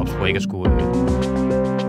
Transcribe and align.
ops 0.00 0.12
på 0.12 0.24
ikke 0.24 0.36
at 0.36 0.42
skulle 0.42 0.72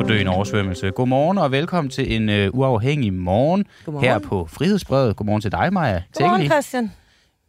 øh, 0.01 0.07
dø 0.09 0.13
i 0.17 0.21
en 0.21 0.27
oversvømmelse. 0.27 0.91
Godmorgen 0.91 1.37
og 1.37 1.51
velkommen 1.51 1.91
til 1.91 2.15
en 2.15 2.29
øh, 2.29 2.49
uafhængig 2.53 3.13
morgen 3.13 3.65
Godmorgen. 3.85 4.07
her 4.09 4.19
på 4.19 4.47
Frihedsbrevet. 4.51 5.15
Godmorgen 5.15 5.41
til 5.41 5.51
dig, 5.51 5.73
Maja 5.73 5.91
Godmorgen, 6.13 6.33
Tækkeli. 6.41 6.49
Christian. 6.49 6.91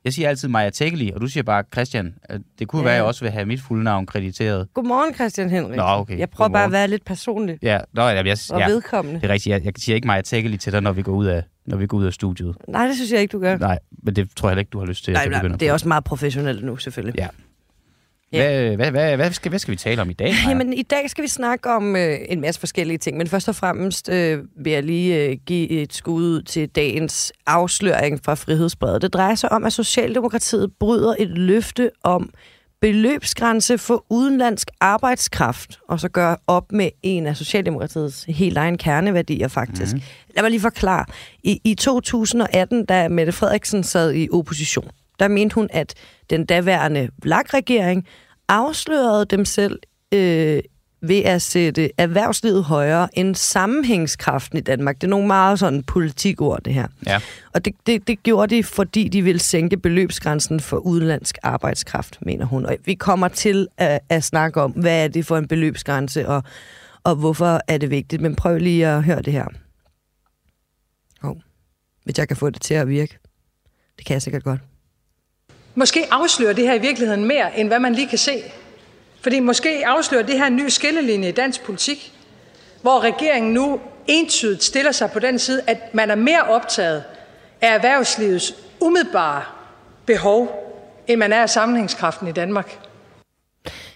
Jeg 0.04 0.12
siger 0.12 0.28
altid 0.28 0.48
Maja 0.48 0.70
Tækkeli, 0.70 1.10
og 1.14 1.20
du 1.20 1.26
siger 1.26 1.44
bare 1.44 1.64
Christian. 1.72 2.14
Øh, 2.30 2.40
Det 2.58 2.68
kunne 2.68 2.80
Ja. 2.80 2.84
være, 2.84 2.92
at 2.94 2.96
jeg 2.96 3.04
også 3.04 3.20
vil 3.24 3.30
have 3.30 3.46
mit 3.46 3.60
fulde 3.60 3.84
navn 3.84 4.06
krediteret. 4.06 4.68
Godmorgen, 4.74 5.14
Christian 5.14 5.50
Henrik. 5.50 5.76
Nå, 5.76 5.82
okay. 5.82 6.18
Jeg 6.18 6.30
prøver 6.30 6.48
bare 6.48 6.62
at 6.62 6.66
Godmorgen. 6.66 6.72
være 6.72 6.88
lidt 6.88 7.04
personlig 7.04 7.58
Ja, 7.62 7.78
nå, 7.94 8.02
jeg, 8.02 8.26
jeg, 8.26 8.36
og 8.50 8.60
ja, 8.60 8.66
vedkommende. 8.68 9.20
det 9.20 9.28
er 9.30 9.32
rigtigt. 9.32 9.52
Jeg, 9.52 9.64
jeg 9.64 9.72
siger 9.78 9.94
ikke 9.96 10.06
Maja 10.06 10.20
Tækkeli 10.20 10.56
til 10.56 10.72
dig, 10.72 10.80
når 10.80 10.92
vi 10.92 11.02
går 11.02 11.12
ud 11.12 11.26
af, 11.26 11.42
når 11.66 11.76
vi 11.76 11.86
går 11.86 11.98
ud 11.98 12.04
af 12.04 12.12
studiet. 12.12 12.56
Nej, 12.68 12.86
det 12.86 12.96
synes 12.96 13.12
jeg 13.12 13.20
ikke, 13.20 13.32
du 13.32 13.40
gør. 13.40 13.56
Nej, 13.56 13.78
men 14.02 14.16
det 14.16 14.28
tror 14.36 14.48
jeg 14.48 14.52
heller 14.52 14.60
ikke, 14.60 14.70
du 14.70 14.78
har 14.78 14.86
lyst 14.86 15.04
til. 15.04 15.10
at 15.10 15.14
Nej, 15.14 15.38
jeg 15.40 15.48
nej, 15.48 15.56
det 15.56 15.68
er 15.68 15.72
også 15.72 15.88
meget 15.88 16.04
professionelt 16.04 16.64
nu, 16.64 16.76
selvfølgelig. 16.76 17.18
Ja. 17.20 17.28
Ja. 18.32 18.74
Hvad, 18.74 18.76
hvad, 18.76 18.90
hvad, 18.90 19.16
hvad, 19.16 19.32
skal, 19.32 19.48
hvad 19.48 19.58
skal 19.58 19.72
vi 19.72 19.76
tale 19.76 20.02
om 20.02 20.10
i 20.10 20.12
dag? 20.12 20.28
Maja? 20.28 20.48
Jamen, 20.48 20.72
i 20.72 20.82
dag 20.82 21.10
skal 21.10 21.22
vi 21.22 21.28
snakke 21.28 21.70
om 21.70 21.96
øh, 21.96 22.18
en 22.28 22.40
masse 22.40 22.60
forskellige 22.60 22.98
ting, 22.98 23.16
men 23.16 23.26
først 23.26 23.48
og 23.48 23.56
fremmest 23.56 24.08
øh, 24.08 24.38
vil 24.56 24.72
jeg 24.72 24.82
lige 24.82 25.24
øh, 25.24 25.36
give 25.46 25.68
et 25.68 25.94
skud 25.94 26.42
til 26.42 26.68
dagens 26.68 27.32
afsløring 27.46 28.24
fra 28.24 28.34
Frihedsbredet. 28.34 29.02
Det 29.02 29.12
drejer 29.12 29.34
sig 29.34 29.52
om, 29.52 29.64
at 29.64 29.72
Socialdemokratiet 29.72 30.70
bryder 30.80 31.14
et 31.18 31.28
løfte 31.28 31.90
om 32.04 32.30
beløbsgrænse 32.80 33.78
for 33.78 34.04
udenlandsk 34.10 34.70
arbejdskraft, 34.80 35.78
og 35.88 36.00
så 36.00 36.08
gør 36.08 36.36
op 36.46 36.72
med 36.72 36.90
en 37.02 37.26
af 37.26 37.36
Socialdemokratiets 37.36 38.24
helt 38.28 38.56
egen 38.56 38.78
kerneværdier, 38.78 39.48
faktisk. 39.48 39.94
Mm. 39.94 40.02
Lad 40.36 40.42
mig 40.42 40.50
lige 40.50 40.60
forklare. 40.60 41.04
I, 41.42 41.60
I 41.64 41.74
2018, 41.74 42.86
da 42.86 43.08
Mette 43.08 43.32
Frederiksen 43.32 43.82
sad 43.82 44.14
i 44.14 44.28
opposition, 44.32 44.90
der 45.22 45.28
mente 45.28 45.54
hun, 45.54 45.68
at 45.72 45.94
den 46.30 46.46
daværende 46.46 47.08
VLAG-regering 47.22 48.06
afslørede 48.48 49.24
dem 49.24 49.44
selv 49.44 49.78
øh, 50.14 50.62
ved 51.02 51.22
at 51.24 51.42
sætte 51.42 51.90
erhvervslivet 51.98 52.64
højere 52.64 53.18
end 53.18 53.34
sammenhængskraften 53.34 54.58
i 54.58 54.60
Danmark. 54.60 55.00
Det 55.00 55.04
er 55.04 55.10
nogle 55.10 55.26
meget 55.26 55.58
sådan 55.58 55.82
politikord, 55.82 56.62
det 56.62 56.74
her. 56.74 56.86
Ja. 57.06 57.20
Og 57.54 57.64
det, 57.64 57.74
det, 57.86 58.08
det 58.08 58.22
gjorde 58.22 58.56
de, 58.56 58.64
fordi 58.64 59.08
de 59.08 59.22
ville 59.22 59.38
sænke 59.38 59.76
beløbsgrænsen 59.76 60.60
for 60.60 60.76
udenlandsk 60.76 61.38
arbejdskraft, 61.42 62.18
mener 62.20 62.44
hun. 62.44 62.66
Og 62.66 62.76
vi 62.84 62.94
kommer 62.94 63.28
til 63.28 63.68
at, 63.76 64.00
at 64.08 64.24
snakke 64.24 64.60
om, 64.60 64.70
hvad 64.70 65.04
er 65.04 65.08
det 65.08 65.26
for 65.26 65.38
en 65.38 65.48
beløbsgrænse, 65.48 66.28
og, 66.28 66.42
og 67.04 67.14
hvorfor 67.14 67.60
er 67.68 67.78
det 67.78 67.90
vigtigt. 67.90 68.22
Men 68.22 68.36
prøv 68.36 68.58
lige 68.58 68.86
at 68.86 69.04
høre 69.04 69.22
det 69.22 69.32
her. 69.32 69.46
Oh, 71.22 71.36
hvis 72.04 72.18
jeg 72.18 72.28
kan 72.28 72.36
få 72.36 72.50
det 72.50 72.62
til 72.62 72.74
at 72.74 72.88
virke. 72.88 73.18
Det 73.98 74.06
kan 74.06 74.14
jeg 74.14 74.22
sikkert 74.22 74.44
godt. 74.44 74.60
Måske 75.74 76.06
afslører 76.10 76.52
det 76.52 76.66
her 76.66 76.74
i 76.74 76.78
virkeligheden 76.78 77.24
mere, 77.24 77.58
end 77.58 77.68
hvad 77.68 77.78
man 77.78 77.94
lige 77.94 78.08
kan 78.08 78.18
se. 78.18 78.42
Fordi 79.20 79.40
måske 79.40 79.86
afslører 79.86 80.22
det 80.22 80.38
her 80.38 80.46
en 80.46 80.56
ny 80.56 80.68
skillelinje 80.68 81.28
i 81.28 81.32
dansk 81.32 81.62
politik, 81.62 82.12
hvor 82.82 83.00
regeringen 83.00 83.52
nu 83.54 83.80
entydigt 84.06 84.64
stiller 84.64 84.92
sig 84.92 85.10
på 85.10 85.18
den 85.18 85.38
side, 85.38 85.62
at 85.66 85.94
man 85.94 86.10
er 86.10 86.14
mere 86.14 86.42
optaget 86.42 87.04
af 87.60 87.74
erhvervslivets 87.74 88.54
umiddelbare 88.80 89.42
behov, 90.06 90.58
end 91.06 91.18
man 91.18 91.32
er 91.32 91.42
af 91.42 91.50
sammenhængskraften 91.50 92.28
i 92.28 92.32
Danmark. 92.32 92.78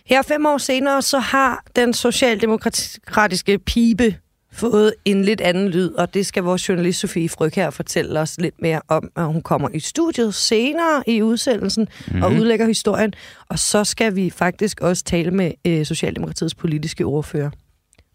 Her 0.04 0.22
fem 0.22 0.46
år 0.46 0.58
senere, 0.58 1.02
så 1.02 1.18
har 1.18 1.64
den 1.76 1.94
socialdemokratiske 1.94 3.58
pibe 3.58 4.16
fået 4.56 4.94
en 5.04 5.24
lidt 5.24 5.40
anden 5.40 5.68
lyd, 5.68 5.90
og 5.92 6.14
det 6.14 6.26
skal 6.26 6.42
vores 6.42 6.68
journalist 6.68 7.00
Sofie 7.00 7.28
Fryg 7.28 7.52
her 7.54 7.70
fortælle 7.70 8.20
os 8.20 8.38
lidt 8.40 8.62
mere 8.62 8.80
om, 8.88 9.10
at 9.16 9.24
hun 9.24 9.42
kommer 9.42 9.68
i 9.74 9.80
studiet 9.80 10.34
senere 10.34 11.02
i 11.06 11.22
udsendelsen 11.22 11.88
mm. 12.12 12.22
og 12.22 12.32
udlægger 12.32 12.66
historien. 12.66 13.12
Og 13.48 13.58
så 13.58 13.84
skal 13.84 14.16
vi 14.16 14.30
faktisk 14.30 14.80
også 14.80 15.04
tale 15.04 15.30
med 15.30 15.52
øh, 15.66 15.86
Socialdemokratiets 15.86 16.54
politiske 16.54 17.04
ordfører 17.04 17.50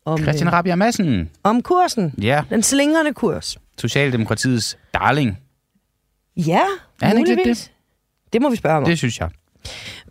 om, 0.06 0.20
Christian 0.20 0.48
øh, 0.48 0.54
Rabia 0.54 0.76
Madsen. 0.76 1.30
om 1.44 1.62
kursen. 1.62 2.14
Ja, 2.22 2.44
Den 2.50 2.64
slingrende 2.64 3.14
kurs. 3.14 3.58
Socialdemokratiets 3.78 4.78
darling. 4.94 5.38
Ja, 6.38 6.62
Er 7.02 7.08
han 7.08 7.18
ikke. 7.18 7.36
Det? 7.46 7.72
det 8.34 8.42
må 8.42 8.50
vi 8.50 8.56
spørge 8.56 8.78
om. 8.78 8.86
Det 8.86 8.98
synes 8.98 9.20
jeg. 9.20 9.30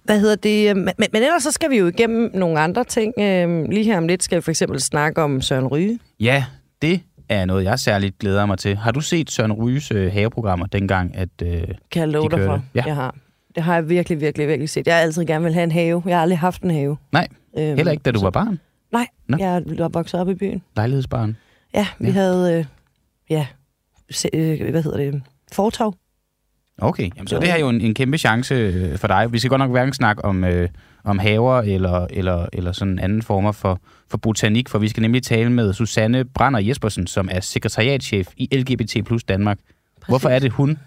Hvad 0.05 0.21
hedder 0.21 0.37
det? 0.37 0.77
Men, 0.77 0.85
men, 0.85 1.09
men 1.13 1.23
ellers 1.23 1.43
så 1.43 1.51
skal 1.51 1.71
vi 1.71 1.77
jo 1.79 1.87
igennem 1.87 2.31
nogle 2.35 2.61
andre 2.61 2.85
ting. 2.85 3.15
Øhm, 3.19 3.65
lige 3.71 3.85
her 3.85 3.97
om 3.99 4.09
lidt 4.09 4.23
skal 4.23 4.37
vi 4.37 4.41
for 4.43 4.51
eksempel 4.51 4.81
snakke 4.81 5.23
om 5.23 5.41
Søren 5.41 5.67
Ryge. 5.67 5.99
Ja, 6.21 6.45
det 6.83 7.01
er 7.29 7.45
noget, 7.45 7.65
jeg 7.65 7.79
særligt 7.79 8.19
glæder 8.19 8.47
mig 8.47 8.59
til. 8.59 8.77
Har 8.77 8.91
du 8.91 9.01
set 9.01 9.31
Søren 9.31 9.53
Ryges 9.53 9.91
øh, 9.91 10.13
haveprogrammer 10.13 10.67
dengang, 10.67 11.17
at... 11.17 11.29
Øh, 11.43 11.63
Kan 11.91 12.01
jeg 12.01 12.09
love 12.09 12.29
De 12.29 12.37
dig 12.37 12.45
for, 12.47 12.63
Ja. 12.75 12.83
jeg 12.87 12.95
har. 12.95 13.15
Det 13.55 13.63
har 13.63 13.75
jeg 13.75 13.89
virkelig, 13.89 14.21
virkelig, 14.21 14.49
virkelig 14.49 14.71
set. 14.71 14.87
Jeg 14.87 14.95
har 14.95 15.03
altid 15.03 15.25
gerne 15.25 15.45
vil 15.45 15.55
have 15.55 15.65
en 15.65 15.73
have. 15.73 16.03
Jeg 16.07 16.17
har 16.17 16.23
aldrig 16.23 16.39
haft 16.39 16.63
en 16.63 16.71
have. 16.71 16.97
nej, 17.13 17.29
Øhm, 17.59 17.77
heller 17.77 17.93
ikke, 17.93 18.03
da 18.03 18.11
du 18.11 18.19
så- 18.19 18.25
var 18.27 18.31
barn. 18.31 18.61
Nej, 18.93 19.07
Nå. 19.29 19.37
jeg 19.41 19.63
var 19.67 19.89
vokset 19.89 20.21
op 20.21 20.29
i 20.29 20.35
byen. 20.35 20.63
Lejlighedsbarn. 20.77 21.37
Ja, 21.75 21.87
vi 21.99 22.07
Ja. 22.07 22.13
havde, 22.13 22.59
øh, 22.59 22.65
ja, 23.31 23.47
se, 24.11 24.29
øh, 24.35 24.71
hvad 24.71 24.83
hedder 24.83 24.97
det, 24.99 25.23
fortov. 25.53 25.95
Okay, 26.81 27.11
Jamen, 27.17 27.27
så 27.29 27.35
Jo. 27.35 27.41
det 27.41 27.49
her 27.49 27.55
er 27.57 27.61
jo 27.61 27.69
en, 27.69 27.81
en 27.81 27.95
kæmpe 27.95 28.19
chance 28.19 28.55
øh, 28.55 28.99
for 28.99 29.07
dig. 29.09 29.33
Vi 29.33 29.39
skal 29.39 29.49
godt 29.49 29.59
nok 29.59 29.71
hverken 29.71 29.95
snakke 29.95 30.25
om, 30.25 30.45
øh, 30.45 30.69
om 31.05 31.19
haver 31.19 31.59
eller, 31.61 32.07
eller, 32.11 32.47
eller 32.53 32.73
sådan 32.73 32.99
anden 32.99 33.23
former 33.23 33.53
for, 33.53 33.81
for 34.11 34.19
botanik, 34.19 34.69
for 34.69 34.79
vi 34.79 34.89
skal 34.89 35.01
nemlig 35.01 35.23
tale 35.23 35.51
med 35.53 35.73
Susanne 35.73 36.25
Brander 36.25 36.61
Jespersen, 36.61 37.07
som 37.07 37.29
er 37.33 37.41
sekretariatchef 37.41 38.29
i 38.37 38.49
LGBT 38.57 39.07
plus 39.07 39.25
Danmark. 39.25 39.59
Præcis. 39.59 40.09
Hvorfor 40.09 40.29
er 40.29 40.39
det, 40.39 40.53
hun 40.53 40.79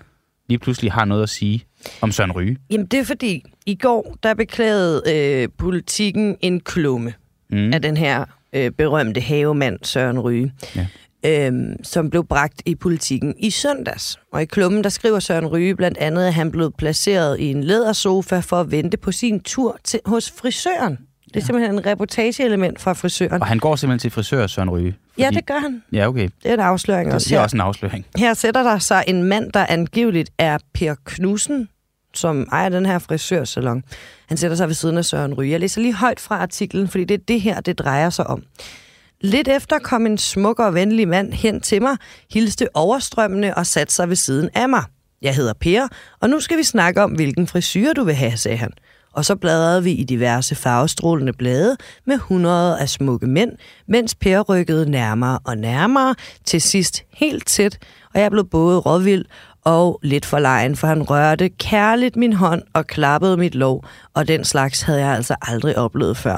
lige 0.49 0.59
pludselig 0.59 0.91
har 0.91 1.05
noget 1.05 1.23
at 1.23 1.29
sige 1.29 1.63
om 2.01 2.11
Søren 2.11 2.31
Ryge? 2.31 2.57
Jamen, 2.71 2.85
det 2.85 2.99
er 2.99 3.03
fordi, 3.03 3.43
i 3.65 3.75
går, 3.75 4.15
der 4.23 4.33
beklagede 4.33 5.01
øh, 5.15 5.47
politikken 5.57 6.37
en 6.41 6.59
klumme 6.59 7.13
Mm. 7.49 7.73
af 7.73 7.81
den 7.81 7.97
her 7.97 8.25
øh, 8.53 8.71
berømte 8.71 9.21
havemand 9.21 9.79
Søren 9.83 10.19
Ryge, 10.19 10.51
Ja. 10.75 10.87
Øhm, 11.25 11.84
som 11.84 12.09
blev 12.09 12.25
bragt 12.25 12.61
i 12.66 12.75
politikken 12.75 13.35
i 13.38 13.50
søndags. 13.50 14.19
Og 14.34 14.41
i 14.41 14.45
klummen, 14.45 14.84
der 14.84 14.89
skriver 14.89 15.19
Søren 15.19 15.47
Ryge 15.47 15.75
blandt 15.75 15.97
andet, 15.97 16.25
at 16.25 16.34
han 16.34 16.51
blev 16.51 16.72
placeret 16.78 17.39
i 17.39 17.45
en 17.45 17.63
lædersofa 17.63 18.39
for 18.39 18.59
at 18.59 18.72
vente 18.72 18.97
på 18.97 19.11
sin 19.11 19.39
tur 19.39 19.78
til, 19.83 20.00
hos 20.06 20.31
frisøren. 20.31 20.91
Det 21.33 21.39
er 21.39 21.41
ja. 21.41 21.45
simpelthen 21.45 21.75
en 21.75 21.85
reportageelement 21.85 22.81
fra 22.81 22.94
frisøren. 22.94 23.41
Og 23.41 23.47
han 23.47 23.59
går 23.59 23.75
simpelthen 23.75 24.00
til 24.00 24.12
frisør, 24.12 24.47
Søren 24.47 24.69
Ryge. 24.69 24.95
Ja, 25.17 25.29
det 25.33 25.45
gør 25.45 25.59
han. 25.59 25.83
Ja, 25.91 26.07
okay. 26.07 26.29
Det 26.44 26.50
er 26.50 26.53
en 26.53 26.59
afsløring 26.59 27.13
også 27.13 27.29
Det 27.29 27.35
er 27.35 27.39
også 27.39 27.56
en 27.57 27.62
afsløring. 27.62 28.06
Her 28.17 28.33
sætter 28.33 28.63
der 28.63 28.79
sig 28.79 29.03
en 29.07 29.23
mand, 29.23 29.51
der 29.51 29.66
angiveligt 29.69 30.31
er 30.38 30.57
Per 30.73 30.95
Knudsen, 31.06 31.69
som 32.13 32.47
ejer 32.51 32.69
den 32.69 32.85
her 32.85 33.00
frisørsalon. 33.00 33.83
Han 34.28 34.38
sætter 34.38 34.57
sig 34.57 34.67
ved 34.67 34.75
siden 34.75 34.97
af 34.97 35.06
Søren 35.06 35.33
Ryge. 35.33 35.51
Jeg 35.51 35.59
læser 35.59 35.81
lige 35.81 35.94
højt 35.94 36.19
fra 36.19 36.38
artiklen, 36.38 36.88
fordi 36.88 37.03
det 37.03 37.13
er 37.13 37.23
det 37.28 37.41
her, 37.41 37.62
det 37.62 37.79
drejer 37.79 38.09
sig 38.09 38.28
om. 38.28 38.44
Lidt 39.23 39.47
efter 39.47 39.79
kom 39.79 40.06
en 40.06 40.17
smuk 40.17 40.59
og 40.59 40.73
venlig 40.73 41.07
mand 41.07 41.34
hen 41.34 41.61
til 41.61 41.81
mig, 41.81 41.97
hilste 42.34 42.67
overstrømmende 42.73 43.53
og 43.56 43.66
satte 43.66 43.94
sig 43.94 44.09
ved 44.09 44.16
siden 44.16 44.50
af 44.56 44.69
mig. 44.69 44.84
Jeg 45.22 45.35
hedder 45.35 45.53
Per, 45.53 45.88
og 46.22 46.29
nu 46.29 46.39
skal 46.39 46.57
vi 46.57 46.63
snakke 46.63 47.03
om, 47.03 47.11
hvilken 47.11 47.47
frisyr 47.47 47.94
du 47.94 48.03
vil 48.03 48.16
have, 48.16 48.38
sagde 48.38 48.57
han. 48.57 48.72
Og 49.13 49.25
så 49.25 49.35
bladrede 49.35 49.83
vi 49.83 49.91
i 49.91 50.03
diverse 50.03 50.56
farvestrålende 50.56 51.33
blade 51.33 51.78
med 52.06 52.17
hundrede 52.17 52.79
af 52.79 52.89
smukke 52.89 53.28
mænd, 53.28 53.51
mens 53.88 54.16
Per 54.16 54.41
rykkede 54.41 54.91
nærmere 54.91 55.39
og 55.44 55.57
nærmere, 55.57 56.16
til 56.45 56.62
sidst 56.62 57.03
helt 57.13 57.47
tæt, 57.47 57.78
og 58.13 58.22
jeg 58.22 58.31
blev 58.31 58.45
både 58.45 58.79
råvild 58.79 59.25
og 59.63 60.00
lidt 60.03 60.25
forlegen, 60.25 60.75
for 60.75 60.88
han 60.88 61.03
rørte 61.03 61.50
kærligt 61.50 62.16
min 62.16 62.33
hånd 62.33 62.62
og 62.73 62.88
klappede 62.88 63.38
mit 63.38 63.56
lov, 63.56 63.85
og 64.13 64.28
den 64.28 64.44
slags 64.44 64.81
havde 64.81 65.00
jeg 65.00 65.16
altså 65.16 65.35
aldrig 65.41 65.78
oplevet 65.78 66.17
før. 66.17 66.38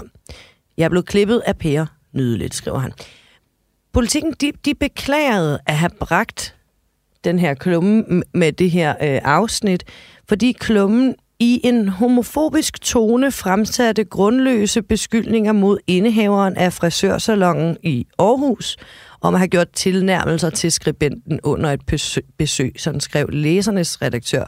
Jeg 0.77 0.89
blev 0.89 1.03
klippet 1.03 1.41
af 1.45 1.57
Per, 1.57 1.85
nydeligt, 2.15 2.55
skriver 2.55 2.79
han. 2.79 2.91
Politikken, 3.93 4.33
de, 4.41 4.51
de 4.65 4.73
beklagede 4.73 5.59
at 5.65 5.75
have 5.75 5.91
bragt 5.99 6.55
den 7.23 7.39
her 7.39 7.53
klumme 7.53 8.23
med 8.33 8.51
det 8.51 8.71
her 8.71 8.89
øh, 8.89 9.21
afsnit, 9.23 9.83
fordi 10.29 10.51
klummen 10.51 11.15
i 11.39 11.61
en 11.63 11.87
homofobisk 11.87 12.81
tone 12.81 13.31
fremsatte 13.31 14.03
grundløse 14.03 14.81
beskyldninger 14.81 15.51
mod 15.51 15.77
indehaveren 15.87 16.57
af 16.57 16.73
frisørsalongen 16.73 17.77
i 17.83 18.07
Aarhus 18.19 18.77
om 19.21 19.33
at 19.33 19.39
have 19.39 19.47
gjort 19.47 19.71
tilnærmelser 19.71 20.49
til 20.49 20.71
skribenten 20.71 21.39
under 21.43 21.71
et 21.71 21.85
besøg, 21.85 22.25
besøg 22.37 22.73
sådan 22.77 22.99
skrev 22.99 23.29
læsernes 23.29 24.01
redaktør 24.01 24.45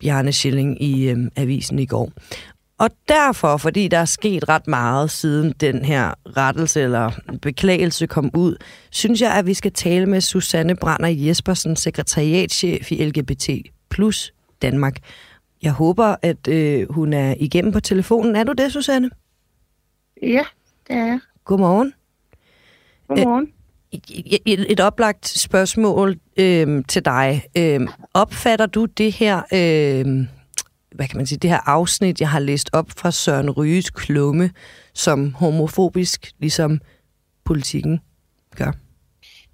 Bjarne 0.00 0.32
Schilling 0.32 0.82
i 0.82 1.08
øh, 1.10 1.18
avisen 1.36 1.78
i 1.78 1.86
går. 1.86 2.12
Og 2.78 2.90
derfor, 3.08 3.56
fordi 3.56 3.88
der 3.88 3.98
er 3.98 4.04
sket 4.04 4.48
ret 4.48 4.66
meget 4.66 5.10
siden 5.10 5.54
den 5.60 5.84
her 5.84 6.14
rettelse 6.36 6.82
eller 6.82 7.10
beklagelse 7.42 8.06
kom 8.06 8.30
ud, 8.34 8.56
synes 8.90 9.20
jeg, 9.20 9.32
at 9.32 9.46
vi 9.46 9.54
skal 9.54 9.72
tale 9.72 10.06
med 10.06 10.20
Susanne 10.20 10.76
Brander 10.76 11.08
Jespersen, 11.08 11.76
sekretariatchef 11.76 12.92
i 12.92 13.04
LGBT 13.04 13.48
plus 13.90 14.32
Danmark. 14.62 14.96
Jeg 15.62 15.72
håber, 15.72 16.16
at 16.22 16.48
øh, 16.48 16.92
hun 16.92 17.12
er 17.12 17.34
igennem 17.40 17.72
på 17.72 17.80
telefonen. 17.80 18.36
Er 18.36 18.44
du 18.44 18.52
det, 18.52 18.72
Susanne? 18.72 19.10
Ja, 20.22 20.44
det 20.88 20.96
er 20.96 21.06
jeg. 21.06 21.20
Godmorgen. 21.44 21.94
Godmorgen. 23.08 23.52
Et, 23.92 24.38
et, 24.46 24.72
et 24.72 24.80
oplagt 24.80 25.28
spørgsmål 25.28 26.18
øh, 26.36 26.84
til 26.88 27.04
dig. 27.04 27.42
Øh, 27.56 27.80
opfatter 28.14 28.66
du 28.66 28.84
det 28.84 29.12
her 29.12 29.42
øh, 29.52 30.26
hvad 30.96 31.08
kan 31.08 31.16
man 31.16 31.26
sige, 31.26 31.38
det 31.38 31.50
her 31.50 31.68
afsnit, 31.68 32.20
jeg 32.20 32.28
har 32.30 32.38
læst 32.38 32.70
op 32.72 32.90
fra 32.96 33.10
Søren 33.10 33.50
Ryges 33.50 33.90
klumme, 33.90 34.50
som 34.94 35.34
homofobisk, 35.34 36.32
ligesom 36.38 36.80
politikken 37.44 38.00
gør? 38.56 38.72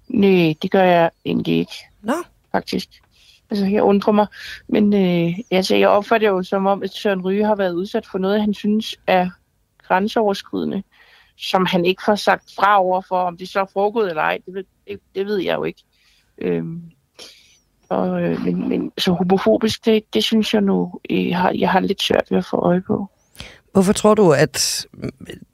Nej, 0.07 0.53
det 0.61 0.71
gør 0.71 0.83
jeg 0.83 1.11
egentlig 1.25 1.57
ikke, 1.57 1.73
Nå, 2.01 2.13
faktisk. 2.51 2.89
Altså, 3.49 3.65
jeg 3.65 3.83
undrer 3.83 4.13
mig. 4.13 4.27
Men 4.67 4.93
øh, 4.93 5.33
altså, 5.51 5.75
jeg 5.75 5.89
opfatter 5.89 6.29
jo 6.29 6.43
som 6.43 6.65
om, 6.65 6.83
at 6.83 6.93
Søren 6.93 7.21
Ryge 7.21 7.45
har 7.45 7.55
været 7.55 7.73
udsat 7.73 8.05
for 8.05 8.17
noget, 8.17 8.41
han 8.41 8.53
synes 8.53 8.95
er 9.07 9.29
grænseoverskridende, 9.87 10.83
som 11.37 11.65
han 11.65 11.85
ikke 11.85 12.01
får 12.05 12.15
sagt 12.15 12.53
fra 12.55 12.81
over 12.81 13.01
for, 13.01 13.21
om 13.21 13.37
det 13.37 13.49
så 13.49 13.59
er 13.59 13.65
foregået 13.73 14.09
eller 14.09 14.21
ej. 14.21 14.39
Det 14.45 14.53
ved, 14.53 14.63
det, 14.87 14.99
det 15.15 15.25
ved 15.25 15.37
jeg 15.37 15.55
jo 15.55 15.63
ikke. 15.63 15.83
Øhm, 16.37 16.81
og, 17.93 18.23
øh, 18.23 18.45
men, 18.45 18.69
men 18.69 18.91
så 18.97 19.11
homofobisk, 19.11 19.85
det, 19.85 20.03
det 20.13 20.23
synes 20.23 20.53
jeg 20.53 20.61
nu, 20.61 20.99
jeg 21.09 21.37
har, 21.37 21.51
jeg 21.51 21.69
har 21.69 21.79
lidt 21.79 22.01
svært 22.01 22.25
ved 22.29 22.37
at 22.37 22.45
få 22.45 22.57
øje 22.57 22.81
på. 22.81 23.07
hvorfor 23.71 23.93
tror 23.93 24.13
du, 24.13 24.31
at 24.31 24.85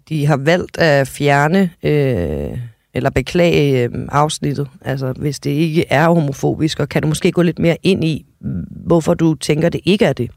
de 0.09 0.25
har 0.25 0.37
valgt 0.37 0.77
at 0.77 1.07
fjerne 1.07 1.71
øh, 1.83 2.59
eller 2.93 3.09
beklage 3.09 3.83
øh, 3.83 4.07
afsnittet, 4.11 4.69
altså 4.81 5.11
hvis 5.11 5.39
det 5.39 5.49
ikke 5.49 5.85
er 5.89 6.07
homofobisk, 6.07 6.79
og 6.79 6.89
kan 6.89 7.01
du 7.01 7.07
måske 7.07 7.31
gå 7.31 7.41
lidt 7.41 7.59
mere 7.59 7.77
ind 7.83 8.03
i, 8.03 8.25
hvorfor 8.69 9.13
du 9.13 9.35
tænker, 9.35 9.69
det 9.69 9.81
ikke 9.85 10.05
er 10.05 10.13
det? 10.13 10.31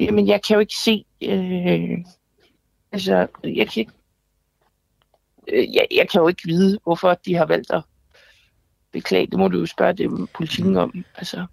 Jamen, 0.00 0.28
jeg 0.28 0.42
kan 0.42 0.54
jo 0.54 0.60
ikke 0.60 0.76
se... 0.76 1.04
Øh, 1.22 1.98
altså, 2.92 3.26
jeg 3.44 3.68
kan 3.68 3.80
ikke... 3.80 3.92
Øh, 5.52 5.74
jeg, 5.74 5.86
jeg 5.94 6.08
kan 6.08 6.20
jo 6.20 6.28
ikke 6.28 6.42
vide, 6.44 6.78
hvorfor 6.84 7.14
de 7.26 7.34
har 7.34 7.46
valgt 7.46 7.70
at 7.70 7.82
beklage. 8.94 9.26
Det 9.26 9.38
må 9.38 9.48
du 9.48 9.58
jo 9.58 9.66
spørge 9.66 9.92
dem 9.92 10.26
politikken 10.34 10.76
om. 10.76 11.04
Altså, 11.16 11.46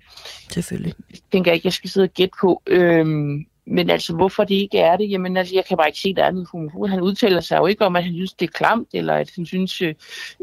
Selvfølgelig. 0.50 0.94
det 1.12 1.22
tænker 1.32 1.52
jeg 1.52 1.56
ikke, 1.56 1.66
jeg 1.66 1.74
skal 1.74 1.90
sidde 1.90 2.06
og 2.06 2.14
gætte 2.14 2.36
på. 2.42 2.62
Øhm, 2.68 3.46
men 3.66 3.90
altså, 3.90 4.16
hvorfor 4.16 4.44
det 4.44 4.56
ikke 4.56 4.78
er 4.78 4.98
det? 4.98 5.12
Jamen, 5.12 5.38
altså, 5.38 5.56
jeg 5.56 5.66
kan 5.66 5.78
bare 5.78 5.88
ikke 5.88 6.00
se, 6.00 6.10
at 6.10 6.16
der 6.16 6.24
er 6.24 6.32
noget 6.32 6.48
homofob. 6.52 6.90
Han 6.90 7.02
udtaler 7.02 7.42
sig 7.42 7.58
jo 7.58 7.66
ikke 7.66 7.86
om, 7.86 7.96
at 7.96 8.04
han 8.04 8.14
synes, 8.14 8.34
det 8.34 8.48
er 8.48 8.52
klamt, 8.52 8.90
eller 8.94 9.14
at 9.14 9.32
han 9.36 9.46
synes, 9.46 9.82
øh, 9.82 9.96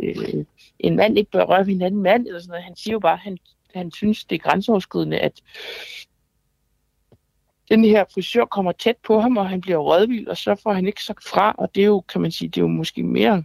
øh, 0.02 0.44
en 0.78 0.96
mand 0.96 1.18
ikke 1.18 1.30
bør 1.30 1.44
røre 1.44 1.66
ved 1.66 1.74
en 1.74 1.82
anden 1.82 2.02
mand, 2.02 2.26
eller 2.26 2.40
sådan 2.40 2.50
noget. 2.50 2.64
Han 2.64 2.76
siger 2.76 2.92
jo 2.92 2.98
bare, 2.98 3.12
at 3.12 3.18
han, 3.18 3.38
han 3.74 3.92
synes, 3.92 4.24
det 4.24 4.34
er 4.34 4.50
grænseoverskridende, 4.50 5.18
at 5.18 5.42
den 7.70 7.84
her 7.84 8.04
frisør 8.14 8.44
kommer 8.44 8.72
tæt 8.72 8.96
på 9.06 9.20
ham, 9.20 9.36
og 9.36 9.48
han 9.48 9.60
bliver 9.60 9.78
rådvild, 9.78 10.28
og 10.28 10.36
så 10.36 10.54
får 10.62 10.72
han 10.72 10.86
ikke 10.86 11.04
sagt 11.04 11.24
fra, 11.28 11.54
og 11.58 11.74
det 11.74 11.80
er 11.80 11.86
jo, 11.86 12.00
kan 12.00 12.20
man 12.20 12.30
sige, 12.30 12.48
det 12.48 12.56
er 12.56 12.62
jo 12.62 12.68
måske 12.68 13.02
mere 13.02 13.44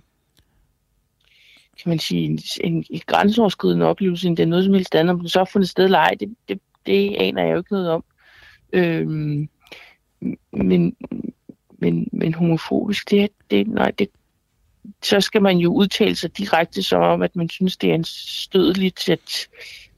kan 1.82 1.90
man 1.90 2.00
sige, 2.00 2.26
en, 2.26 2.40
en, 2.64 2.86
en 2.90 3.02
grænseoverskridende 3.06 3.86
oplevelse, 3.86 4.28
end 4.28 4.38
det 4.38 4.44
er 4.44 4.48
noget 4.48 4.66
som 4.66 4.74
helst 4.74 4.96
andet. 4.96 5.14
Om 5.14 5.20
den 5.20 5.30
så 5.30 5.40
har 5.40 5.46
fundet 5.46 5.70
sted 5.70 5.86
eller 5.86 6.00
ej, 6.00 6.16
det, 6.20 6.36
det, 6.50 6.60
det 6.86 7.16
aner 7.16 7.44
jeg 7.44 7.52
jo 7.52 7.58
ikke 7.58 7.74
noget 7.74 7.90
om. 7.90 8.04
Øhm, 8.74 9.50
men, 10.52 10.96
men, 11.80 12.10
men 12.12 12.34
homofobisk, 12.34 13.10
det, 13.10 13.30
det, 13.52 13.68
nej, 13.68 13.92
det, 14.00 14.08
så 15.04 15.22
skal 15.22 15.42
man 15.42 15.58
jo 15.58 15.74
udtale 15.74 16.16
sig 16.16 16.38
direkte 16.38 16.84
som 16.84 17.02
om, 17.02 17.22
at 17.22 17.36
man 17.36 17.50
synes, 17.50 17.78
det 17.78 17.90
er 17.90 17.96
en 17.96 18.04
stødeligt, 18.04 19.10
at 19.10 19.48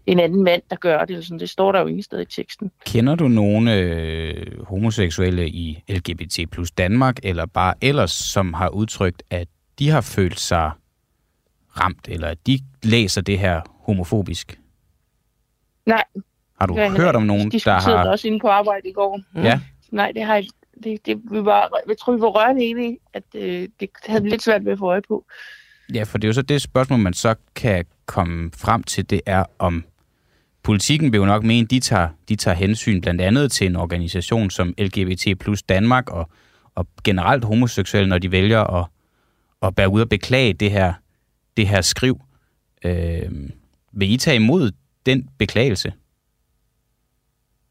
en 0.06 0.20
anden 0.20 0.44
mand, 0.44 0.62
der 0.70 0.76
gør 0.76 1.00
det. 1.00 1.10
Eller 1.10 1.24
sådan. 1.24 1.40
Det 1.40 1.50
står 1.50 1.72
der 1.72 1.80
jo 1.80 1.88
ingen 1.88 2.04
sted 2.04 2.22
i 2.22 2.26
teksten. 2.26 2.72
Kender 2.86 3.16
du 3.16 3.28
nogle 3.28 3.76
øh, 3.76 4.64
homoseksuelle 4.64 5.50
i 5.50 5.84
LGBT 5.90 6.40
plus 6.52 6.72
Danmark, 6.72 7.20
eller 7.24 7.46
bare 7.46 7.74
ellers, 7.82 8.12
som 8.12 8.54
har 8.54 8.70
udtrykt, 8.70 9.24
at 9.30 9.48
de 9.80 9.90
har 9.90 10.02
følt 10.02 10.40
sig 10.40 10.72
ramt, 11.80 12.08
eller 12.08 12.28
at 12.28 12.48
de 12.48 12.60
læser 12.84 13.22
det 13.22 13.40
her 13.40 13.62
homofobisk? 13.80 14.60
Nej. 15.86 16.04
Har 16.60 16.68
du 16.68 16.76
hørt 16.76 17.16
om 17.16 17.24
nogen, 17.24 17.42
De 17.42 17.46
der 17.46 17.52
diskuterede 17.52 17.98
har... 17.98 18.10
også 18.12 18.28
inde 18.28 18.40
på 18.40 18.48
arbejde 18.48 18.90
i 18.90 18.94
går. 18.94 19.22
Ja, 19.36 19.60
Nej, 19.92 20.12
det 20.16 20.24
har 20.24 20.36
jeg, 20.36 20.46
det, 20.84 21.06
det, 21.06 21.22
vi 21.32 21.46
var, 21.46 21.70
jeg 21.88 21.98
tror, 21.98 22.14
vi 22.16 22.22
var 22.22 22.28
rørende 22.28 22.64
enige, 22.64 22.98
at 23.14 23.24
øh, 23.36 23.68
det 23.80 23.90
havde 24.06 24.24
vi 24.24 24.30
lidt 24.30 24.44
svært 24.44 24.66
ved 24.66 24.72
at 24.72 24.80
få 24.80 24.86
øje 24.86 25.02
på. 25.08 25.26
ja, 25.94 26.04
for 26.04 26.18
det 26.18 26.26
er 26.26 26.30
jo 26.30 26.34
så 26.34 26.42
det 26.42 26.62
spørgsmål, 26.62 27.00
man 27.00 27.14
så 27.14 27.36
kan 27.56 27.86
komme 28.06 28.52
frem 28.58 28.84
til, 28.84 29.10
det 29.10 29.22
er 29.26 29.44
om 29.60 29.86
politikken 30.64 31.12
vil 31.12 31.18
jo 31.18 31.26
nok 31.26 31.44
mene, 31.44 31.68
de 31.68 31.80
tager, 31.80 32.08
de 32.30 32.36
tager 32.36 32.56
hensyn 32.56 33.02
blandt 33.02 33.22
andet 33.22 33.52
til 33.52 33.68
en 33.68 33.76
organisation 33.76 34.50
som 34.50 34.74
LGBT 34.78 35.40
plus 35.40 35.64
Danmark 35.64 36.10
og, 36.10 36.30
og 36.76 36.88
generelt 37.04 37.44
homoseksuelle, 37.44 38.10
når 38.10 38.18
de 38.18 38.32
vælger 38.32 38.64
at, 38.82 38.88
at 39.62 39.76
bære 39.76 39.90
ud 39.90 40.02
og 40.02 40.10
beklage 40.10 40.54
det 40.54 40.72
her, 40.72 40.94
det 41.58 41.68
her 41.68 41.82
skriv. 41.82 42.22
Øh, 42.86 43.32
vil 43.92 44.12
I 44.12 44.18
tage 44.18 44.36
imod 44.36 44.72
den 45.06 45.30
beklagelse? 45.38 45.94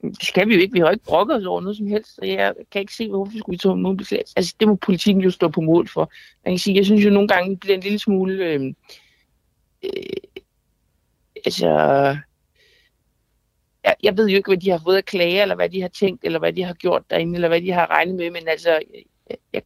Det 0.03 0.23
skal 0.23 0.49
vi 0.49 0.55
jo 0.55 0.61
ikke. 0.61 0.73
Vi 0.73 0.79
har 0.79 0.91
ikke 0.91 1.05
brokket 1.05 1.37
os 1.37 1.45
over 1.45 1.61
noget 1.61 1.77
som 1.77 1.87
helst, 1.87 2.15
så 2.15 2.25
jeg 2.25 2.55
kan 2.73 2.81
ikke 2.81 2.95
se, 2.95 3.09
hvorfor 3.09 3.33
vi 3.33 3.39
skulle 3.39 3.59
tage 3.59 3.77
nogen 3.77 3.97
beklagelse. 3.97 4.33
Altså, 4.37 4.55
det 4.61 4.69
må 4.69 4.75
politikken 4.75 5.23
jo 5.23 5.31
stå 5.31 5.49
på 5.49 5.61
mål 5.61 5.89
for. 5.89 6.13
Man 6.45 6.53
kan 6.55 6.59
sige, 6.59 6.77
jeg 6.77 6.85
synes 6.85 7.05
jo 7.05 7.11
nogle 7.11 7.29
gange, 7.29 7.51
det 7.51 7.61
bliver 7.61 7.75
en 7.75 7.83
lille 7.83 7.99
smule... 7.99 8.45
Øh, 8.45 8.75
øh, 9.83 9.91
altså... 11.47 11.69
Jeg, 13.85 13.97
jeg 14.03 14.17
ved 14.17 14.29
jo 14.29 14.37
ikke, 14.37 14.51
hvad 14.51 14.59
de 14.59 14.71
har 14.71 14.81
fået 14.85 14.99
at 14.99 15.05
klage, 15.05 15.43
eller 15.43 15.55
hvad 15.55 15.69
de 15.69 15.81
har 15.81 15.89
tænkt, 15.89 16.25
eller 16.25 16.39
hvad 16.39 16.53
de 16.53 16.63
har 16.63 16.75
gjort 16.75 17.03
derinde, 17.11 17.35
eller 17.35 17.49
hvad 17.49 17.61
de 17.61 17.73
har 17.73 17.91
regnet 17.91 18.15
med, 18.15 18.31
men 18.31 18.49
altså... 18.49 18.71
Jeg, 19.31 19.37
jeg, 19.53 19.63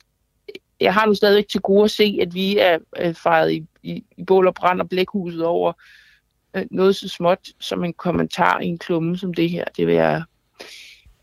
jeg 0.80 0.94
har 0.94 1.06
nu 1.06 1.14
stadig 1.14 1.46
til 1.46 1.60
gode 1.60 1.84
at 1.84 1.90
se, 1.90 2.19
at 2.22 2.34
vi 2.34 2.58
er, 2.58 2.78
øh, 3.00 3.14
fejret 3.14 3.52
i, 3.52 3.64
i, 3.82 4.04
i 4.16 4.25
bål 4.25 4.46
og 4.46 4.54
brand 4.54 4.80
og 4.80 4.88
blækhuset 4.88 5.44
over 5.44 5.72
øh, 6.56 6.64
noget 6.70 6.96
så 6.96 7.08
småt 7.08 7.48
som 7.60 7.84
en 7.84 7.92
kommentar 7.92 8.60
i 8.60 8.66
en 8.66 8.78
klumme 8.78 9.16
som 9.16 9.34
det 9.34 9.50
her. 9.50 9.64
Det 9.76 9.86
vil 9.86 9.94
jeg... 9.94 10.22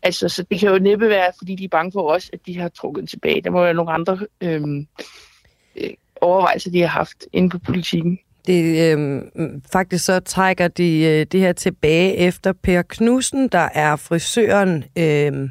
Altså, 0.02 0.28
så 0.28 0.42
det 0.42 0.60
kan 0.60 0.68
jo 0.70 0.78
næppe 0.78 1.08
være, 1.08 1.32
fordi 1.38 1.54
de 1.54 1.64
er 1.64 1.68
bange 1.68 1.92
for 1.92 2.10
os, 2.10 2.30
at 2.32 2.38
de 2.46 2.58
har 2.58 2.68
trukket 2.68 3.00
den 3.00 3.06
tilbage. 3.06 3.42
Der 3.42 3.50
må 3.50 3.62
være 3.62 3.74
nogle 3.74 3.92
andre 3.92 4.18
øhm, 4.40 4.86
øh, 5.76 5.90
overvejelser, 6.20 6.70
de 6.70 6.80
har 6.80 6.88
haft 6.88 7.26
inde 7.32 7.50
på 7.50 7.58
politikken. 7.58 8.18
Det, 8.46 8.92
øh, 8.92 9.22
faktisk 9.72 10.04
så 10.04 10.20
trækker 10.20 10.68
de 10.68 11.00
øh, 11.00 11.26
det 11.32 11.40
her 11.40 11.52
tilbage 11.52 12.16
efter 12.16 12.52
Per 12.52 12.82
Knudsen, 12.82 13.48
der 13.48 13.68
er 13.74 13.96
frisøren, 13.96 14.84
øh, 14.98 15.50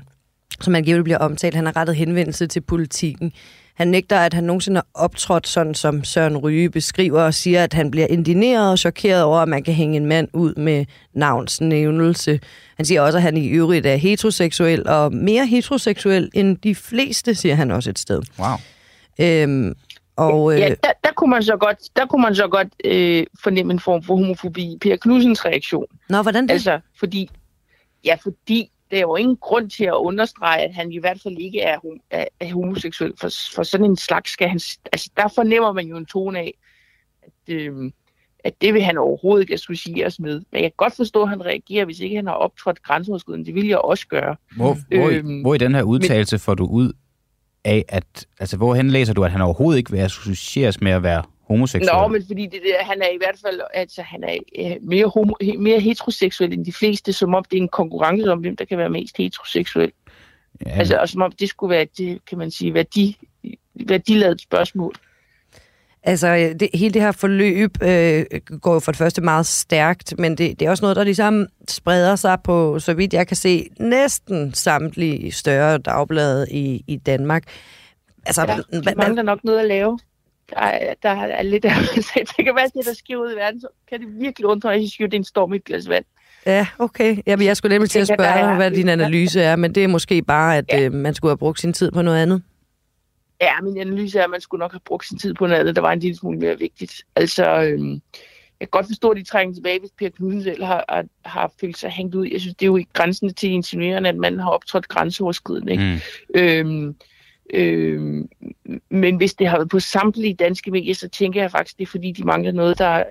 som 0.61 0.75
angiveligt 0.75 1.03
bliver 1.03 1.17
omtalt. 1.17 1.55
Han 1.55 1.65
har 1.65 1.75
rettet 1.75 1.95
henvendelse 1.95 2.47
til 2.47 2.61
politikken. 2.61 3.33
Han 3.75 3.87
nægter, 3.87 4.17
at 4.19 4.33
han 4.33 4.43
nogensinde 4.43 4.77
har 4.77 4.87
optrådt 4.93 5.47
sådan, 5.47 5.75
som 5.75 6.03
Søren 6.03 6.37
Ryge 6.37 6.69
beskriver, 6.69 7.21
og 7.21 7.33
siger, 7.33 7.63
at 7.63 7.73
han 7.73 7.91
bliver 7.91 8.07
indineret 8.07 8.71
og 8.71 8.79
chokeret 8.79 9.23
over, 9.23 9.37
at 9.39 9.47
man 9.47 9.63
kan 9.63 9.73
hænge 9.73 9.97
en 9.97 10.05
mand 10.05 10.27
ud 10.33 10.55
med 10.55 10.85
navnsnævnelse. 11.13 12.39
Han 12.77 12.85
siger 12.85 13.01
også, 13.01 13.17
at 13.17 13.21
han 13.21 13.37
i 13.37 13.47
øvrigt 13.47 13.85
er 13.85 13.95
heteroseksuel, 13.95 14.87
og 14.87 15.13
mere 15.13 15.45
heteroseksuel 15.45 16.29
end 16.33 16.57
de 16.57 16.75
fleste, 16.75 17.35
siger 17.35 17.55
han 17.55 17.71
også 17.71 17.89
et 17.89 17.99
sted. 17.99 18.21
Wow. 18.39 18.55
Øhm, 19.19 19.73
og, 20.15 20.53
øh, 20.53 20.59
Ja, 20.59 20.69
der, 20.69 20.91
der 21.03 21.11
kunne 21.15 21.29
man 21.29 21.43
så 21.43 21.57
godt, 21.57 21.77
der 21.95 22.05
kunne 22.05 22.21
man 22.21 22.35
så 22.35 22.47
godt 22.47 22.67
øh, 22.85 23.25
fornemme 23.43 23.73
en 23.73 23.79
form 23.79 24.03
for 24.03 24.15
homofobi 24.15 24.63
i 24.63 24.77
Per 24.81 24.95
Knudsens 24.95 25.45
reaktion. 25.45 25.85
Nå, 26.09 26.21
hvordan 26.21 26.43
det? 26.43 26.51
Altså, 26.51 26.79
fordi, 26.99 27.29
ja, 28.05 28.17
fordi 28.23 28.71
der 28.91 28.97
er 28.97 29.01
jo 29.01 29.15
ingen 29.15 29.37
grund 29.37 29.69
til 29.69 29.85
at 29.85 29.93
understrege, 29.93 30.61
at 30.61 30.73
han 30.73 30.91
i 30.91 30.97
hvert 30.97 31.21
fald 31.23 31.37
ikke 31.37 31.61
er, 31.61 31.79
er, 32.11 32.25
er 32.39 32.53
homoseksuel. 32.53 33.13
For, 33.19 33.29
for 33.55 33.63
sådan 33.63 33.85
en 33.85 33.97
slags 33.97 34.31
skal 34.31 34.47
han... 34.47 34.59
Altså, 34.91 35.09
der 35.17 35.27
fornemmer 35.35 35.73
man 35.73 35.87
jo 35.87 35.97
en 35.97 36.05
tone 36.05 36.39
af, 36.39 36.53
at, 37.23 37.53
øh, 37.53 37.91
at 38.43 38.61
det 38.61 38.73
vil 38.73 38.81
han 38.81 38.97
overhovedet 38.97 39.43
ikke 39.43 39.53
associeres 39.53 40.19
med. 40.19 40.33
Men 40.51 40.61
jeg 40.61 40.71
kan 40.71 40.77
godt 40.77 40.95
forstå, 40.95 41.23
at 41.23 41.29
han 41.29 41.45
reagerer, 41.45 41.85
hvis 41.85 41.99
ikke 41.99 42.15
han 42.15 42.27
har 42.27 42.33
optrådt 42.33 42.83
grænseoverskridende. 42.83 43.45
Det 43.45 43.55
vil 43.55 43.67
jeg 43.67 43.77
også 43.77 44.07
gøre. 44.07 44.35
Hvor, 44.55 44.77
hvor, 44.87 45.09
i, 45.09 45.15
Øhm, 45.15 45.41
hvor 45.41 45.55
i 45.55 45.57
den 45.57 45.75
her 45.75 45.83
udtalelse 45.83 46.39
får 46.39 46.53
du 46.53 46.65
ud 46.65 46.93
af, 47.63 47.85
at... 47.87 48.25
Altså, 48.39 48.57
hvorhen 48.57 48.89
læser 48.89 49.13
du, 49.13 49.23
at 49.23 49.31
han 49.31 49.41
overhovedet 49.41 49.77
ikke 49.77 49.91
vil 49.91 49.99
associeres 49.99 50.81
med 50.81 50.91
at 50.91 51.03
være 51.03 51.23
homoseksuel? 51.47 51.95
Nå, 51.95 52.07
men 52.07 52.23
fordi 52.27 52.45
det 52.45 52.61
der, 52.65 52.83
han 52.83 53.01
er 53.01 53.07
i 53.13 53.17
hvert 53.17 53.35
fald 53.45 53.61
altså, 53.73 54.01
han 54.01 54.23
er 54.23 54.35
øh, 54.59 54.75
mere, 54.81 55.05
homo, 55.05 55.33
mere 55.59 55.79
heteroseksuel 55.79 56.53
end 56.53 56.65
de 56.65 56.73
fleste, 56.73 57.13
som 57.13 57.33
om 57.35 57.43
det 57.51 57.57
er 57.57 57.61
en 57.61 57.69
konkurrence 57.69 58.31
om, 58.31 58.39
hvem 58.39 58.55
der 58.55 58.65
kan 58.65 58.77
være 58.77 58.89
mest 58.89 59.17
heteroseksuel. 59.17 59.91
ja. 60.65 60.71
Altså, 60.71 60.97
og 60.97 61.09
som 61.09 61.21
om 61.21 61.31
det 61.31 61.49
skulle 61.49 61.71
være, 61.75 61.85
det, 61.97 62.19
kan 62.29 62.37
man 62.37 62.51
sige, 62.51 62.73
værdi, 62.73 63.17
værdiladet 63.87 64.41
spørgsmål. 64.41 64.93
Altså, 66.07 66.55
det, 66.59 66.69
hele 66.73 66.93
det 66.93 67.01
her 67.01 67.11
forløb 67.11 67.71
øh, 67.81 68.25
går 68.61 68.73
jo 68.73 68.79
for 68.79 68.91
det 68.91 68.97
første 68.97 69.21
meget 69.21 69.45
stærkt, 69.45 70.19
men 70.19 70.37
det, 70.37 70.59
det 70.59 70.65
er 70.65 70.69
også 70.69 70.83
noget, 70.83 70.95
der 70.95 71.03
ligesom 71.03 71.47
spreder 71.67 72.15
sig 72.15 72.37
på, 72.43 72.79
så 72.79 72.93
vidt 72.93 73.13
jeg 73.13 73.27
kan 73.27 73.37
se, 73.37 73.69
næsten 73.79 74.53
samtlige 74.53 75.31
større 75.31 75.77
dagblade 75.77 76.47
i, 76.51 76.83
i 76.87 76.95
Danmark. 76.95 77.43
Altså, 78.25 78.41
Ja, 78.41 78.55
hva- 78.79 78.95
mangler 78.95 79.23
nok 79.23 79.43
noget 79.43 79.59
at 79.59 79.65
lave. 79.67 79.99
Der 80.49 80.57
er, 80.59 80.93
der 81.03 81.09
er 81.09 81.41
lidt 81.41 81.65
af, 81.65 81.71
det 82.37 82.45
kan 82.45 82.55
være, 82.55 82.69
det 82.75 82.85
der 82.85 82.93
sker 82.93 83.17
ud 83.17 83.31
i 83.33 83.35
verden, 83.35 83.61
så 83.61 83.67
kan 83.89 83.99
det 83.99 84.07
virkelig 84.19 84.45
undre, 84.45 84.73
at 84.73 84.81
jeg 84.81 84.89
synes, 84.89 85.09
det 85.09 85.13
er 85.13 85.19
en 85.19 85.23
storm 85.23 85.53
i 85.53 85.55
et 85.55 85.63
glas 85.63 85.89
vand. 85.89 86.05
ja, 86.45 86.67
okay. 86.79 87.17
Jamen, 87.27 87.45
jeg 87.45 87.57
skulle 87.57 87.73
nemlig 87.75 87.89
til 87.89 87.99
at 87.99 88.07
tænker, 88.07 88.23
spørge, 88.23 88.39
er- 88.51 88.55
hvad 88.55 88.71
din 88.71 88.89
analyse 88.89 89.41
er, 89.41 89.55
men 89.55 89.75
det 89.75 89.83
er 89.83 89.87
måske 89.87 90.21
bare, 90.21 90.57
at 90.57 90.65
øh, 90.81 90.93
man 90.93 91.13
skulle 91.13 91.29
have 91.29 91.37
brugt 91.37 91.59
sin 91.59 91.73
tid 91.73 91.91
på 91.91 92.01
noget 92.01 92.21
andet. 92.21 92.41
Ja, 93.41 93.61
min 93.63 93.77
analyse 93.77 94.19
er, 94.19 94.23
at 94.23 94.29
man 94.29 94.41
skulle 94.41 94.59
nok 94.59 94.71
have 94.71 94.79
brugt 94.85 95.07
sin 95.07 95.17
tid 95.17 95.33
på 95.33 95.47
noget 95.47 95.59
andet, 95.59 95.75
der 95.75 95.81
var 95.81 95.91
en 95.91 95.99
lille 95.99 96.17
smule 96.17 96.39
mere 96.39 96.59
vigtigt. 96.59 96.93
Altså, 97.15 97.61
øhm, 97.61 97.91
jeg 97.91 98.01
kan 98.59 98.67
godt 98.71 98.85
forstå, 98.87 99.09
at 99.09 99.17
de 99.17 99.23
trænger 99.23 99.53
tilbage, 99.55 99.79
hvis 99.79 99.91
Per 99.97 100.09
Knudsen 100.09 100.43
selv 100.43 100.63
har, 100.63 100.85
har, 100.89 101.05
har 101.25 101.51
følt 101.61 101.77
sig 101.77 101.89
hængt 101.89 102.15
ud. 102.15 102.27
Jeg 102.31 102.41
synes, 102.41 102.55
det 102.55 102.65
er 102.65 102.67
jo 102.67 102.77
ikke 102.77 102.93
grænsen 102.93 103.33
til 103.33 103.49
insinuerende, 103.49 104.09
at 104.09 104.15
man 104.15 104.39
har 104.39 104.49
optrådt 104.49 104.87
grænseoverskridende. 104.87 105.71
Ikke? 105.71 106.01
Mm. 106.35 106.39
Øhm, 106.41 106.95
Øh, 107.53 108.23
men 108.89 109.15
hvis 109.15 109.33
det 109.33 109.47
har 109.47 109.57
været 109.57 109.69
på 109.69 109.79
samtlige 109.79 110.33
danske 110.33 110.71
medier, 110.71 110.95
så 110.95 111.09
tænker 111.09 111.41
jeg 111.41 111.51
faktisk, 111.51 111.77
det 111.77 111.83
er 111.83 111.91
fordi, 111.91 112.11
de 112.11 112.23
mangler 112.23 112.51
noget, 112.51 112.77
der 112.77 112.85
er 112.85 113.03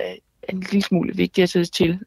en 0.49 0.61
lille 0.61 0.83
smule 0.83 1.17
vigtigt 1.17 1.43
at 1.43 1.49
sætte 1.49 1.71
til. 1.71 1.99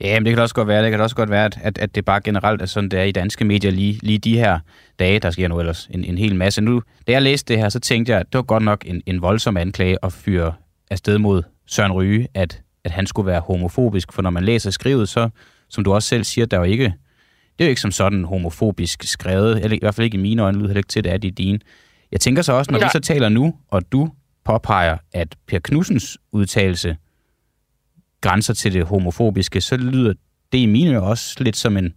Ja, 0.00 0.20
men 0.20 0.26
det 0.26 0.34
kan 0.34 0.42
også 0.42 0.54
godt 0.54 0.68
være, 0.68 0.82
det 0.82 0.90
kan 0.90 1.00
også 1.00 1.16
godt 1.16 1.30
være, 1.30 1.50
at, 1.62 1.78
at 1.78 1.94
det 1.94 2.04
bare 2.04 2.20
generelt 2.20 2.62
er 2.62 2.66
sådan, 2.66 2.90
det 2.90 2.98
er 2.98 3.04
i 3.04 3.12
danske 3.12 3.44
medier 3.44 3.70
lige, 3.70 3.98
lige 4.02 4.18
de 4.18 4.38
her 4.38 4.58
dage, 4.98 5.18
der 5.18 5.30
sker 5.30 5.48
nu 5.48 5.60
ellers 5.60 5.88
en, 5.90 6.04
en 6.04 6.18
hel 6.18 6.36
masse. 6.36 6.60
Nu, 6.60 6.82
da 7.06 7.12
jeg 7.12 7.22
læste 7.22 7.54
det 7.54 7.62
her, 7.62 7.68
så 7.68 7.80
tænkte 7.80 8.12
jeg, 8.12 8.20
at 8.20 8.26
det 8.26 8.38
var 8.38 8.42
godt 8.42 8.62
nok 8.62 8.84
en, 8.86 9.02
en 9.06 9.22
voldsom 9.22 9.56
anklage 9.56 9.98
at 10.02 10.12
fyre 10.12 10.54
afsted 10.90 11.18
mod 11.18 11.42
Søren 11.66 11.92
Ryge, 11.92 12.28
at, 12.34 12.62
at 12.84 12.90
han 12.90 13.06
skulle 13.06 13.26
være 13.26 13.40
homofobisk, 13.40 14.12
for 14.12 14.22
når 14.22 14.30
man 14.30 14.44
læser 14.44 14.70
skrivet, 14.70 15.08
så, 15.08 15.28
som 15.68 15.84
du 15.84 15.94
også 15.94 16.08
selv 16.08 16.24
siger, 16.24 16.46
der 16.46 16.56
er 16.56 16.60
jo 16.60 16.72
ikke, 16.72 16.94
det 17.58 17.64
er 17.64 17.68
jo 17.68 17.70
ikke 17.70 17.80
som 17.80 17.90
sådan 17.90 18.24
homofobisk 18.24 19.02
skrevet, 19.02 19.64
eller 19.64 19.76
i 19.76 19.78
hvert 19.82 19.94
fald 19.94 20.04
ikke 20.04 20.18
i 20.18 20.20
mine 20.20 20.42
øjne, 20.42 20.58
lyder 20.58 20.68
det 20.68 20.76
ikke 20.76 20.88
til, 20.88 21.04
det 21.04 21.12
er 21.12 21.16
det 21.16 21.28
i 21.28 21.30
dine. 21.30 21.58
Jeg 22.12 22.20
tænker 22.20 22.42
så 22.42 22.52
også, 22.52 22.72
når 22.72 22.78
ja. 22.78 22.84
vi 22.84 22.90
så 22.92 23.00
taler 23.00 23.28
nu, 23.28 23.54
og 23.68 23.92
du 23.92 24.10
påpeger, 24.44 24.96
at 25.12 25.36
Per 25.46 25.58
Knudsens 25.58 26.18
udtalelse 26.32 26.96
grænser 28.20 28.54
til 28.54 28.72
det 28.72 28.86
homofobiske, 28.86 29.60
så 29.60 29.76
lyder 29.76 30.12
det 30.52 30.58
i 30.58 30.66
mine 30.66 31.02
også 31.02 31.36
lidt 31.40 31.56
som 31.56 31.76
en, 31.76 31.94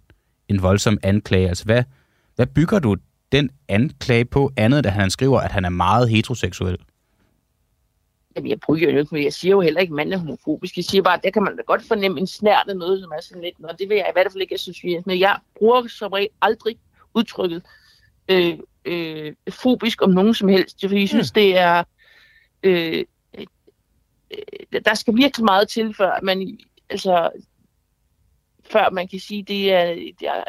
en 0.47 0.61
voldsom 0.61 0.97
anklage. 1.03 1.47
Altså, 1.47 1.65
hvad, 1.65 1.83
hvad 2.35 2.47
bygger 2.47 2.79
du 2.79 2.95
den 3.31 3.49
anklage 3.67 4.25
på, 4.25 4.51
andet 4.57 4.83
da 4.83 4.89
han 4.89 5.09
skriver, 5.09 5.39
at 5.39 5.51
han 5.51 5.65
er 5.65 5.69
meget 5.69 6.09
heteroseksuel? 6.09 6.77
Jeg 8.45 8.59
bruger 8.59 8.79
jo 8.79 8.99
ikke, 8.99 9.15
men 9.15 9.23
jeg 9.23 9.33
siger 9.33 9.51
jo 9.51 9.61
heller 9.61 9.81
ikke, 9.81 9.91
at 9.91 9.95
manden 9.95 10.13
er 10.13 10.17
homofobisk. 10.17 10.77
Jeg 10.77 10.85
siger 10.85 11.01
bare, 11.01 11.17
at 11.17 11.23
der 11.23 11.29
kan 11.29 11.43
man 11.43 11.57
da 11.57 11.61
godt 11.61 11.83
fornemme 11.83 12.19
en 12.19 12.27
snært 12.27 12.65
af 12.67 12.77
noget, 12.77 13.01
som 13.01 13.11
er 13.11 13.21
sådan 13.21 13.43
lidt, 13.43 13.55
og 13.63 13.79
det 13.79 13.89
vil 13.89 13.97
jeg 13.97 14.07
i 14.09 14.13
hvert 14.13 14.31
fald 14.31 14.41
ikke 14.41 14.57
synes, 14.57 15.05
men 15.05 15.19
jeg 15.19 15.39
bruger 15.55 15.87
som 15.87 16.11
regel 16.11 16.29
aldrig 16.41 16.77
udtrykket 17.13 17.63
øh, 18.29 18.59
øh, 18.85 19.33
fobisk 19.49 20.01
om 20.01 20.09
nogen 20.09 20.33
som 20.33 20.47
helst, 20.47 20.81
fordi 20.81 20.99
jeg 20.99 21.09
synes, 21.09 21.31
mm. 21.31 21.33
det 21.33 21.57
er 21.57 21.83
øh, 22.63 23.05
øh, 23.37 24.81
der 24.85 24.93
skal 24.93 25.15
virkelig 25.15 25.45
meget 25.45 25.69
til, 25.69 25.93
før 25.93 26.19
man, 26.23 26.59
altså, 26.89 27.29
før 28.69 28.89
man 28.89 29.07
kan 29.07 29.19
sige, 29.19 29.43
det 29.43 29.73
er, 29.73 29.93
det 29.93 30.27
er 30.27 30.43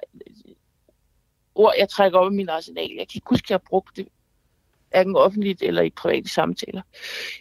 ord, 1.54 1.75
jeg 1.78 1.88
trækker 1.88 2.18
op 2.18 2.33
i 2.33 2.37
min 2.37 2.49
arsenal. 2.49 2.90
Jeg 2.90 3.09
kan 3.09 3.16
ikke 3.16 3.30
huske, 3.30 3.47
at 3.47 3.50
jeg 3.50 3.54
har 3.54 3.68
brugt 3.68 3.97
det 3.97 4.09
hverken 4.90 5.16
offentligt 5.16 5.62
eller 5.62 5.83
i 5.83 5.90
private 5.90 6.28
samtaler. 6.28 6.83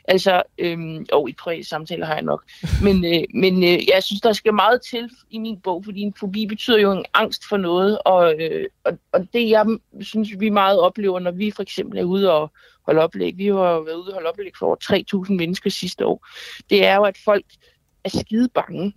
Altså, 0.05 0.43
øhm, 0.57 1.05
og 1.13 1.29
i 1.29 1.33
private 1.33 1.63
samtaler 1.63 2.05
har 2.05 2.13
jeg 2.13 2.23
nok. 2.23 2.43
Men, 2.83 3.05
øh, 3.05 3.23
men 3.33 3.63
øh, 3.63 3.87
jeg 3.93 4.03
synes, 4.03 4.21
der 4.21 4.33
skal 4.33 4.53
meget 4.53 4.81
til 4.81 5.09
i 5.29 5.37
min 5.37 5.59
bog, 5.59 5.85
fordi 5.85 6.01
en 6.01 6.13
fobi 6.19 6.45
betyder 6.45 6.77
jo 6.79 6.91
en 6.91 7.05
angst 7.13 7.45
for 7.49 7.57
noget, 7.57 7.99
og, 8.05 8.41
øh, 8.41 8.65
og, 8.83 8.97
og 9.11 9.27
det 9.33 9.49
jeg 9.49 9.65
synes, 10.01 10.29
vi 10.39 10.49
meget 10.49 10.79
oplever, 10.79 11.19
når 11.19 11.31
vi 11.31 11.51
for 11.51 11.61
eksempel 11.61 11.99
er 11.99 12.03
ude 12.03 12.33
og 12.33 12.51
holde 12.85 13.01
oplæg, 13.01 13.37
vi 13.37 13.47
har 13.47 13.85
været 13.85 13.95
ude 13.95 14.07
og 14.07 14.13
holde 14.13 14.29
oplæg 14.29 14.51
for 14.59 14.65
over 14.65 15.25
3.000 15.27 15.33
mennesker 15.33 15.69
sidste 15.69 16.05
år, 16.05 16.27
det 16.69 16.85
er 16.85 16.95
jo, 16.95 17.03
at 17.03 17.17
folk 17.25 17.45
er 18.03 18.09
skide 18.09 18.49
bange 18.49 18.93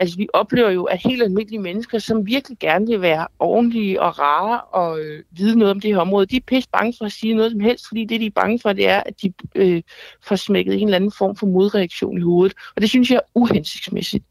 Altså, 0.00 0.16
vi 0.16 0.28
oplever 0.32 0.70
jo, 0.70 0.84
at 0.84 0.98
helt 0.98 1.22
almindelige 1.22 1.58
mennesker, 1.58 1.98
som 1.98 2.26
virkelig 2.26 2.58
gerne 2.58 2.86
vil 2.86 3.00
være 3.00 3.26
ordentlige 3.38 4.02
og 4.02 4.18
rare 4.18 4.60
og 4.60 5.00
øh, 5.00 5.22
vide 5.30 5.58
noget 5.58 5.70
om 5.70 5.80
det 5.80 5.90
her 5.90 6.00
område, 6.00 6.26
de 6.26 6.36
er 6.36 6.40
pisse 6.46 6.68
bange 6.72 6.94
for 6.98 7.04
at 7.04 7.12
sige 7.12 7.34
noget 7.34 7.50
som 7.50 7.60
helst, 7.60 7.88
fordi 7.88 8.04
det, 8.04 8.20
de 8.20 8.26
er 8.26 8.30
bange 8.34 8.58
for, 8.62 8.72
det 8.72 8.88
er, 8.88 9.02
at 9.06 9.14
de 9.22 9.32
øh, 9.54 9.82
får 10.22 10.36
smækket 10.36 10.74
en 10.74 10.84
eller 10.84 10.96
anden 10.96 11.12
form 11.18 11.36
for 11.36 11.46
modreaktion 11.46 12.18
i 12.18 12.20
hovedet. 12.20 12.56
Og 12.76 12.82
det 12.82 12.88
synes 12.88 13.10
jeg 13.10 13.16
er 13.16 13.30
uhensigtsmæssigt. 13.34 14.24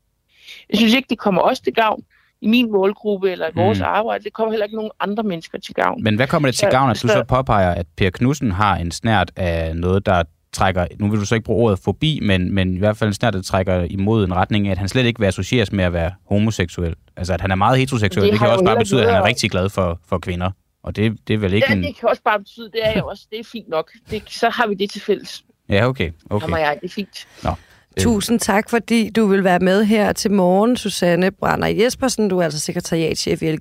Jeg 0.70 0.78
synes 0.78 0.94
ikke, 0.94 1.10
det 1.10 1.20
kommer 1.20 1.42
os 1.42 1.60
til 1.60 1.74
gavn 1.74 2.04
i 2.42 2.48
min 2.48 2.72
målgruppe 2.72 3.32
eller 3.32 3.48
i 3.48 3.52
vores 3.56 3.80
mm. 3.80 3.86
arbejde. 3.86 4.24
Det 4.24 4.34
kommer 4.34 4.52
heller 4.52 4.66
ikke 4.66 4.76
nogen 4.76 4.92
andre 5.00 5.24
mennesker 5.24 5.58
til 5.60 5.74
gavn. 5.74 6.04
Men 6.04 6.16
hvad 6.16 6.28
kommer 6.28 6.48
det 6.48 6.56
til 6.56 6.68
gavn, 6.72 6.92
at 6.92 7.02
du 7.02 7.08
så 7.08 7.24
påpeger, 7.28 7.72
at 7.72 7.86
Per 7.98 8.10
Knudsen 8.10 8.52
har 8.52 8.76
en 8.76 8.92
snært 8.92 9.32
af 9.36 9.76
noget, 9.76 10.06
der 10.06 10.24
trækker, 10.54 10.86
nu 11.00 11.10
vil 11.10 11.20
du 11.20 11.26
så 11.26 11.36
ikke 11.36 11.46
bruge 11.46 11.66
ordet 11.66 11.80
forbi, 11.80 12.20
men, 12.24 12.54
men 12.54 12.76
i 12.76 12.80
hvert 12.80 12.98
fald 12.98 13.14
snart 13.14 13.34
det 13.34 13.46
trækker 13.46 13.82
imod 13.90 14.26
en 14.26 14.34
retning 14.34 14.68
af, 14.68 14.72
at 14.72 14.78
han 14.78 14.88
slet 14.88 15.06
ikke 15.06 15.20
vil 15.20 15.28
associeres 15.28 15.72
med 15.72 15.84
at 15.84 15.94
være 15.94 16.12
homoseksuel. 16.26 16.96
Altså, 17.18 17.34
at 17.34 17.42
han 17.42 17.52
er 17.52 17.56
meget 17.56 17.80
heteroseksuel, 17.80 18.24
det, 18.26 18.32
det 18.32 18.40
kan 18.40 18.50
også 18.50 18.66
bare 18.66 18.78
betyde, 18.78 19.02
at 19.02 19.14
han 19.14 19.22
er 19.22 19.26
rigtig 19.26 19.52
glad 19.52 19.70
for, 19.70 20.00
for 20.08 20.18
kvinder. 20.18 20.52
Og 20.84 20.96
det, 20.96 21.28
det 21.28 21.34
er 21.34 21.38
vel 21.38 21.54
ikke 21.54 21.68
ja, 21.70 21.76
en... 21.76 21.84
det 21.84 21.96
kan 21.96 22.10
også 22.10 22.22
bare 22.24 22.40
betyde, 22.40 22.72
det 22.72 22.80
er 22.84 22.92
jeg 22.92 23.04
også. 23.04 23.26
Det 23.30 23.40
er 23.40 23.44
fint 23.52 23.70
nok. 23.70 23.92
Det, 24.12 24.24
så 24.28 24.50
har 24.50 24.68
vi 24.68 24.74
det 24.74 24.90
til 24.90 25.02
fælles. 25.02 25.44
Ja, 25.70 25.88
okay. 25.88 26.12
okay. 26.30 26.52
Og 26.52 26.60
jeg, 26.60 26.78
det 26.82 26.90
er 26.90 26.94
fint. 26.94 27.28
Nå. 27.44 27.52
Tusind 27.98 28.40
tak, 28.40 28.70
fordi 28.70 29.10
du 29.10 29.28
vil 29.28 29.44
være 29.44 29.60
med 29.60 29.86
her 29.86 30.14
til 30.14 30.32
morgen, 30.32 30.78
Susanne 30.78 31.32
Brander 31.32 31.68
Jespersen. 31.68 32.30
Du 32.30 32.38
er 32.40 32.44
altså 32.44 32.60
sekretariatchef 32.60 33.42
i 33.42 33.52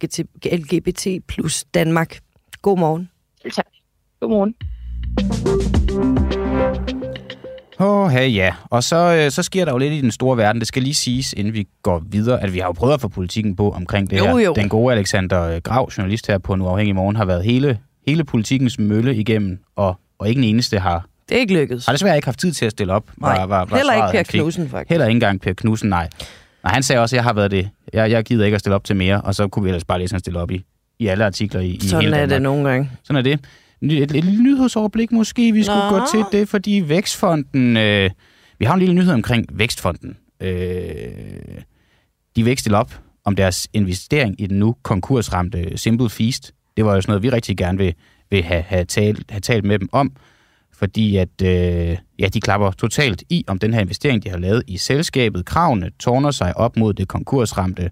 LGBT 0.57 1.27
plus 1.29 1.65
Danmark. 1.65 2.19
God 2.63 2.79
morgen. 2.79 3.11
Tak. 3.55 3.67
God 4.21 4.29
morgen. 4.29 4.55
Åh, 7.81 8.05
oh, 8.05 8.11
hey, 8.11 8.35
ja. 8.35 8.55
Og 8.65 8.85
så, 8.85 8.97
øh, 8.97 9.31
så 9.31 9.43
sker 9.43 9.65
der 9.65 9.73
jo 9.73 9.79
lidt 9.79 9.93
i 9.93 10.01
den 10.01 10.11
store 10.11 10.37
verden. 10.37 10.61
Det 10.61 10.69
skal 10.69 10.83
lige 10.83 10.95
siges, 10.95 11.33
inden 11.33 11.55
vi 11.55 11.67
går 11.83 12.03
videre, 12.07 12.43
at 12.43 12.55
vi 12.55 12.59
har 12.59 12.67
jo 12.67 12.73
prøvet 12.73 12.95
at 12.95 13.01
få 13.01 13.09
politikken 13.09 13.57
på 13.57 13.71
omkring 13.71 14.11
det 14.11 14.19
jo, 14.19 14.25
her. 14.25 14.45
Jo. 14.45 14.53
Den 14.55 14.69
gode 14.69 14.95
Alexander 14.95 15.43
øh, 15.43 15.61
Grav, 15.65 15.91
journalist 15.99 16.27
her 16.27 16.39
på 16.39 16.55
Nu 16.55 16.67
Afhængig 16.67 16.95
Morgen, 16.95 17.17
har 17.17 17.25
været 17.25 17.45
hele, 17.45 17.79
hele 18.07 18.25
politikens 18.25 18.79
mølle 18.79 19.17
igennem, 19.17 19.59
og, 19.77 19.97
og 20.19 20.29
ikke 20.29 20.39
en 20.39 20.45
eneste 20.45 20.79
har... 20.79 21.07
Det 21.29 21.37
er 21.37 21.41
ikke 21.41 21.55
lykkedes. 21.55 21.87
Har 21.87 21.93
desværre 21.93 22.17
ikke 22.17 22.27
haft 22.27 22.39
tid 22.39 22.53
til 22.53 22.67
at 22.67 22.71
stille 22.71 22.93
op. 22.93 23.05
Var, 23.17 23.47
var, 23.47 23.65
var 23.65 23.77
Heller 23.77 24.13
ikke 24.13 24.31
Per 24.31 24.39
Knudsen, 24.39 24.69
faktisk. 24.69 24.91
Heller 24.91 25.07
ikke 25.07 25.17
engang 25.17 25.41
Per 25.41 25.53
Knudsen, 25.53 25.89
nej. 25.89 26.09
Nej, 26.65 26.73
han 26.73 26.83
sagde 26.83 27.03
også, 27.03 27.17
at 27.17 27.19
jeg 27.19 27.25
har 27.25 27.33
været 27.33 27.51
det. 27.51 27.71
Jeg, 27.93 28.11
jeg 28.11 28.25
gider 28.25 28.45
ikke 28.45 28.55
at 28.55 28.61
stille 28.61 28.75
op 28.75 28.85
til 28.85 28.97
mere, 28.97 29.21
og 29.21 29.35
så 29.35 29.49
kunne 29.49 29.63
vi 29.63 29.69
ellers 29.69 29.85
bare 29.85 29.99
læse, 29.99 30.11
at 30.11 30.13
han 30.13 30.21
stille 30.21 30.41
op 30.41 30.51
i, 30.51 30.65
i 30.99 31.07
alle 31.07 31.25
artikler 31.25 31.61
i, 31.61 31.79
Sådan 31.83 32.03
i 32.03 32.05
hele 32.05 32.17
er 32.17 32.27
det 32.27 32.43
nogle 32.43 32.71
gange. 32.71 32.91
Sådan 33.05 33.17
er 33.17 33.23
det 33.23 33.41
et, 33.83 34.03
et 34.03 34.25
lille 34.25 34.43
nyhedsoverblik 34.43 35.13
måske, 35.13 35.53
vi 35.53 35.63
skulle 35.63 35.91
Nå. 35.91 35.99
gå 35.99 36.05
til 36.11 36.25
det, 36.33 36.49
fordi 36.49 36.83
Vækstfonden... 36.87 37.77
Øh, 37.77 38.11
vi 38.59 38.65
har 38.65 38.75
en 38.75 38.81
lille 38.81 38.95
nyhed 38.95 39.13
omkring 39.13 39.47
Vækstfonden. 39.53 40.17
Øh, 40.41 41.09
de 42.37 42.57
stille 42.57 42.79
op 42.79 43.01
om 43.25 43.37
deres 43.37 43.69
investering 43.73 44.41
i 44.41 44.47
den 44.47 44.59
nu 44.59 44.77
konkursramte 44.83 45.79
Simple 45.79 46.11
Feast. 46.11 46.53
Det 46.77 46.85
var 46.85 46.95
jo 46.95 47.01
sådan 47.01 47.11
noget, 47.11 47.23
vi 47.23 47.31
rigtig 47.31 47.57
gerne 47.57 47.79
vil, 47.79 47.95
vil 48.31 48.43
have, 48.43 48.63
have, 48.63 48.85
talt, 48.85 49.31
have 49.31 49.41
talt 49.41 49.65
med 49.65 49.79
dem 49.79 49.89
om, 49.93 50.13
fordi 50.73 51.17
at, 51.17 51.43
øh, 51.43 51.97
ja, 52.19 52.29
de 52.35 52.41
klapper 52.41 52.71
totalt 52.71 53.23
i 53.31 53.45
om 53.47 53.59
den 53.59 53.75
her 53.75 53.81
investering, 53.81 54.25
de 54.25 54.31
har 54.31 54.39
lavet 54.39 54.63
i 54.67 54.77
selskabet. 54.77 55.45
Kravene 55.45 55.91
tårner 56.01 56.31
sig 56.31 56.57
op 56.57 56.77
mod 56.77 56.95
det 56.95 57.09
konkursramte 57.09 57.91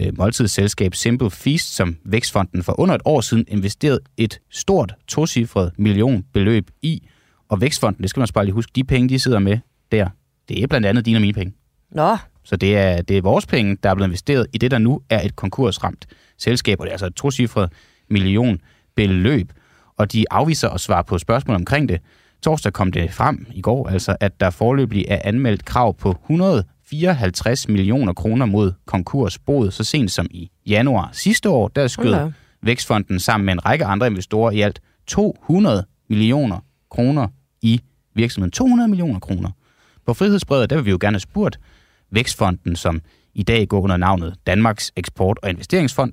øh, 0.00 0.18
måltidsselskab 0.18 0.94
Simple 0.94 1.30
Feast, 1.30 1.74
som 1.74 1.96
Vækstfonden 2.04 2.62
for 2.62 2.80
under 2.80 2.94
et 2.94 3.02
år 3.04 3.20
siden 3.20 3.44
investerede 3.48 4.00
et 4.16 4.40
stort 4.50 4.94
tocifret 5.08 5.72
millionbeløb 5.78 6.70
i. 6.82 7.02
Og 7.48 7.60
Vækstfonden, 7.60 8.02
det 8.02 8.10
skal 8.10 8.20
man 8.20 8.28
bare 8.34 8.44
lige 8.44 8.54
huske, 8.54 8.72
de 8.74 8.84
penge, 8.84 9.08
de 9.08 9.18
sidder 9.18 9.38
med 9.38 9.58
der, 9.92 10.08
det 10.48 10.62
er 10.62 10.66
blandt 10.66 10.86
andet 10.86 11.06
dine 11.06 11.16
og 11.16 11.20
mine 11.20 11.34
penge. 11.34 11.54
Nå. 11.90 12.16
Så 12.44 12.56
det 12.56 12.76
er, 12.76 13.02
det 13.02 13.18
er 13.18 13.22
vores 13.22 13.46
penge, 13.46 13.76
der 13.82 13.90
er 13.90 13.94
blevet 13.94 14.08
investeret 14.08 14.46
i 14.52 14.58
det, 14.58 14.70
der 14.70 14.78
nu 14.78 15.00
er 15.10 15.20
et 15.20 15.36
konkursramt 15.36 16.06
selskab, 16.38 16.80
og 16.80 16.86
det 16.86 16.90
er 16.90 16.94
altså 16.94 17.06
et 17.06 17.14
tocifret 17.14 17.72
millionbeløb. 18.10 19.52
Og 19.96 20.12
de 20.12 20.24
afviser 20.30 20.68
at 20.68 20.80
svare 20.80 21.04
på 21.04 21.18
spørgsmål 21.18 21.56
omkring 21.56 21.88
det. 21.88 22.00
Torsdag 22.42 22.72
kom 22.72 22.92
det 22.92 23.12
frem 23.12 23.46
i 23.54 23.60
går, 23.60 23.88
altså 23.88 24.16
at 24.20 24.40
der 24.40 24.50
forløbig 24.50 25.04
er 25.08 25.20
anmeldt 25.24 25.64
krav 25.64 25.96
på 25.96 26.10
100 26.10 26.64
54 26.90 27.68
millioner 27.68 28.12
kroner 28.12 28.46
mod 28.46 28.72
konkursboet 28.86 29.72
så 29.72 29.84
sent 29.84 30.10
som 30.10 30.26
i 30.30 30.50
januar 30.66 31.10
sidste 31.12 31.48
år. 31.50 31.68
Der 31.68 31.86
skød 31.86 32.14
okay. 32.14 32.32
Vækstfonden 32.62 33.20
sammen 33.20 33.44
med 33.46 33.52
en 33.52 33.66
række 33.66 33.84
andre 33.84 34.06
investorer 34.06 34.50
i 34.50 34.60
alt 34.60 34.80
200 35.06 35.84
millioner 36.08 36.58
kroner 36.90 37.28
i 37.62 37.80
virksomheden. 38.14 38.50
200 38.50 38.88
millioner 38.88 39.20
kroner. 39.20 39.50
På 40.06 40.14
frihedsbrevet, 40.14 40.70
der 40.70 40.76
vil 40.76 40.84
vi 40.84 40.90
jo 40.90 40.98
gerne 41.00 41.14
have 41.14 41.20
spurgt 41.20 41.58
Vækstfonden, 42.10 42.76
som 42.76 43.00
i 43.34 43.42
dag 43.42 43.68
går 43.68 43.80
under 43.80 43.96
navnet 43.96 44.34
Danmarks 44.46 44.92
Eksport- 44.96 45.38
og 45.42 45.50
Investeringsfond, 45.50 46.12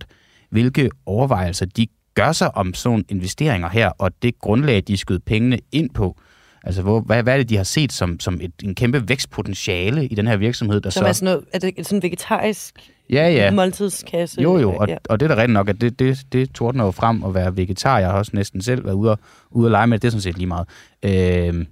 hvilke 0.49 0.89
overvejelser 1.05 1.65
de 1.65 1.87
gør 2.13 2.31
sig 2.31 2.55
om 2.55 2.73
sådan 2.73 3.05
investeringer 3.09 3.69
her, 3.69 3.89
og 3.89 4.11
det 4.21 4.39
grundlag, 4.39 4.83
de 4.87 4.97
skød 4.97 5.19
pengene 5.19 5.59
ind 5.71 5.89
på. 5.89 6.17
Altså, 6.63 6.81
hvor, 6.81 6.99
hvad, 6.99 7.23
hvad 7.23 7.33
er 7.33 7.37
det, 7.37 7.49
de 7.49 7.57
har 7.57 7.63
set 7.63 7.93
som, 7.93 8.19
som 8.19 8.39
et, 8.41 8.51
en 8.63 8.75
kæmpe 8.75 9.09
vækstpotentiale 9.09 10.05
i 10.05 10.15
den 10.15 10.27
her 10.27 10.37
virksomhed? 10.37 10.81
Der 10.81 10.89
som 10.89 11.01
så... 11.01 11.07
er, 11.07 11.13
sådan 11.13 11.25
noget, 11.25 11.45
er 11.53 11.59
det 11.59 11.87
sådan 11.87 11.97
en 11.97 12.03
vegetarisk 12.03 12.75
ja, 13.09 13.29
ja. 13.29 13.51
måltidskasse? 13.51 14.41
Jo, 14.41 14.57
jo, 14.57 14.73
og, 14.73 14.87
ja. 14.87 14.97
og 15.09 15.19
det 15.19 15.31
er 15.31 15.35
da 15.35 15.41
rigtigt 15.41 15.53
nok, 15.53 15.69
at 15.69 15.81
det, 15.81 15.99
det, 15.99 16.19
det 16.31 16.51
tordner 16.53 16.85
jo 16.85 16.91
frem 16.91 17.23
at 17.23 17.33
være 17.33 17.57
vegetar. 17.57 17.99
Jeg 17.99 18.09
har 18.09 18.17
også 18.17 18.31
næsten 18.33 18.61
selv 18.61 18.85
været 18.85 18.95
ude 18.95 19.11
og, 19.11 19.19
ude 19.51 19.67
og 19.67 19.71
lege 19.71 19.87
med 19.87 19.97
det, 19.97 20.01
det 20.01 20.07
er 20.07 20.11
sådan 20.11 20.21
set 20.21 20.37
lige 20.37 20.47
meget. 20.47 20.67
Øh, 21.03 21.65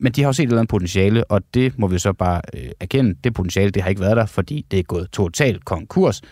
men 0.00 0.12
de 0.12 0.22
har 0.22 0.28
jo 0.28 0.32
set 0.32 0.42
et 0.42 0.46
eller 0.46 0.58
andet 0.58 0.70
potentiale, 0.70 1.24
og 1.24 1.42
det 1.54 1.78
må 1.78 1.86
vi 1.86 1.98
så 1.98 2.12
bare 2.12 2.40
øh, 2.54 2.70
erkende. 2.80 3.14
Det 3.24 3.34
potentiale, 3.34 3.70
det 3.70 3.82
har 3.82 3.88
ikke 3.88 4.00
været 4.00 4.16
der, 4.16 4.26
fordi 4.26 4.66
det 4.70 4.78
er 4.78 4.82
gået 4.82 5.10
totalt 5.10 5.64
konkurs. 5.64 6.22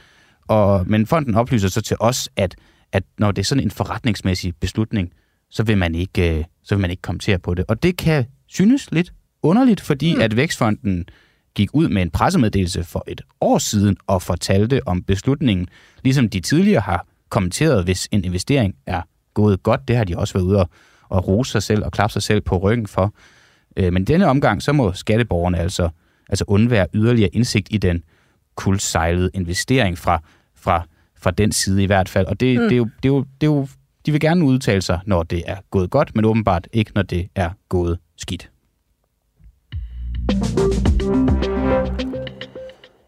Og, 0.49 0.85
men 0.87 1.07
fonden 1.07 1.35
oplyser 1.35 1.69
så 1.69 1.81
til 1.83 1.97
os, 2.01 2.29
at, 2.37 2.57
at 2.93 3.03
når 3.19 3.33
det 3.33 3.43
er 3.43 3.45
sådan 3.45 3.65
en 3.65 3.71
forretningsmæssig 3.71 4.55
beslutning, 4.61 5.13
så 5.51 5.63
vil 5.63 5.79
man 5.79 5.95
ikke, 5.95 6.39
øh, 6.39 6.45
så 6.63 6.75
vil 6.75 6.81
man 6.81 6.91
ikke 6.91 7.03
kommentere 7.03 7.39
på 7.39 7.55
det. 7.55 7.65
Og 7.69 7.83
det 7.83 7.97
kan 7.97 8.25
synes 8.47 8.91
lidt 8.93 9.13
underligt, 9.43 9.81
fordi 9.81 10.15
mm. 10.15 10.21
at 10.21 10.37
Vækstfonden 10.37 11.09
gik 11.55 11.71
ud 11.73 11.89
med 11.89 12.03
en 12.03 12.11
pressemeddelelse 12.11 12.85
for 12.85 13.05
et 13.09 13.21
år 13.41 13.59
siden 13.59 13.97
og 14.07 14.23
fortalte 14.23 14.81
om 14.87 15.03
beslutningen, 15.03 15.69
ligesom 16.05 16.29
de 16.29 16.41
tidligere 16.41 16.81
har 16.81 17.07
kommenteret, 17.29 17.85
hvis 17.85 18.09
en 18.11 18.25
investering 18.25 18.75
er 18.87 19.03
gået 19.35 19.63
godt. 19.63 19.89
Det 19.89 19.97
har 19.97 20.05
de 20.05 20.19
også 20.19 20.35
været 20.35 20.45
ude 20.45 20.61
og, 20.61 20.71
og 21.09 21.29
rose 21.29 21.51
sig 21.51 21.63
selv 21.63 21.85
og 21.85 21.93
klappe 21.93 22.13
sig 22.13 22.23
selv 22.23 22.41
på 22.41 22.57
ryggen 22.57 22.87
for. 22.87 23.15
Øh, 23.77 23.93
men 23.93 24.05
denne 24.05 24.27
omgang, 24.27 24.63
så 24.63 24.73
må 24.73 24.93
skatteborgerne 24.93 25.59
altså, 25.59 25.89
altså 26.29 26.45
undvære 26.49 26.87
yderligere 26.95 27.31
indsigt 27.33 27.69
i 27.71 27.79
den 27.79 28.03
kuldsejlede 28.55 29.31
investering 29.35 29.99
fra, 29.99 30.23
fra, 30.55 30.87
fra 31.19 31.31
den 31.31 31.53
side 31.53 31.83
i 31.83 31.87
hvert 31.87 32.09
fald. 32.09 32.27
Og 32.27 32.41
det, 32.41 32.61
mm. 32.61 32.63
det, 32.63 32.73
er 32.73 32.77
jo, 32.77 32.85
det, 32.85 33.09
er 33.09 33.09
jo, 33.09 33.25
det 33.41 33.47
er 33.47 33.51
jo, 33.51 33.69
de 34.07 34.13
vil 34.13 34.21
gerne 34.21 34.45
udtale 34.45 34.83
sig, 34.83 35.01
når 35.07 35.23
det 35.23 35.43
er 35.47 35.57
gået 35.71 35.91
godt, 35.91 36.17
men 36.17 36.25
åbenbart 36.25 36.69
ikke, 36.73 36.91
når 36.95 37.03
det 37.03 37.29
er 37.35 37.51
gået 37.69 37.99
skidt. 38.17 38.51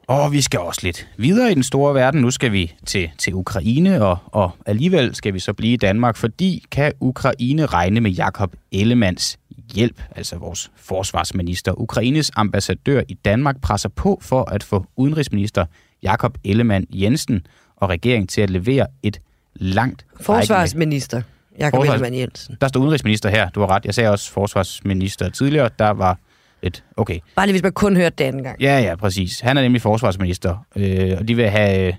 Og 0.06 0.32
vi 0.32 0.40
skal 0.40 0.60
også 0.60 0.80
lidt 0.82 1.08
videre 1.16 1.50
i 1.50 1.54
den 1.54 1.62
store 1.62 1.94
verden. 1.94 2.20
Nu 2.20 2.30
skal 2.30 2.52
vi 2.52 2.74
til, 2.86 3.10
til 3.18 3.34
Ukraine, 3.34 4.04
og, 4.04 4.18
og 4.26 4.50
alligevel 4.66 5.14
skal 5.14 5.34
vi 5.34 5.38
så 5.38 5.52
blive 5.52 5.72
i 5.72 5.76
Danmark, 5.76 6.16
fordi 6.16 6.64
kan 6.70 6.92
Ukraine 7.00 7.66
regne 7.66 8.00
med 8.00 8.10
Jakob 8.10 8.56
Ellemands 8.72 9.38
hjælp, 9.74 10.02
altså 10.16 10.36
vores 10.36 10.70
forsvarsminister. 10.76 11.80
Ukraines 11.80 12.30
ambassadør 12.36 13.02
i 13.08 13.14
Danmark 13.14 13.60
presser 13.60 13.88
på 13.88 14.18
for 14.22 14.50
at 14.50 14.62
få 14.62 14.86
udenrigsminister 14.96 15.66
Jakob 16.02 16.38
Ellemann 16.44 16.86
Jensen 16.90 17.46
og 17.76 17.88
regeringen 17.88 18.26
til 18.26 18.40
at 18.40 18.50
levere 18.50 18.86
et 19.02 19.20
langt... 19.58 20.06
Forsvarsminister 20.20 21.22
Jakob 21.58 21.78
Forsvars... 21.78 21.94
Ellemann 21.94 22.14
Jensen. 22.14 22.56
Der 22.60 22.68
står 22.68 22.80
udenrigsminister 22.80 23.28
her, 23.28 23.50
du 23.50 23.60
har 23.60 23.70
ret. 23.70 23.84
Jeg 23.84 23.94
sagde 23.94 24.10
også 24.10 24.30
forsvarsminister 24.30 25.28
tidligere. 25.28 25.70
Der 25.78 25.90
var 25.90 26.18
et... 26.62 26.84
Okay. 26.96 27.18
Bare 27.36 27.46
lige, 27.46 27.52
hvis 27.52 27.62
man 27.62 27.72
kun 27.72 27.96
hørte 27.96 28.14
det 28.18 28.24
anden 28.24 28.42
gang. 28.42 28.62
Ja, 28.62 28.80
ja, 28.80 28.96
præcis. 28.96 29.40
Han 29.40 29.56
er 29.56 29.62
nemlig 29.62 29.82
forsvarsminister, 29.82 30.66
øh, 30.76 31.16
og 31.18 31.28
de 31.28 31.34
vil 31.34 31.48
have... 31.48 31.94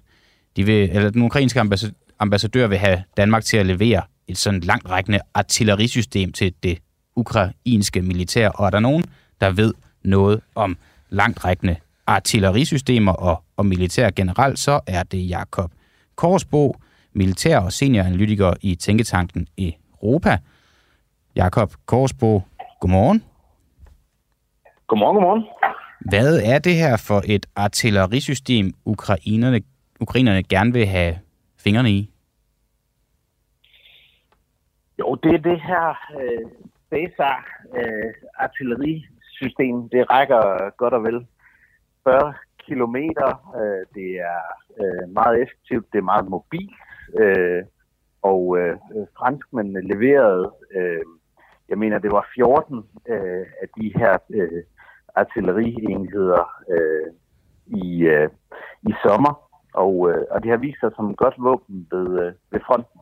De 0.55 0.63
vil, 0.63 0.89
eller 0.91 1.09
den 1.09 1.21
ukrainske 1.21 1.61
ambassadør 2.19 2.67
vil 2.67 2.77
have 2.77 3.03
Danmark 3.17 3.43
til 3.43 3.57
at 3.57 3.65
levere 3.65 4.01
et 4.27 4.37
sådan 4.37 4.59
langt 4.59 4.89
rækkende 4.89 5.19
artillerisystem 5.33 6.31
til 6.31 6.53
det 6.63 6.77
ukrainske 7.15 8.01
militær. 8.01 8.49
Og 8.49 8.65
er 8.65 8.69
der 8.69 8.79
nogen, 8.79 9.03
der 9.41 9.51
ved 9.51 9.73
noget 10.03 10.41
om 10.55 10.77
langtrækkende 11.09 11.75
artillerisystemer 12.07 13.11
og, 13.11 13.43
og 13.57 13.65
militær 13.65 14.09
generelt, 14.09 14.59
så 14.59 14.79
er 14.87 15.03
det 15.03 15.29
Jakob 15.29 15.71
Korsbo, 16.15 16.75
militær 17.13 17.59
og 17.59 17.71
senioranalytiker 17.71 18.53
i 18.61 18.75
Tænketanken 18.75 19.47
i 19.57 19.75
Europa. 20.03 20.37
Jakob 21.35 21.71
Korsbo, 21.85 22.41
godmorgen. 22.79 23.23
Godmorgen, 24.87 25.15
godmorgen. 25.15 25.43
Hvad 25.99 26.41
er 26.45 26.59
det 26.59 26.75
her 26.75 27.03
for 27.07 27.21
et 27.25 27.45
artillerisystem, 27.55 28.73
ukrainerne, 28.85 29.61
ukrainerne 29.99 30.43
gerne 30.43 30.73
vil 30.73 30.85
have 30.85 31.19
fingrene 31.63 31.91
i? 31.91 32.11
Jo, 34.99 35.15
det 35.23 35.33
er 35.33 35.37
det 35.37 35.61
her 35.61 35.87
øh, 36.19 36.45
Cæsar 36.89 37.37
øh, 37.77 38.13
artillerisystem. 38.35 39.89
Det 39.89 40.11
rækker 40.11 40.69
godt 40.77 40.93
og 40.93 41.03
vel 41.03 41.27
40 42.03 42.33
kilometer. 42.65 43.29
Øh, 43.59 43.81
det 43.95 44.09
er 44.31 44.41
øh, 44.81 45.09
meget 45.13 45.41
effektivt, 45.43 45.85
det 45.91 45.97
er 45.97 46.11
meget 46.11 46.29
mobilt. 46.29 46.75
Øh, 47.23 47.63
og 48.21 48.57
øh, 48.59 48.77
franskmændene 49.17 49.81
leverede, 49.81 50.51
øh, 50.75 51.01
jeg 51.69 51.77
mener, 51.77 51.99
det 51.99 52.11
var 52.11 52.27
14 52.35 52.77
øh, 53.09 53.45
af 53.61 53.67
de 53.77 53.93
her 53.95 54.17
øh, 54.29 54.63
artillerienheder 55.15 56.43
øh, 56.73 57.07
i, 57.67 58.01
øh, 58.01 58.29
i 58.89 58.93
sommer. 59.03 59.33
Og, 59.73 60.09
øh, 60.09 60.25
og 60.31 60.43
det 60.43 60.51
har 60.51 60.57
vist 60.57 60.79
sig 60.79 60.91
som 60.95 61.09
et 61.09 61.17
godt 61.17 61.35
våben 61.37 61.87
ved, 61.91 62.07
øh, 62.23 62.33
ved 62.51 62.59
fronten. 62.67 62.99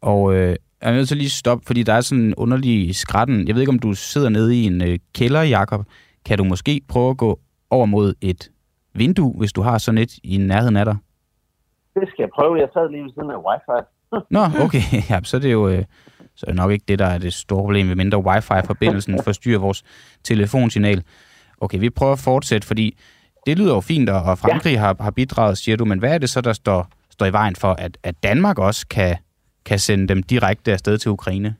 Og 0.00 0.34
øh, 0.34 0.56
jeg 0.80 0.90
er 0.90 0.92
nødt 0.92 1.08
til 1.08 1.16
lige 1.16 1.30
stoppe, 1.30 1.64
fordi 1.66 1.82
der 1.82 1.92
er 1.92 2.00
sådan 2.00 2.24
en 2.24 2.34
underlig 2.34 2.94
skratten. 2.96 3.48
Jeg 3.48 3.54
ved 3.54 3.62
ikke, 3.62 3.76
om 3.76 3.78
du 3.78 3.92
sidder 3.92 4.28
nede 4.28 4.56
i 4.56 4.64
en 4.64 4.82
øh, 4.82 4.98
kælder, 5.14 5.42
Jakob. 5.42 5.86
Kan 6.24 6.38
du 6.38 6.44
måske 6.44 6.80
prøve 6.88 7.10
at 7.10 7.16
gå 7.16 7.40
over 7.70 7.86
mod 7.86 8.14
et 8.20 8.50
vindue, 8.94 9.34
hvis 9.38 9.52
du 9.52 9.62
har 9.62 9.78
sådan 9.78 9.98
et 9.98 10.12
i 10.24 10.36
nærheden 10.36 10.76
af 10.76 10.84
dig? 10.84 10.96
Det 12.00 12.08
skal 12.08 12.22
jeg 12.22 12.30
prøve. 12.34 12.58
Jeg 12.58 12.68
sad 12.72 12.90
lige 12.90 13.02
ved 13.02 13.10
siden 13.10 13.30
af 13.30 13.40
wifi. 13.48 13.78
Nå, 14.36 14.42
okay. 14.64 14.84
Ja, 15.10 15.20
så 15.22 15.36
er 15.36 15.40
det 15.40 15.52
jo... 15.52 15.68
Øh, 15.68 15.84
så 16.34 16.44
er 16.46 16.50
det 16.50 16.56
nok 16.56 16.70
ikke 16.70 16.84
det, 16.88 16.98
der 16.98 17.06
er 17.06 17.18
det 17.18 17.32
store 17.34 17.58
problem, 17.58 17.86
med 17.86 17.96
mindre 17.96 18.18
wifi-forbindelsen 18.18 19.22
forstyrrer 19.24 19.58
vores 19.58 19.84
telefonsignal. 20.24 21.02
Okay, 21.60 21.78
vi 21.78 21.90
prøver 21.90 22.12
at 22.12 22.18
fortsætte, 22.18 22.66
fordi 22.66 22.98
det 23.46 23.58
lyder 23.58 23.74
jo 23.74 23.80
fint, 23.80 24.10
og 24.10 24.38
Frankrig 24.38 24.72
ja. 24.72 24.78
har, 24.78 24.96
har 25.00 25.10
bidraget, 25.10 25.58
siger 25.58 25.76
du, 25.76 25.84
men 25.84 25.98
hvad 25.98 26.14
er 26.14 26.18
det 26.18 26.30
så, 26.30 26.40
der 26.40 26.52
står, 26.52 26.88
står 27.10 27.26
i 27.26 27.32
vejen 27.32 27.56
for, 27.56 27.72
at, 27.72 27.98
at 28.02 28.22
Danmark 28.22 28.58
også 28.58 28.86
kan, 28.88 29.16
kan 29.64 29.78
sende 29.78 30.08
dem 30.08 30.22
direkte 30.22 30.72
afsted 30.72 30.98
til 30.98 31.10
Ukraine? 31.10 31.54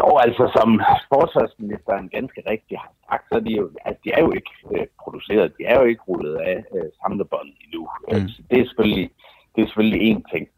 Jo, 0.00 0.08
altså 0.24 0.44
som 0.56 0.68
forsvarsministeren 1.14 2.08
ganske 2.08 2.42
rigtigt 2.50 2.80
har 2.80 2.92
sagt, 3.08 3.24
så 3.28 3.34
er 3.38 3.44
de 3.48 3.52
jo, 3.60 3.70
altså, 3.84 4.00
de 4.04 4.10
er 4.16 4.20
jo 4.26 4.30
ikke 4.38 4.52
øh, 4.74 4.86
produceret, 5.02 5.54
de 5.58 5.64
er 5.64 5.76
jo 5.80 5.84
ikke 5.84 6.02
rullet 6.08 6.36
af 6.36 6.64
øh, 6.74 6.88
samlebånd 7.00 7.48
endnu. 7.64 7.82
Mm. 7.82 8.14
Altså, 8.14 8.42
det, 8.50 8.60
er 8.60 8.64
selvfølgelig, 8.64 9.10
det 9.54 9.62
er 9.62 9.66
selvfølgelig 9.66 10.02
én 10.12 10.22
ting. 10.32 10.48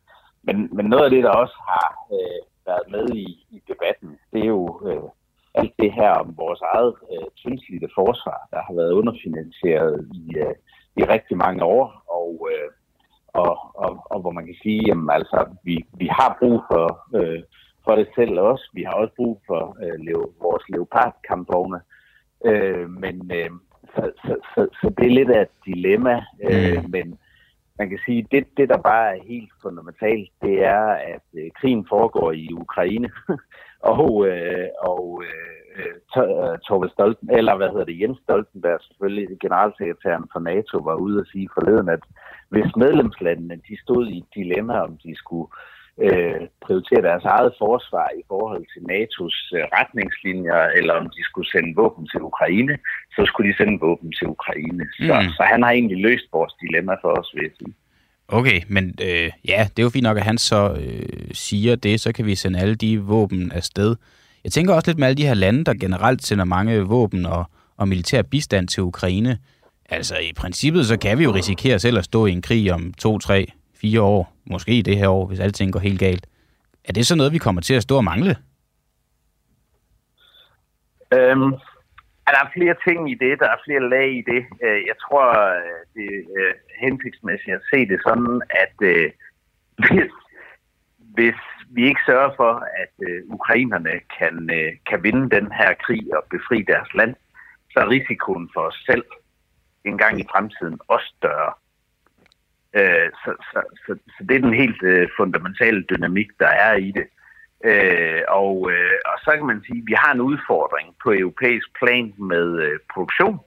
Men, 0.42 0.56
men 0.76 0.86
noget 0.86 1.04
af 1.04 1.10
det, 1.10 1.22
der 1.24 1.30
også 1.30 1.58
har 1.70 1.86
øh, 2.16 2.40
været 2.66 2.86
med 2.94 3.06
i, 3.14 3.26
i 3.56 3.62
debatten, 3.68 4.10
det 4.32 4.40
er 4.40 4.50
jo 4.56 4.80
øh, 4.88 5.08
alt 5.54 5.74
det 5.78 5.92
her 5.92 6.10
om 6.10 6.34
vores 6.36 6.60
eget 6.60 6.94
øh, 7.12 7.28
tyndslidte 7.36 7.88
forsvar, 7.94 8.48
der 8.52 8.60
har 8.66 8.74
været 8.74 8.92
underfinansieret 8.92 10.08
i, 10.14 10.36
øh, 10.38 10.54
i 10.96 11.02
rigtig 11.14 11.36
mange 11.36 11.64
år, 11.64 11.86
og 12.20 12.48
øh, 12.52 12.70
og, 13.44 13.54
og, 13.84 14.06
og 14.12 14.20
hvor 14.20 14.30
man 14.30 14.46
kan 14.46 14.58
sige, 14.62 14.90
at 14.92 14.98
altså, 15.18 15.38
vi, 15.64 15.74
vi 16.00 16.06
har 16.06 16.36
brug 16.40 16.62
for, 16.70 16.86
øh, 17.18 17.42
for 17.86 17.94
det 17.96 18.08
selv 18.14 18.40
også. 18.40 18.70
Vi 18.72 18.82
har 18.82 18.92
også 18.92 19.14
brug 19.16 19.42
for 19.46 19.76
øh, 19.84 19.98
leve, 20.06 20.26
vores 20.42 20.64
leopardkampvogne. 20.68 21.80
Øh, 22.44 22.90
men 22.90 23.30
øh, 23.34 23.50
så, 23.94 24.10
så, 24.24 24.36
så, 24.54 24.68
så 24.80 24.94
det 24.98 25.06
er 25.06 25.16
lidt 25.18 25.30
af 25.30 25.42
et 25.42 25.54
dilemma, 25.66 26.24
øh, 26.50 26.82
mm. 26.82 26.90
men 26.90 27.18
man 27.78 27.88
kan 27.90 27.98
sige, 28.06 28.26
det, 28.30 28.46
det 28.56 28.68
der 28.68 28.78
bare 28.78 29.16
er 29.16 29.22
helt 29.26 29.52
fundamentalt, 29.62 30.30
det 30.42 30.64
er, 30.64 30.86
at 31.14 31.26
øh, 31.34 31.50
krigen 31.60 31.86
foregår 31.88 32.32
i 32.32 32.48
Ukraine, 32.52 33.10
og, 33.96 34.26
øh, 34.28 34.68
og 34.80 35.22
øh, 35.24 35.52
øh 35.78 36.58
Torvald 36.66 36.90
Stolten, 36.90 37.30
eller 37.30 37.56
hvad 37.56 37.68
hedder 37.68 37.84
det, 37.84 38.00
Jens 38.00 38.18
Stoltenberg, 38.22 38.80
selvfølgelig 38.82 39.38
generalsekretæren 39.40 40.24
for 40.32 40.40
NATO, 40.40 40.78
var 40.78 40.94
ude 40.94 41.20
at 41.20 41.28
sige 41.32 41.48
forleden, 41.54 41.88
at 41.88 42.02
hvis 42.48 42.76
medlemslandene 42.76 43.60
de 43.68 43.80
stod 43.82 44.08
i 44.08 44.18
et 44.18 44.34
dilemma, 44.34 44.74
om 44.80 44.98
de 45.04 45.16
skulle 45.16 45.48
øh, 45.52 45.75
prioritere 46.64 47.02
deres 47.08 47.24
eget 47.24 47.52
forsvar 47.58 48.08
i 48.20 48.22
forhold 48.28 48.64
til 48.72 48.80
NATO's 48.92 49.38
øh, 49.56 49.64
retningslinjer, 49.78 50.62
eller 50.78 50.94
om 51.00 51.06
de 51.16 51.22
skulle 51.24 51.50
sende 51.50 51.72
våben 51.76 52.06
til 52.12 52.20
Ukraine, 52.30 52.78
så 53.14 53.22
skulle 53.26 53.46
de 53.50 53.56
sende 53.56 53.78
våben 53.80 54.12
til 54.18 54.26
Ukraine. 54.26 54.84
Så, 55.06 55.14
mm. 55.20 55.28
så 55.36 55.42
han 55.52 55.62
har 55.62 55.70
egentlig 55.70 55.98
løst 55.98 56.26
vores 56.32 56.52
dilemma 56.60 56.94
for 57.02 57.10
os, 57.18 57.30
vil 57.34 57.42
jeg 57.42 57.54
sige. 57.58 57.74
Okay, 58.28 58.60
men 58.68 58.84
øh, 59.02 59.30
ja, 59.48 59.68
det 59.70 59.78
er 59.78 59.82
jo 59.82 59.90
fint 59.90 60.02
nok, 60.02 60.16
at 60.16 60.22
han 60.22 60.38
så 60.38 60.76
øh, 60.80 61.28
siger 61.32 61.76
det, 61.76 62.00
så 62.00 62.12
kan 62.12 62.26
vi 62.26 62.34
sende 62.34 62.58
alle 62.58 62.74
de 62.74 62.98
våben 62.98 63.52
afsted. 63.52 63.96
Jeg 64.44 64.52
tænker 64.52 64.74
også 64.74 64.90
lidt 64.90 64.98
med 64.98 65.06
alle 65.06 65.16
de 65.16 65.26
her 65.26 65.34
lande, 65.34 65.64
der 65.64 65.74
generelt 65.74 66.22
sender 66.22 66.44
mange 66.44 66.80
våben 66.80 67.26
og, 67.26 67.44
og 67.76 67.88
militær 67.88 68.22
bistand 68.22 68.68
til 68.68 68.82
Ukraine. 68.82 69.38
Altså 69.88 70.16
i 70.18 70.32
princippet, 70.36 70.86
så 70.86 70.98
kan 70.98 71.18
vi 71.18 71.24
jo 71.24 71.34
risikere 71.34 71.78
selv 71.78 71.98
at 71.98 72.04
stå 72.04 72.26
i 72.26 72.32
en 72.32 72.42
krig 72.42 72.72
om 72.72 72.92
to, 72.92 73.18
tre, 73.18 73.46
fire 73.80 74.02
år. 74.02 74.32
Måske 74.44 74.82
det 74.82 74.96
her 74.96 75.08
år, 75.08 75.26
hvis 75.26 75.40
alting 75.40 75.72
går 75.72 75.80
helt 75.80 76.00
galt. 76.00 76.26
Er 76.84 76.92
det 76.92 77.06
så 77.06 77.16
noget, 77.16 77.32
vi 77.32 77.38
kommer 77.38 77.60
til 77.62 77.74
at 77.74 77.82
stå 77.82 77.96
og 77.96 78.04
mangle? 78.04 78.36
Øhm, 81.12 81.52
der 82.26 82.40
er 82.44 82.54
flere 82.56 82.76
ting 82.86 83.10
i 83.10 83.14
det, 83.14 83.38
der 83.40 83.48
er 83.48 83.64
flere 83.64 83.88
lag 83.88 84.08
i 84.20 84.22
det. 84.32 84.42
Øh, 84.64 84.80
jeg 84.90 84.96
tror, 85.04 85.26
øh, 85.56 85.80
det 85.94 86.08
er 86.14 86.48
øh, 86.48 86.54
hensigtsmæssigt 86.80 87.56
at 87.56 87.66
se 87.70 87.78
det 87.90 88.00
sådan, 88.06 88.42
at 88.62 88.76
øh, 88.80 89.10
hvis, 89.84 90.12
hvis 91.16 91.40
vi 91.70 91.82
ikke 91.86 92.00
sørger 92.06 92.32
for, 92.36 92.52
at 92.82 92.94
ukrainerne 93.36 93.94
kan, 94.18 94.50
kan 94.88 95.02
vinde 95.02 95.30
den 95.36 95.52
her 95.52 95.74
krig 95.84 96.16
og 96.16 96.24
befri 96.30 96.62
deres 96.62 96.94
land, 96.94 97.14
så 97.70 97.78
er 97.80 97.88
risikoen 97.88 98.50
for 98.54 98.60
os 98.60 98.82
selv 98.86 99.04
en 99.84 99.98
gang 99.98 100.20
i 100.20 100.26
fremtiden 100.32 100.78
også 100.88 101.12
større. 101.16 101.52
Øh, 102.78 103.08
så, 103.22 103.30
så, 103.50 103.60
så, 103.84 103.92
så 104.14 104.20
det 104.28 104.34
er 104.36 104.40
den 104.40 104.54
helt 104.54 104.82
øh, 104.82 105.08
fundamentale 105.16 105.82
dynamik, 105.82 106.28
der 106.40 106.48
er 106.48 106.74
i 106.74 106.90
det. 106.90 107.06
Øh, 107.64 108.22
og, 108.28 108.70
øh, 108.72 108.98
og 109.06 109.18
så 109.24 109.30
kan 109.36 109.46
man 109.46 109.62
sige, 109.66 109.78
at 109.78 109.86
vi 109.86 109.94
har 110.02 110.12
en 110.12 110.20
udfordring 110.20 110.96
på 111.02 111.12
europæisk 111.12 111.68
plan 111.78 112.14
med 112.18 112.62
øh, 112.66 112.78
produktion. 112.94 113.38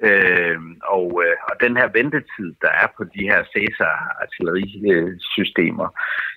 Øh, 0.00 0.60
og, 0.96 1.22
øh, 1.24 1.36
og 1.48 1.54
den 1.60 1.76
her 1.76 1.88
ventetid, 1.98 2.48
der 2.62 2.70
er 2.82 2.86
på 2.96 3.04
de 3.04 3.22
her 3.30 3.40
Cæsar-artillerisystemer, 3.52 5.88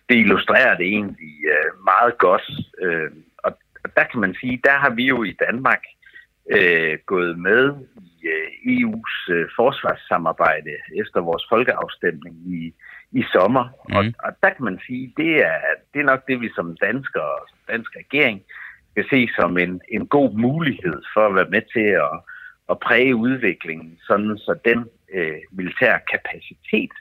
det 0.09 0.15
illustrerer 0.15 0.77
det 0.77 0.85
egentlig 0.85 1.35
øh, 1.53 1.71
meget 1.83 2.17
godt. 2.17 2.51
Øh, 2.81 3.11
og, 3.37 3.51
og 3.83 3.89
der 3.95 4.03
kan 4.03 4.19
man 4.19 4.35
sige, 4.41 4.61
der 4.63 4.77
har 4.83 4.89
vi 4.89 5.05
jo 5.05 5.23
i 5.23 5.37
Danmark 5.45 5.83
øh, 5.83 5.96
gået 7.05 7.39
med 7.39 7.75
i 8.21 8.27
øh, 8.27 8.47
EU's 8.73 9.31
øh, 9.31 9.49
forsvarssamarbejde 9.55 10.73
efter 11.01 11.19
vores 11.21 11.43
folkeafstemning 11.49 12.35
i, 12.45 12.73
i 13.11 13.23
sommer. 13.33 13.65
Mm. 13.89 13.95
Og, 13.95 14.03
og 14.25 14.31
der 14.43 14.49
kan 14.49 14.65
man 14.65 14.79
sige, 14.87 15.13
det 15.17 15.45
er, 15.45 15.59
det 15.93 15.99
er 15.99 16.05
nok 16.05 16.27
det, 16.27 16.41
vi 16.41 16.49
som 16.55 16.77
danskere 16.77 17.31
og 17.39 17.45
som 17.49 17.57
dansk 17.67 17.91
regering 17.95 18.41
skal 18.91 19.05
se 19.09 19.29
som 19.39 19.57
en, 19.57 19.81
en 19.89 20.07
god 20.07 20.31
mulighed 20.33 21.01
for 21.13 21.27
at 21.27 21.35
være 21.35 21.49
med 21.49 21.61
til 21.73 21.87
at, 22.07 22.15
at 22.69 22.79
præge 22.79 23.15
udviklingen, 23.15 23.99
sådan 24.07 24.37
så 24.37 24.59
den 24.65 24.85
øh, 25.13 25.41
militære 25.51 25.99
kapacitet, 26.11 26.93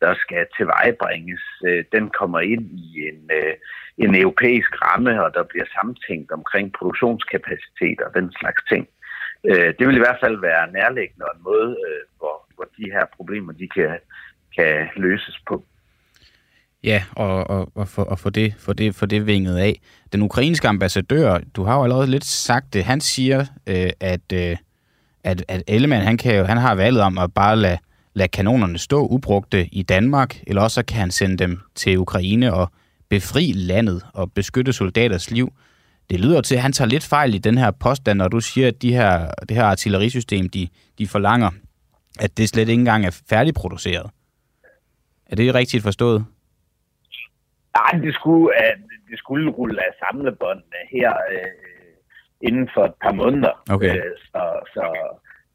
der 0.00 0.14
skal 0.14 0.46
tilvejebringes, 0.56 1.44
øh, 1.68 1.84
den 1.92 2.04
kommer 2.18 2.40
ind 2.40 2.64
i 2.86 2.88
en, 3.10 3.30
øh, 3.38 3.54
en 3.98 4.14
europæisk 4.14 4.72
ramme, 4.84 5.24
og 5.24 5.34
der 5.34 5.42
bliver 5.42 5.64
samtænkt 5.78 6.30
omkring 6.38 6.72
produktionskapacitet 6.78 8.00
og 8.06 8.10
den 8.14 8.32
slags 8.40 8.62
ting. 8.72 8.88
Øh, 9.44 9.74
det 9.78 9.86
vil 9.86 9.96
i 9.96 10.04
hvert 10.04 10.20
fald 10.22 10.36
være 10.40 10.72
nærliggende 10.72 11.24
og 11.28 11.36
en 11.36 11.42
måde, 11.42 11.70
øh, 11.86 12.02
hvor, 12.18 12.36
hvor 12.54 12.66
de 12.78 12.84
her 12.94 13.04
problemer 13.16 13.52
de 13.52 13.68
kan, 13.68 13.98
kan 14.56 14.88
løses 14.96 15.38
på. 15.48 15.64
Ja, 16.84 17.02
og, 17.16 17.50
og, 17.50 17.72
og, 17.74 17.88
for, 17.88 18.02
og 18.02 18.18
for, 18.18 18.30
det, 18.30 18.54
for, 18.58 18.72
det, 18.72 18.94
for 18.94 19.06
det 19.06 19.26
vinget 19.26 19.58
af. 19.58 19.80
Den 20.12 20.22
ukrainske 20.22 20.68
ambassadør, 20.68 21.38
du 21.56 21.62
har 21.62 21.76
jo 21.76 21.82
allerede 21.82 22.10
lidt 22.10 22.24
sagt 22.24 22.74
det, 22.74 22.84
han 22.84 23.00
siger, 23.00 23.40
øh, 23.66 23.90
at, 24.00 24.32
øh, 24.32 24.56
at, 25.24 25.44
at 25.48 25.62
Ellemann, 25.68 26.04
han, 26.04 26.18
kan 26.18 26.38
jo, 26.38 26.44
han 26.44 26.56
har 26.56 26.74
valget 26.74 27.02
om 27.02 27.18
at 27.18 27.34
bare 27.34 27.56
lade, 27.56 27.78
lade 28.14 28.28
kanonerne 28.28 28.78
stå 28.78 29.06
ubrugte 29.06 29.66
i 29.72 29.82
Danmark, 29.82 30.42
eller 30.46 30.62
også 30.62 30.84
kan 30.84 31.00
han 31.00 31.10
sende 31.10 31.36
dem 31.36 31.60
til 31.74 31.98
Ukraine 31.98 32.54
og 32.54 32.68
befri 33.08 33.52
landet 33.52 34.02
og 34.14 34.32
beskytte 34.32 34.72
soldaters 34.72 35.30
liv. 35.30 35.52
Det 36.10 36.20
lyder 36.20 36.40
til, 36.40 36.54
at 36.54 36.62
han 36.62 36.72
tager 36.72 36.88
lidt 36.88 37.06
fejl 37.06 37.34
i 37.34 37.38
den 37.38 37.58
her 37.58 37.70
påstand, 37.70 38.18
når 38.18 38.28
du 38.28 38.40
siger, 38.40 38.68
at 38.68 38.82
de 38.82 38.92
her, 38.92 39.30
det 39.48 39.56
her 39.56 39.64
artillerisystem, 39.64 40.48
de, 40.48 40.68
de 40.98 41.08
forlanger, 41.08 41.50
at 42.20 42.36
det 42.38 42.48
slet 42.48 42.68
ikke 42.68 42.80
engang 42.80 43.06
er 43.06 43.22
færdigproduceret. 43.28 44.10
Er 45.26 45.36
det 45.36 45.54
rigtigt 45.54 45.82
forstået? 45.82 46.24
Nej, 47.76 48.00
det 48.04 48.14
skulle, 48.14 48.52
det 49.10 49.18
skulle 49.18 49.50
rulle 49.50 49.80
af 49.80 49.92
samlebåndene 49.98 50.80
her 50.92 51.10
øh, 51.10 51.50
inden 52.40 52.68
for 52.74 52.84
et 52.84 52.94
par 53.02 53.12
måneder. 53.12 53.62
Okay. 53.70 53.96
Øh, 53.96 54.02
så, 54.32 54.42
så, 54.74 54.84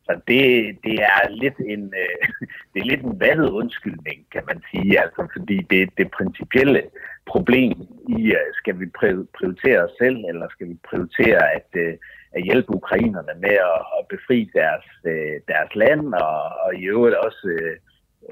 så 0.05 0.13
det, 0.27 0.77
det 0.83 0.93
er 0.93 1.29
lidt 1.29 1.59
en 1.59 1.93
øh, 2.01 2.27
det 2.73 2.79
er 2.79 2.85
lidt 2.91 3.01
en 3.01 3.19
vattet 3.19 3.49
undskyldning, 3.49 4.25
kan 4.31 4.43
man 4.47 4.61
sige, 4.71 5.01
altså 5.03 5.27
fordi 5.33 5.57
det 5.69 5.89
det 5.97 6.11
principielle 6.11 6.81
problem 7.25 7.77
i 8.17 8.19
øh, 8.39 8.49
skal 8.53 8.79
vi 8.79 8.85
prioritere 9.37 9.83
os 9.85 9.91
selv 10.01 10.17
eller 10.29 10.47
skal 10.49 10.67
vi 10.69 10.77
prioritere 10.89 11.53
at 11.57 11.69
øh, 11.73 11.93
at 12.35 12.43
hjælpe 12.43 12.75
ukrainerne 12.75 13.33
med 13.39 13.57
at, 13.73 13.81
at 13.99 14.07
befri 14.09 14.49
deres 14.53 14.87
øh, 15.05 15.35
deres 15.47 15.75
land 15.75 16.13
og, 16.13 16.39
og 16.63 16.75
i 16.75 16.83
øvrigt 16.83 17.15
også 17.15 17.47
øh, 17.47 17.77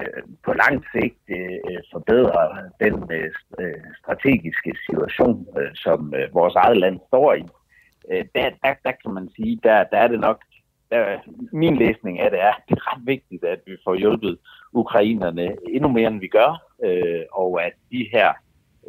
øh, 0.00 0.22
på 0.44 0.52
lang 0.52 0.84
sigt 0.92 1.22
øh, 1.28 1.58
øh 1.68 1.82
forbedre 1.92 2.42
den 2.84 2.96
øh, 3.18 3.30
øh, 3.60 3.84
strategiske 4.02 4.72
situation, 4.86 5.46
øh, 5.58 5.70
som 5.74 6.14
øh, 6.18 6.34
vores 6.34 6.54
eget 6.54 6.76
land 6.76 7.00
står 7.08 7.34
i. 7.34 7.44
Øh, 8.10 8.24
der, 8.34 8.50
der, 8.62 8.74
der 8.84 8.92
kan 9.02 9.12
man 9.18 9.28
sige, 9.36 9.60
der, 9.62 9.84
der 9.92 9.98
er 9.98 10.08
det 10.08 10.20
nok, 10.20 10.38
der, 10.90 11.18
min 11.52 11.76
læsning 11.76 12.20
af 12.20 12.30
det 12.30 12.40
er, 12.40 12.52
det 12.68 12.78
er 12.78 12.92
ret 12.92 13.06
vigtigt, 13.06 13.44
at 13.44 13.60
vi 13.66 13.76
får 13.84 13.94
hjulpet 13.94 14.38
ukrainerne 14.72 15.56
endnu 15.68 15.88
mere, 15.88 16.08
end 16.08 16.20
vi 16.20 16.28
gør, 16.28 16.62
øh, 16.84 17.22
og 17.32 17.64
at 17.66 17.72
de 17.92 18.08
her 18.12 18.32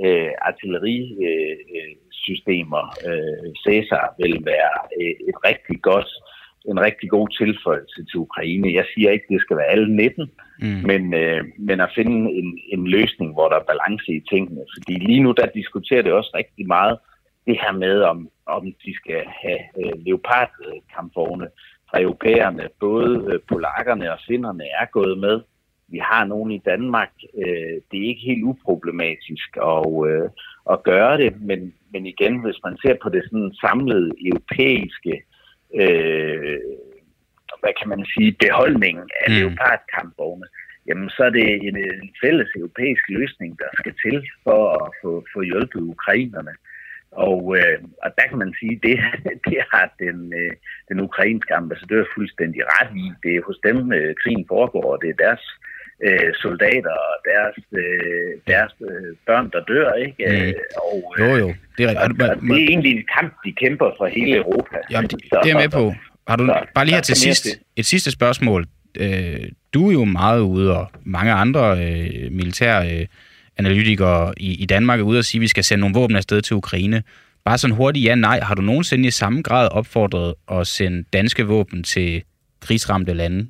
øh, 0.05 0.31
artillerisystemer, 0.41 2.95
øh, 3.07 3.53
Cæsar, 3.63 4.15
vil 4.19 4.45
være 4.45 4.71
øh, 5.01 5.13
et 5.29 5.45
rigtig 5.45 5.81
godt 5.81 6.09
en 6.67 6.81
rigtig 6.81 7.09
god 7.09 7.29
tilføjelse 7.29 8.05
til 8.05 8.17
Ukraine. 8.17 8.73
Jeg 8.73 8.85
siger 8.93 9.11
ikke, 9.11 9.23
at 9.23 9.33
det 9.33 9.41
skal 9.41 9.57
være 9.57 9.65
alle 9.65 9.95
19, 9.95 10.31
mm. 10.59 10.65
men, 10.65 11.13
øh, 11.13 11.43
men 11.57 11.79
at 11.79 11.91
finde 11.95 12.31
en, 12.31 12.59
en 12.73 12.87
løsning, 12.87 13.33
hvor 13.33 13.49
der 13.49 13.55
er 13.55 13.71
balance 13.73 14.11
i 14.11 14.23
tingene. 14.29 14.61
Fordi 14.75 14.93
lige 14.93 15.23
nu, 15.23 15.31
der 15.31 15.45
diskuterer 15.45 16.01
det 16.01 16.13
også 16.13 16.31
rigtig 16.33 16.67
meget 16.67 16.97
det 17.47 17.57
her 17.61 17.71
med, 17.71 18.01
om, 18.01 18.29
om 18.45 18.63
de 18.85 18.95
skal 18.95 19.23
have 19.41 19.59
øh, 19.81 19.93
leopardkampvogne 20.05 21.47
europæerne. 22.01 22.69
Både 22.79 23.27
øh, 23.31 23.39
polakkerne 23.47 24.11
og 24.11 24.19
finderne 24.27 24.63
er 24.63 24.85
gået 24.85 25.17
med. 25.17 25.41
Vi 25.87 25.97
har 25.97 26.25
nogen 26.25 26.51
i 26.51 26.61
Danmark. 26.65 27.11
Øh, 27.37 27.75
det 27.91 27.97
er 27.99 28.07
ikke 28.07 28.25
helt 28.25 28.43
uproblematisk 28.43 29.57
at, 29.57 29.85
øh, 30.09 30.29
at 30.71 30.83
gøre 30.83 31.17
det, 31.17 31.41
men, 31.41 31.73
men 31.93 32.05
igen, 32.05 32.39
hvis 32.39 32.59
man 32.63 32.77
ser 32.77 32.95
på 33.03 33.09
det 33.09 33.23
sådan 33.23 33.53
samlede 33.61 34.11
europæiske 34.25 35.23
øh, 35.81 36.59
hvad 37.65 37.73
kan 37.79 37.89
man 37.93 38.05
sige, 38.13 38.37
beholdningen 38.45 39.07
af 39.21 39.27
mm. 39.29 39.35
leopardkampvogne, 39.35 40.47
jamen 40.87 41.09
så 41.09 41.21
er 41.29 41.29
det 41.29 41.47
en, 41.67 41.77
en 41.77 42.09
fælles 42.23 42.49
europæisk 42.55 43.03
løsning, 43.09 43.59
der 43.59 43.69
skal 43.79 43.93
til 44.03 44.17
for 44.43 44.61
at 44.81 44.87
få, 45.01 45.25
få 45.33 45.39
hjulpet 45.41 45.81
ukrainerne. 45.95 46.53
Og, 47.15 47.57
øh, 47.57 47.77
og 48.03 48.09
der 48.17 48.25
kan 48.29 48.37
man 48.43 48.53
sige, 48.59 48.79
det, 48.83 48.97
det 49.49 49.59
har 49.73 49.85
den, 49.99 50.33
øh, 50.33 50.53
den 50.89 50.99
ukrainske 50.99 51.53
ambassadør 51.55 52.03
fuldstændig 52.15 52.61
ret 52.75 52.91
i. 53.03 53.05
Det 53.23 53.31
er 53.35 53.41
hos 53.47 53.59
dem, 53.67 53.93
øh, 53.93 54.15
krigen 54.21 54.45
foregår, 54.47 54.85
og 54.93 54.97
det 55.01 55.09
er 55.09 55.23
deres 55.25 55.43
øh, 56.03 56.31
soldater 56.43 56.95
og 57.09 57.15
deres, 57.31 57.57
øh, 57.81 58.31
deres 58.47 58.73
øh, 58.89 59.15
børn, 59.27 59.49
der 59.53 59.61
dør, 59.71 59.93
ikke? 59.93 60.23
Mm. 60.27 60.35
Øh, 60.35 60.53
og, 60.91 61.15
øh, 61.17 61.29
jo, 61.29 61.35
jo. 61.43 61.53
Det 61.77 61.83
er, 61.85 61.99
og, 61.99 62.03
og 62.03 62.41
det 62.41 62.63
er 62.63 62.67
egentlig 62.73 62.91
en 62.91 63.05
kamp, 63.19 63.33
de 63.45 63.51
kæmper 63.51 63.89
for 63.97 64.05
hele 64.05 64.35
Europa. 64.35 64.77
Jamen, 64.91 65.09
det, 65.09 65.23
det 65.23 65.33
er 65.33 65.47
jeg 65.47 65.55
med 65.55 65.69
på. 65.69 65.93
Har 66.27 66.35
du, 66.35 66.45
så, 66.45 66.65
bare 66.75 66.85
lige 66.85 66.95
her 66.95 67.01
til 67.01 67.15
sidst, 67.15 67.45
et 67.75 67.85
sidste 67.85 68.11
spørgsmål. 68.11 68.65
Øh, 68.99 69.49
du 69.73 69.89
er 69.89 69.93
jo 69.93 70.05
meget 70.05 70.41
ude, 70.41 70.77
og 70.77 70.91
mange 71.03 71.31
andre 71.31 71.71
øh, 71.71 72.31
militære 72.31 72.99
øh, 72.99 73.05
analytikere 73.57 74.33
i, 74.37 74.61
i 74.63 74.65
Danmark 74.65 74.99
er 74.99 75.03
ude 75.03 75.19
og 75.19 75.25
sige, 75.25 75.39
at 75.39 75.41
vi 75.41 75.47
skal 75.47 75.63
sende 75.63 75.79
nogle 75.81 75.95
våben 75.99 76.15
afsted 76.15 76.41
til 76.41 76.55
Ukraine. 76.55 77.03
Bare 77.45 77.57
sådan 77.57 77.75
hurtigt 77.75 78.05
ja, 78.05 78.15
nej. 78.15 78.39
Har 78.39 78.55
du 78.55 78.61
nogensinde 78.61 79.07
i 79.07 79.11
samme 79.11 79.41
grad 79.41 79.69
opfordret 79.71 80.33
at 80.51 80.67
sende 80.67 81.03
danske 81.13 81.45
våben 81.47 81.83
til 81.83 82.23
krigsramte 82.61 83.13
lande? 83.13 83.47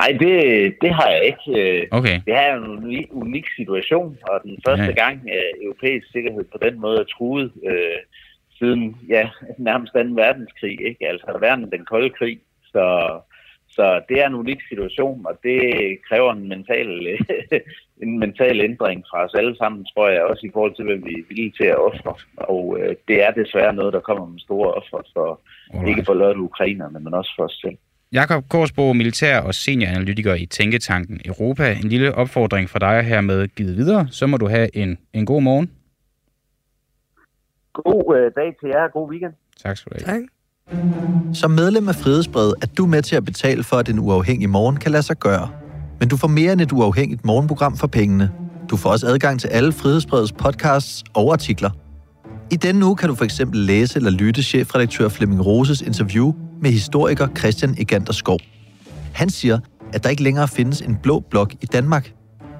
Nej, 0.00 0.16
det, 0.20 0.74
det 0.80 0.94
har 0.94 1.08
jeg 1.10 1.24
ikke. 1.24 1.88
Okay. 1.90 2.20
Det 2.26 2.34
er 2.34 2.54
en 2.56 2.66
unik, 2.66 3.06
unik 3.10 3.46
situation, 3.56 4.18
og 4.22 4.40
den 4.42 4.58
første 4.66 4.84
ja. 4.84 5.04
gang, 5.04 5.30
at 5.30 5.50
europæisk 5.62 6.06
sikkerhed 6.12 6.44
på 6.44 6.58
den 6.62 6.80
måde 6.80 7.00
er 7.00 7.04
truet 7.04 7.52
øh, 7.66 7.98
siden 8.58 8.96
ja, 9.08 9.28
nærmest 9.58 9.92
2. 9.92 9.98
verdenskrig, 9.98 10.86
ikke? 10.86 11.08
altså 11.08 11.38
verden 11.40 11.70
den 11.70 11.84
kolde 11.84 12.10
krig. 12.10 12.38
Så, 12.72 13.10
så 13.68 14.02
det 14.08 14.20
er 14.22 14.26
en 14.26 14.34
unik 14.34 14.60
situation, 14.68 15.26
og 15.26 15.38
det 15.42 15.58
kræver 16.08 16.32
en 16.32 16.48
mental, 16.48 16.88
en 18.02 18.18
mental 18.18 18.60
ændring 18.60 19.04
fra 19.10 19.24
os 19.24 19.34
alle 19.34 19.56
sammen, 19.56 19.86
tror 19.94 20.08
jeg, 20.08 20.22
også 20.22 20.46
i 20.46 20.50
forhold 20.52 20.74
til, 20.74 20.84
hvem 20.84 21.04
vi 21.06 21.12
er 21.12 21.24
villige 21.28 21.52
til 21.58 21.64
at 21.64 21.78
ofre. 21.78 22.14
Og 22.36 22.76
øh, 22.80 22.94
det 23.08 23.22
er 23.24 23.30
desværre 23.30 23.72
noget, 23.74 23.92
der 23.92 24.00
kommer 24.00 24.26
med 24.26 24.40
store 24.40 24.72
offer, 24.72 25.00
for 25.12 25.40
Alright. 25.70 25.88
ikke 25.88 26.04
for 26.06 26.14
løjet 26.14 26.36
ukrainerne, 26.36 26.98
men 27.00 27.14
også 27.14 27.32
for 27.36 27.44
os 27.44 27.58
selv. 27.64 27.76
Jakob 28.12 28.48
Korsbo, 28.48 28.92
militær 28.92 29.40
og 29.40 29.54
senioranalytiker 29.54 30.34
i 30.34 30.46
Tænketanken 30.46 31.20
Europa. 31.24 31.72
En 31.72 31.88
lille 31.88 32.14
opfordring 32.14 32.70
fra 32.70 32.78
dig 32.78 33.02
her 33.02 33.20
med 33.20 33.48
givet 33.48 33.76
videre. 33.76 34.08
Så 34.10 34.26
må 34.26 34.36
du 34.36 34.46
have 34.46 34.76
en, 34.76 34.98
en 35.12 35.26
god 35.26 35.42
morgen. 35.42 35.70
God 37.72 38.16
øh, 38.16 38.32
dag 38.36 38.56
til 38.60 38.68
jer. 38.68 38.88
God 38.88 39.10
weekend. 39.10 39.32
Tak 39.62 39.76
skal 39.76 39.92
du 39.92 39.98
have. 39.98 40.20
Tak. 40.20 40.35
Som 41.34 41.50
medlem 41.50 41.88
af 41.88 41.94
Frihedsbrevet 41.94 42.54
er 42.62 42.66
du 42.66 42.86
med 42.86 43.02
til 43.02 43.16
at 43.16 43.24
betale 43.24 43.62
for, 43.62 43.76
at 43.76 43.88
en 43.88 43.98
uafhængig 43.98 44.50
morgen 44.50 44.76
kan 44.76 44.92
lade 44.92 45.02
sig 45.02 45.16
gøre. 45.16 45.48
Men 46.00 46.08
du 46.08 46.16
får 46.16 46.28
mere 46.28 46.52
end 46.52 46.60
et 46.60 46.72
uafhængigt 46.72 47.24
morgenprogram 47.24 47.76
for 47.76 47.86
pengene. 47.86 48.30
Du 48.70 48.76
får 48.76 48.90
også 48.90 49.06
adgang 49.06 49.40
til 49.40 49.48
alle 49.48 49.72
Frihedsbrevets 49.72 50.32
podcasts 50.32 51.04
og 51.14 51.32
artikler. 51.32 51.70
I 52.50 52.56
denne 52.56 52.86
uge 52.86 52.96
kan 52.96 53.08
du 53.08 53.14
for 53.14 53.24
eksempel 53.24 53.60
læse 53.60 53.96
eller 53.96 54.10
lytte 54.10 54.42
chefredaktør 54.42 55.08
Flemming 55.08 55.46
Roses 55.46 55.80
interview 55.80 56.32
med 56.62 56.70
historiker 56.70 57.28
Christian 57.38 57.74
Egander 57.78 58.12
Skov. 58.12 58.38
Han 59.12 59.30
siger, 59.30 59.58
at 59.92 60.04
der 60.04 60.10
ikke 60.10 60.22
længere 60.22 60.48
findes 60.48 60.80
en 60.80 60.96
blå 61.02 61.20
blok 61.30 61.52
i 61.60 61.66
Danmark. 61.66 62.12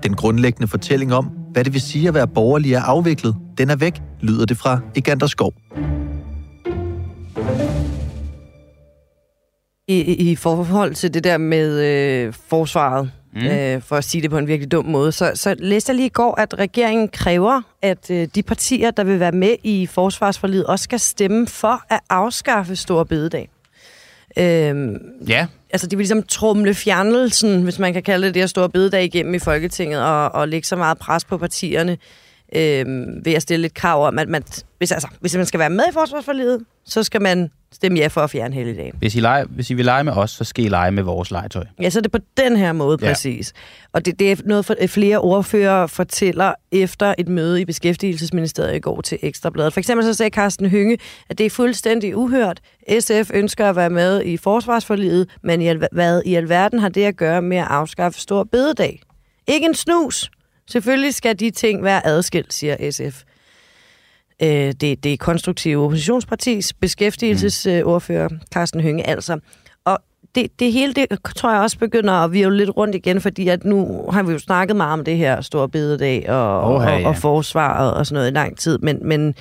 Den 0.03 0.15
grundlæggende 0.15 0.69
fortælling 0.69 1.15
om, 1.15 1.31
hvad 1.53 1.65
det 1.65 1.73
vil 1.73 1.81
sige 1.81 2.09
at 2.09 2.15
være 2.15 2.29
borgerlig 2.29 2.73
er 2.73 2.83
afviklet, 2.83 3.37
den 3.59 3.71
er 3.71 3.77
væk, 3.77 4.03
lyder 4.21 4.47
det 4.47 4.57
fra 4.57 4.81
Egander 4.97 5.27
Skov. 5.27 5.53
I, 9.89 10.31
I 10.31 10.37
forhold 10.37 10.95
til 10.95 11.15
det 11.15 11.25
der 11.25 11.39
med 11.39 11.81
øh, 11.81 12.35
forsvaret, 12.49 13.11
mm. 13.35 13.47
øh, 13.47 13.83
for 13.83 13.97
at 13.97 14.05
sige 14.05 14.23
det 14.23 14.31
på 14.31 14.39
en 14.39 14.47
virkelig 14.47 14.73
dum 14.73 14.85
måde, 14.85 15.13
så, 15.13 15.33
så 15.35 15.55
læste 15.59 15.91
jeg 15.91 15.97
lige 15.97 16.07
i 16.07 16.11
går, 16.11 16.41
at 16.41 16.59
regeringen 16.59 17.09
kræver, 17.09 17.63
at 17.83 18.11
øh, 18.11 18.29
de 18.35 18.43
partier, 18.43 18.91
der 18.91 19.05
vil 19.05 19.21
være 19.21 19.33
med 19.33 19.57
i 19.65 19.87
forsvarsforliget, 19.87 20.67
også 20.67 20.83
skal 20.83 21.01
stemme 21.01 21.47
for 21.47 21.83
at 21.89 22.01
afskaffe 22.11 22.77
Store 22.77 23.07
Bededag. 23.07 23.49
Øhm, 24.39 24.97
ja. 25.29 25.47
Altså, 25.71 25.87
de 25.87 25.97
vil 25.97 26.03
ligesom 26.03 26.23
trumle 26.23 26.75
fjernelsen, 26.75 27.63
hvis 27.63 27.79
man 27.79 27.93
kan 27.93 28.03
kalde 28.03 28.27
det 28.27 28.35
det, 28.35 28.43
at 28.43 28.51
Store 28.51 28.69
Bededag 28.69 29.05
igennem 29.05 29.35
i 29.35 29.39
Folketinget, 29.39 30.03
og, 30.05 30.35
og 30.35 30.49
lægge 30.49 30.67
så 30.67 30.77
meget 30.77 30.99
pres 30.99 31.25
på 31.25 31.39
partierne. 31.39 31.99
Øh, 32.57 32.87
ved 33.25 33.33
at 33.33 33.43
stille 33.43 33.67
et 33.67 33.75
krav 33.75 34.07
om, 34.07 34.19
at 34.19 34.29
man, 34.29 34.43
hvis, 34.79 34.93
altså, 34.93 35.09
hvis 35.21 35.37
man 35.37 35.47
skal 35.47 35.61
være 35.61 35.71
med 35.71 35.85
i 35.91 35.93
forsvarsforliget, 35.93 36.61
så 36.85 37.03
skal 37.03 37.23
man 37.23 37.51
stemme 37.73 37.99
ja 37.99 38.07
for 38.07 38.21
at 38.21 38.31
fjerne 38.31 38.55
helligdagen. 38.55 38.95
Hvis 38.99 39.15
I, 39.15 39.21
lege, 39.21 39.45
hvis 39.45 39.71
I 39.71 39.75
vil 39.75 39.85
lege 39.85 40.05
med 40.05 40.13
os, 40.13 40.31
så 40.31 40.45
skal 40.45 40.65
I 40.65 40.69
lege 40.69 40.91
med 40.93 41.03
vores 41.03 41.31
legetøj. 41.31 41.65
Ja, 41.81 41.91
så 41.91 41.99
er 41.99 42.03
det 42.03 42.13
på 42.13 42.19
den 42.37 42.57
her 42.57 42.73
måde 42.73 42.99
Ja. 43.03 43.09
præcis. 43.09 43.53
Og 43.93 44.07
det, 44.07 44.19
det 44.19 44.33
er 44.33 44.37
noget, 44.45 44.65
for, 44.65 44.75
flere 44.87 45.19
ordfører 45.19 45.87
fortæller 45.87 46.55
efter 46.73 47.15
et 47.19 47.29
møde 47.29 47.61
i 47.61 47.65
Beskæftigelsesministeriet 47.65 48.77
i 48.77 48.79
går 48.81 49.01
til 49.01 49.19
Ekstrabladet. 49.23 49.73
For 49.73 49.81
eksempel 49.81 50.05
så 50.07 50.15
sagde 50.15 50.31
Carsten 50.31 50.67
Hynge, 50.67 50.99
at 51.31 51.39
det 51.39 51.47
er 51.47 51.51
fuldstændig 51.51 52.17
uhørt. 52.17 52.61
SF 53.01 53.31
ønsker 53.35 53.69
at 53.69 53.77
være 53.77 53.91
med 53.91 54.23
i 54.25 54.37
forsvarsforliget, 54.37 55.29
men 55.43 55.63
i 55.63 55.67
al, 55.69 55.87
hvad 55.93 56.23
i 56.25 56.35
alverden 56.35 56.79
har 56.79 56.89
det 56.89 57.05
at 57.05 57.17
gøre 57.17 57.43
med 57.43 57.57
at 57.57 57.67
afskaffe 57.71 58.21
stor 58.21 58.45
bededag? 58.45 59.01
Ikke 59.47 59.67
en 59.67 59.75
snus. 59.75 60.31
Selvfølgelig 60.71 61.15
skal 61.15 61.41
de 61.41 61.51
ting 61.51 61.83
være 61.83 62.07
adskilt, 62.07 62.55
siger 62.55 62.91
SF. 62.91 63.23
Øh, 64.43 64.49
det, 64.49 65.05
det 65.05 65.07
er 65.07 65.17
konstruktive 65.17 65.85
oppositionspartis 65.85 66.73
beskæftigelsesordfører, 66.73 68.29
Carsten 68.55 68.81
Hynge, 68.81 69.07
altså. 69.07 69.39
Og 69.85 69.99
det, 70.35 70.61
det 70.61 70.73
hele, 70.73 70.93
det 70.93 71.07
tror 71.37 71.53
jeg 71.53 71.61
også 71.61 71.79
begynder 71.79 72.13
at 72.13 72.33
virve 72.33 72.57
lidt 72.57 72.77
rundt 72.77 72.95
igen, 72.95 73.21
fordi 73.21 73.49
at 73.49 73.65
nu 73.65 74.05
har 74.13 74.23
vi 74.23 74.33
jo 74.33 74.39
snakket 74.39 74.77
meget 74.77 74.93
om 74.93 75.05
det 75.05 75.17
her 75.17 75.41
store 75.41 75.69
bededag 75.69 76.31
og, 76.31 76.75
Oha, 76.75 76.95
og, 76.95 77.01
ja. 77.01 77.09
og 77.09 77.17
forsvaret 77.17 77.95
og 77.95 78.07
sådan 78.07 78.15
noget 78.15 78.31
i 78.31 78.35
lang 78.35 78.59
tid, 78.59 78.79
men, 78.79 78.99
men 79.03 79.35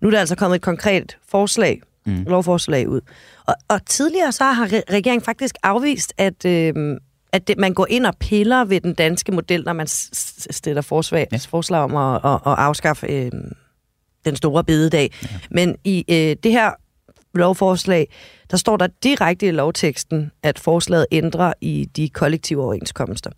nu 0.00 0.08
er 0.08 0.10
der 0.10 0.20
altså 0.20 0.36
kommet 0.36 0.56
et 0.56 0.62
konkret 0.62 1.16
forslag, 1.28 1.80
mm. 2.06 2.24
lovforslag 2.26 2.88
ud. 2.88 3.00
Og, 3.46 3.54
og 3.68 3.86
tidligere 3.86 4.32
så 4.32 4.44
har 4.44 4.66
re- 4.66 4.92
regeringen 4.92 5.24
faktisk 5.24 5.54
afvist, 5.62 6.12
at, 6.18 6.44
øh, 6.44 6.96
at 7.32 7.48
det, 7.48 7.58
man 7.58 7.74
går 7.74 7.86
ind 7.90 8.06
og 8.06 8.16
piller 8.20 8.64
ved 8.64 8.80
den 8.80 8.94
danske 8.94 9.32
model, 9.32 9.62
når 9.66 9.72
man 9.72 9.86
stiller 9.86 10.82
forslag, 10.82 11.26
ja. 11.32 11.36
forslag 11.36 11.80
om 11.80 11.96
at, 11.96 12.20
at, 12.24 12.52
at 12.52 12.58
afskaffe 12.58 13.06
øh, 13.06 13.30
den 14.24 14.36
store 14.36 14.64
bededag. 14.64 15.10
Ja. 15.22 15.28
Men 15.50 15.76
i 15.84 16.04
øh, 16.08 16.36
det 16.42 16.52
her 16.52 16.70
lovforslag, 17.34 18.08
der 18.50 18.56
står 18.56 18.76
der 18.76 18.86
direkte 19.02 19.46
i 19.46 19.50
lovteksten, 19.50 20.30
at 20.42 20.58
forslaget 20.58 21.06
ændrer 21.12 21.52
i 21.60 21.88
de 21.96 22.08
kollektive 22.08 22.62
overenskomster. 22.64 23.30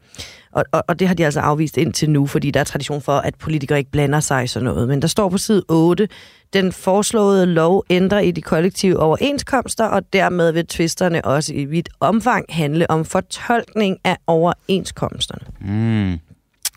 Og, 0.53 0.65
og, 0.73 0.85
og 0.89 0.99
det 0.99 1.09
har 1.09 1.15
de 1.15 1.25
altså 1.25 1.41
afvist 1.41 1.77
indtil 1.77 2.11
nu, 2.11 2.27
fordi 2.27 2.51
der 2.51 2.61
er 2.61 2.65
tradition 2.65 3.03
for, 3.03 3.13
at 3.13 3.35
politikere 3.35 3.79
ikke 3.79 3.91
blander 3.91 4.21
sig 4.21 4.45
i 4.45 4.47
sådan 4.47 4.65
noget. 4.65 4.89
Men 4.89 5.03
der 5.03 5.09
står 5.09 5.29
på 5.29 5.39
side 5.39 5.63
8, 5.69 6.09
den 6.53 6.73
foreslåede 6.73 7.47
lov 7.47 7.85
ændrer 7.91 8.19
i 8.19 8.31
de 8.31 8.43
kollektive 8.43 8.97
overenskomster, 9.01 9.85
og 9.85 10.13
dermed 10.13 10.53
vil 10.53 10.67
tvisterne 10.67 11.25
også 11.25 11.55
i 11.55 11.65
vidt 11.65 11.89
omfang 12.01 12.45
handle 12.49 12.91
om 12.91 13.05
fortolkning 13.05 13.99
af 14.05 14.17
overenskomsterne. 14.27 15.47
Mm. 15.61 16.19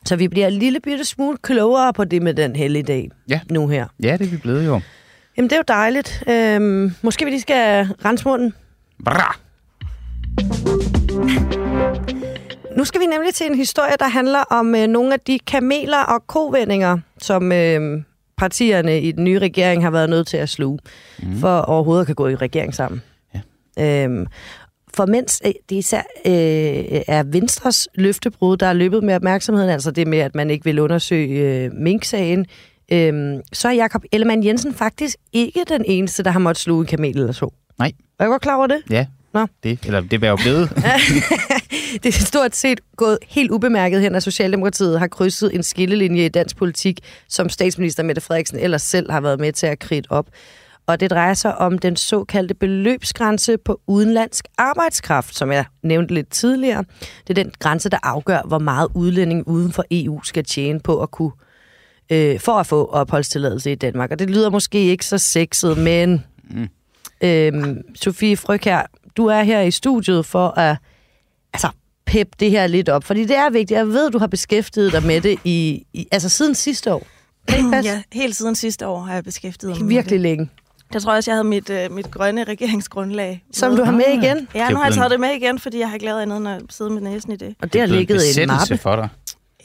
Så 0.06 0.16
vi 0.16 0.28
bliver 0.28 0.48
en 0.48 0.54
lille 0.54 0.80
bitte 0.80 1.06
smule 1.06 1.38
klogere 1.42 1.94
på 1.94 2.04
det 2.04 2.22
med 2.22 2.34
den 2.34 2.56
hellige 2.56 2.84
dag 2.84 3.10
Ja. 3.30 3.40
nu 3.52 3.68
her. 3.68 3.88
Ja, 4.04 4.18
det 4.18 4.26
er 4.28 4.32
vi 4.32 4.38
blevet 4.38 4.66
jo. 4.66 4.82
Jamen, 5.38 5.50
det 5.50 5.56
er 5.56 5.58
jo 5.58 5.64
dejligt. 5.68 6.24
Øhm, 6.30 6.92
måske 7.02 7.26
vi 7.26 7.32
lige 7.32 7.42
skal 7.42 7.88
rense 8.06 8.28
munden. 8.28 8.54
Bra! 9.06 9.38
Nu 12.78 12.86
skal 12.86 13.02
vi 13.02 13.06
nemlig 13.06 13.34
til 13.34 13.46
en 13.48 13.56
historie, 13.56 13.94
der 14.00 14.08
handler 14.08 14.40
om 14.40 14.76
øh, 14.76 14.88
nogle 14.88 15.14
af 15.14 15.20
de 15.20 15.40
kameler 15.40 16.04
og 16.04 16.28
kovendinger, 16.28 16.98
som 17.18 17.52
øh, 17.52 18.04
partierne 18.38 19.02
i 19.02 19.12
den 19.12 19.24
nye 19.24 19.40
regering 19.40 19.84
har 19.84 19.92
været 19.92 20.10
nødt 20.10 20.28
til 20.28 20.38
at 20.38 20.50
sluge, 20.50 20.80
mm. 21.24 21.38
for 21.38 21.58
overhovedet 21.58 22.02
at 22.02 22.06
kan 22.06 22.16
gå 22.16 22.28
i 22.28 22.36
regering 22.36 22.76
sammen. 22.76 23.02
Ja. 23.78 24.04
Øhm, 24.04 24.28
for 24.94 25.06
mens 25.06 25.42
øh, 25.46 25.52
det 25.70 25.76
især 25.76 26.02
øh, 26.26 27.02
er 27.08 27.24
Venstres 27.24 27.88
løftebrud, 27.96 28.58
der 28.58 28.68
er 28.68 28.74
løbet 28.74 29.04
med 29.04 29.16
opmærksomheden, 29.16 29.70
altså 29.70 29.92
det 29.92 30.08
med, 30.08 30.20
at 30.20 30.36
man 30.36 30.50
ikke 30.50 30.64
vil 30.64 30.80
undersøge 30.80 31.64
øh, 31.64 31.72
Mink-sagen, 31.74 32.46
øh, 32.92 33.40
så 33.54 33.68
er 33.68 33.74
Jakob 33.74 34.04
Ellemann 34.12 34.44
Jensen 34.44 34.74
faktisk 34.74 35.16
ikke 35.34 35.64
den 35.70 35.86
eneste, 35.86 36.24
der 36.24 36.32
har 36.32 36.40
måttet 36.40 36.64
sluge 36.64 36.82
en 36.82 36.88
kamel 36.88 37.18
eller 37.18 37.34
to. 37.34 37.54
Nej. 37.80 37.92
Er 38.20 38.26
du 38.26 38.32
godt 38.32 38.42
klar 38.42 38.56
over 38.56 38.68
det? 38.68 38.82
Ja, 38.90 39.06
Nå. 39.34 39.48
det, 39.64 39.80
eller 39.86 40.02
det 40.02 40.22
var 40.22 40.28
jo 40.28 40.36
blevet. 40.36 40.70
Det 42.04 42.06
er 42.06 42.26
stort 42.26 42.56
set 42.56 42.80
gået 42.96 43.18
helt 43.28 43.52
ubemærket 43.52 44.02
hen, 44.02 44.16
at 44.16 44.24
Socialdemokratiet 44.24 45.00
har 45.00 45.08
krydset 45.08 45.56
en 45.56 45.64
skillelinje 45.64 46.26
i 46.26 46.30
dansk 46.30 46.58
politik, 46.58 47.00
som 47.30 47.50
statsminister 47.50 48.04
Mette 48.04 48.22
Frederiksen 48.22 48.60
ellers 48.60 48.82
selv 48.82 49.12
har 49.12 49.22
været 49.22 49.40
med 49.40 49.54
til 49.54 49.68
at 49.68 49.80
kridte 49.80 50.12
op. 50.12 50.28
Og 50.88 51.00
det 51.00 51.12
drejer 51.12 51.34
sig 51.34 51.58
om 51.58 51.80
den 51.80 51.96
såkaldte 51.96 52.54
beløbsgrænse 52.54 53.58
på 53.58 53.82
udenlandsk 53.88 54.48
arbejdskraft, 54.58 55.36
som 55.36 55.52
jeg 55.52 55.66
nævnte 55.84 56.14
lidt 56.14 56.30
tidligere. 56.30 56.84
Det 57.28 57.38
er 57.38 57.44
den 57.44 57.52
grænse, 57.60 57.90
der 57.90 57.98
afgør, 58.04 58.42
hvor 58.48 58.60
meget 58.60 58.88
udlænding 58.94 59.48
uden 59.48 59.72
for 59.72 59.86
EU 59.92 60.24
skal 60.24 60.44
tjene 60.44 60.80
på 60.80 61.02
at 61.02 61.12
kunne 61.12 61.32
øh, 62.10 62.40
for 62.40 62.54
at 62.54 62.68
få 62.68 62.86
opholdstilladelse 62.86 63.72
i 63.72 63.76
Danmark. 63.76 64.12
Og 64.12 64.20
det 64.20 64.30
lyder 64.30 64.50
måske 64.50 64.80
ikke 64.86 65.06
så 65.06 65.18
sexet, 65.18 65.78
men 65.78 66.24
mm. 66.50 66.68
øhm, 67.22 67.82
Sofie 67.96 68.38
Fryg 68.38 68.62
her, 68.64 68.82
du 69.18 69.26
er 69.26 69.44
her 69.44 69.62
i 69.62 69.72
studiet 69.72 70.26
for 70.26 70.48
at 70.60 70.78
altså, 71.54 71.70
pep 72.06 72.28
det 72.40 72.52
her 72.52 72.68
lidt 72.68 72.90
op, 72.90 73.04
fordi 73.04 73.26
det 73.26 73.36
er 73.38 73.50
vigtigt. 73.50 73.72
Jeg 73.78 73.88
ved, 73.88 74.12
du 74.12 74.20
har 74.20 74.28
beskæftiget 74.28 74.92
dig 74.92 75.04
med 75.06 75.22
det 75.22 75.40
i, 75.44 75.86
i 75.94 76.08
altså 76.12 76.30
siden 76.30 76.56
sidste 76.56 76.94
år. 76.94 77.08
Det? 77.48 77.86
Ja, 77.86 78.02
helt 78.12 78.36
siden 78.36 78.56
sidste 78.56 78.88
år 78.88 79.00
har 79.00 79.14
jeg 79.14 79.24
beskæftiget 79.24 79.76
mig 79.76 79.86
med 79.86 79.90
Virkelig 79.96 80.20
længe. 80.20 80.44
det. 80.46 80.94
Jeg 80.94 81.02
tror 81.02 81.14
også, 81.14 81.32
jeg 81.32 81.36
havde 81.36 81.48
mit, 81.48 81.70
øh, 81.70 81.92
mit 81.92 82.12
grønne 82.12 82.44
regeringsgrundlag. 82.44 83.44
Som 83.54 83.76
du 83.76 83.84
har 83.84 83.92
med 83.92 84.06
igen. 84.08 84.48
Ja, 84.56 84.64
Det 84.64 84.72
nu 84.72 84.78
har 84.78 84.86
jeg 84.86 84.94
taget 84.94 85.12
det 85.12 85.20
med 85.20 85.30
igen, 85.30 85.60
fordi 85.60 85.80
jeg 85.80 85.88
har 85.88 85.96
ikke 85.96 86.06
lavet 86.06 86.22
andet 86.22 86.38
end 86.38 86.48
at 86.48 86.62
sidde 86.70 86.90
med 86.90 87.02
næsen 87.02 87.32
i 87.32 87.36
det. 87.36 87.56
Og 87.62 87.74
det 87.74 87.82
har 87.82 87.88
blevet 87.88 88.02
en 88.02 88.08
ligget 88.08 88.38
i 88.38 88.42
en 88.42 88.48
mappe. 88.48 88.78
for 88.78 88.96
dig. 88.96 89.10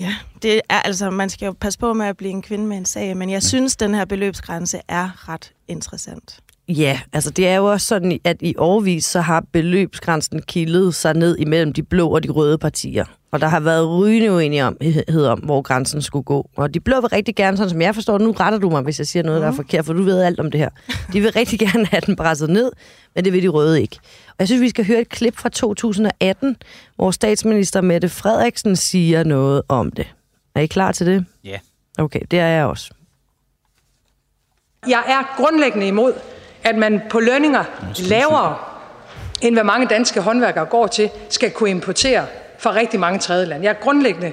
Ja, 0.00 0.16
det 0.42 0.60
er 0.68 0.80
altså, 0.80 1.10
man 1.10 1.30
skal 1.30 1.46
jo 1.46 1.52
passe 1.52 1.78
på 1.78 1.92
med 1.92 2.06
at 2.06 2.16
blive 2.16 2.30
en 2.30 2.42
kvinde 2.42 2.66
med 2.66 2.76
en 2.76 2.84
sag, 2.84 3.16
men 3.16 3.30
jeg 3.30 3.42
synes, 3.42 3.76
den 3.76 3.94
her 3.94 4.04
beløbsgrænse 4.04 4.80
er 4.88 5.28
ret 5.28 5.52
interessant. 5.68 6.40
Ja, 6.68 7.00
altså 7.12 7.30
det 7.30 7.48
er 7.48 7.56
jo 7.56 7.64
også 7.64 7.86
sådan, 7.86 8.20
at 8.24 8.36
i 8.40 8.54
årvis 8.58 9.04
så 9.04 9.20
har 9.20 9.44
beløbsgrænsen 9.52 10.42
kildet 10.42 10.94
sig 10.94 11.14
ned 11.14 11.38
imellem 11.38 11.72
de 11.72 11.82
blå 11.82 12.08
og 12.08 12.22
de 12.22 12.28
røde 12.30 12.58
partier. 12.58 13.04
Og 13.32 13.40
der 13.40 13.46
har 13.46 13.60
været 13.60 13.88
rygende 13.88 14.32
uenighed 14.32 15.26
om, 15.26 15.38
hvor 15.38 15.62
grænsen 15.62 16.02
skulle 16.02 16.22
gå. 16.22 16.50
Og 16.56 16.74
de 16.74 16.80
blå 16.80 17.00
vil 17.00 17.08
rigtig 17.08 17.36
gerne, 17.36 17.56
sådan 17.56 17.70
som 17.70 17.82
jeg 17.82 17.94
forstår 17.94 18.18
nu 18.18 18.32
retter 18.32 18.58
du 18.58 18.70
mig, 18.70 18.82
hvis 18.82 18.98
jeg 18.98 19.06
siger 19.06 19.22
noget, 19.22 19.42
der 19.42 19.48
er 19.48 19.52
forkert, 19.52 19.84
for 19.84 19.92
du 19.92 20.02
ved 20.02 20.22
alt 20.22 20.40
om 20.40 20.50
det 20.50 20.60
her. 20.60 20.68
De 21.12 21.20
vil 21.20 21.32
rigtig 21.32 21.58
gerne 21.68 21.86
have 21.86 22.00
den 22.00 22.16
presset 22.16 22.50
ned, 22.50 22.72
men 23.14 23.24
det 23.24 23.32
vil 23.32 23.42
de 23.42 23.48
røde 23.48 23.82
ikke. 23.82 23.98
Og 24.28 24.34
jeg 24.38 24.48
synes, 24.48 24.62
vi 24.62 24.68
skal 24.68 24.86
høre 24.86 25.00
et 25.00 25.08
klip 25.08 25.36
fra 25.36 25.48
2018, 25.48 26.56
hvor 26.96 27.10
statsminister 27.10 27.80
Mette 27.80 28.08
Frederiksen 28.08 28.76
siger 28.76 29.24
noget 29.24 29.62
om 29.68 29.90
det. 29.90 30.06
Er 30.54 30.60
I 30.60 30.66
klar 30.66 30.92
til 30.92 31.06
det? 31.06 31.24
Ja. 31.44 31.58
Okay, 31.98 32.20
det 32.30 32.38
er 32.38 32.46
jeg 32.46 32.66
også. 32.66 32.90
Jeg 34.88 35.02
er 35.06 35.36
grundlæggende 35.36 35.86
imod, 35.86 36.12
at 36.64 36.76
man 36.76 37.02
på 37.10 37.20
lønninger 37.20 37.64
lavere, 37.98 38.56
end 39.40 39.54
hvad 39.54 39.64
mange 39.64 39.86
danske 39.86 40.20
håndværkere 40.20 40.64
går 40.64 40.86
til, 40.86 41.10
skal 41.28 41.50
kunne 41.50 41.70
importere 41.70 42.26
fra 42.58 42.74
rigtig 42.74 43.00
mange 43.00 43.18
tredjelande. 43.18 43.64
Jeg 43.64 43.70
er 43.70 43.82
grundlæggende 43.82 44.32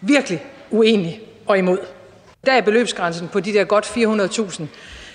virkelig 0.00 0.44
uenig 0.70 1.20
og 1.46 1.58
imod. 1.58 1.78
Der 2.46 2.52
er 2.52 2.60
beløbsgrænsen 2.60 3.28
på 3.28 3.40
de 3.40 3.52
der 3.52 3.64
godt 3.64 3.86
400.000. 3.86 4.62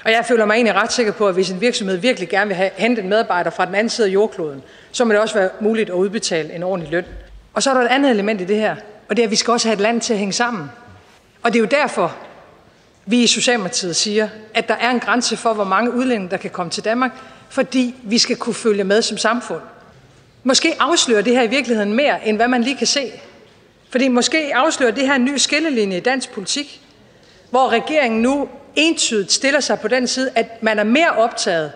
Og 0.06 0.12
jeg 0.12 0.26
føler 0.26 0.46
mig 0.46 0.54
egentlig 0.56 0.76
ret 0.76 0.92
sikker 0.92 1.12
på, 1.12 1.28
at 1.28 1.34
hvis 1.34 1.50
en 1.50 1.62
virksomhed 1.62 1.98
virkelig 1.98 2.30
gerne 2.30 2.48
vil 2.48 2.56
have 2.56 2.70
hentet 2.78 3.04
en 3.04 3.10
medarbejder 3.10 3.50
fra 3.50 3.66
den 3.66 3.76
anden 3.76 3.90
side 3.90 4.08
af 4.08 4.14
jordkloden, 4.14 4.64
så 4.92 5.06
må 5.06 5.14
det 5.14 5.22
også 5.22 5.36
være 5.36 5.50
muligt 5.60 5.90
at 5.90 5.94
udbetale 5.94 6.54
en 6.54 6.64
ordentlig 6.64 6.92
løn. 6.92 7.06
Og 7.54 7.64
så 7.64 7.70
er 7.70 7.74
der 7.74 7.82
et 7.82 7.88
andet 7.88 8.12
element 8.12 8.42
i 8.42 8.46
det 8.46 8.56
her, 8.56 8.76
og 9.10 9.18
det 9.18 9.24
er, 9.24 9.28
at 9.28 9.32
vi 9.32 9.36
skal 9.36 9.52
også 9.52 9.68
have 9.68 9.74
et 9.74 9.80
land 9.80 10.02
til 10.02 10.14
at 10.14 10.20
hænge 10.20 10.34
sammen. 10.34 10.72
Og 11.44 11.54
det 11.54 11.60
er 11.60 11.64
jo 11.64 11.82
derfor, 11.82 12.16
vi 13.06 13.24
i 13.24 13.28
Socialdemokratiet 13.28 13.96
siger, 13.96 14.30
at 14.54 14.68
der 14.68 14.74
er 14.74 14.90
en 14.90 15.00
grænse 15.00 15.38
for, 15.38 15.54
hvor 15.54 15.64
mange 15.64 15.94
udlændinge, 15.94 16.32
der 16.32 16.38
kan 16.38 16.50
komme 16.50 16.70
til 16.70 16.86
Danmark, 16.86 17.12
fordi 17.50 17.96
vi 18.04 18.18
skal 18.18 18.36
kunne 18.36 18.54
følge 18.56 18.84
med 18.84 19.02
som 19.02 19.18
samfund. 19.18 19.62
Måske 20.44 20.76
afslører 20.80 21.22
det 21.22 21.36
her 21.36 21.44
i 21.44 21.48
virkeligheden 21.48 21.94
mere, 21.94 22.28
end 22.28 22.38
hvad 22.38 22.48
man 22.48 22.64
lige 22.64 22.78
kan 22.78 22.88
se. 22.88 23.12
Fordi 23.90 24.08
måske 24.08 24.56
afslører 24.56 24.92
det 24.92 25.08
her 25.08 25.16
en 25.16 25.26
ny 25.26 25.38
skillelinje 25.38 25.98
i 25.98 26.00
dansk 26.00 26.32
politik, 26.32 26.82
hvor 27.50 27.70
regeringen 27.70 28.22
nu 28.22 28.50
entydigt 28.76 29.32
stiller 29.32 29.60
sig 29.60 29.80
på 29.80 29.88
den 29.88 30.08
side, 30.08 30.32
at 30.36 30.64
man 30.64 30.80
er 30.80 30.84
mere 30.84 31.12
optaget 31.12 31.72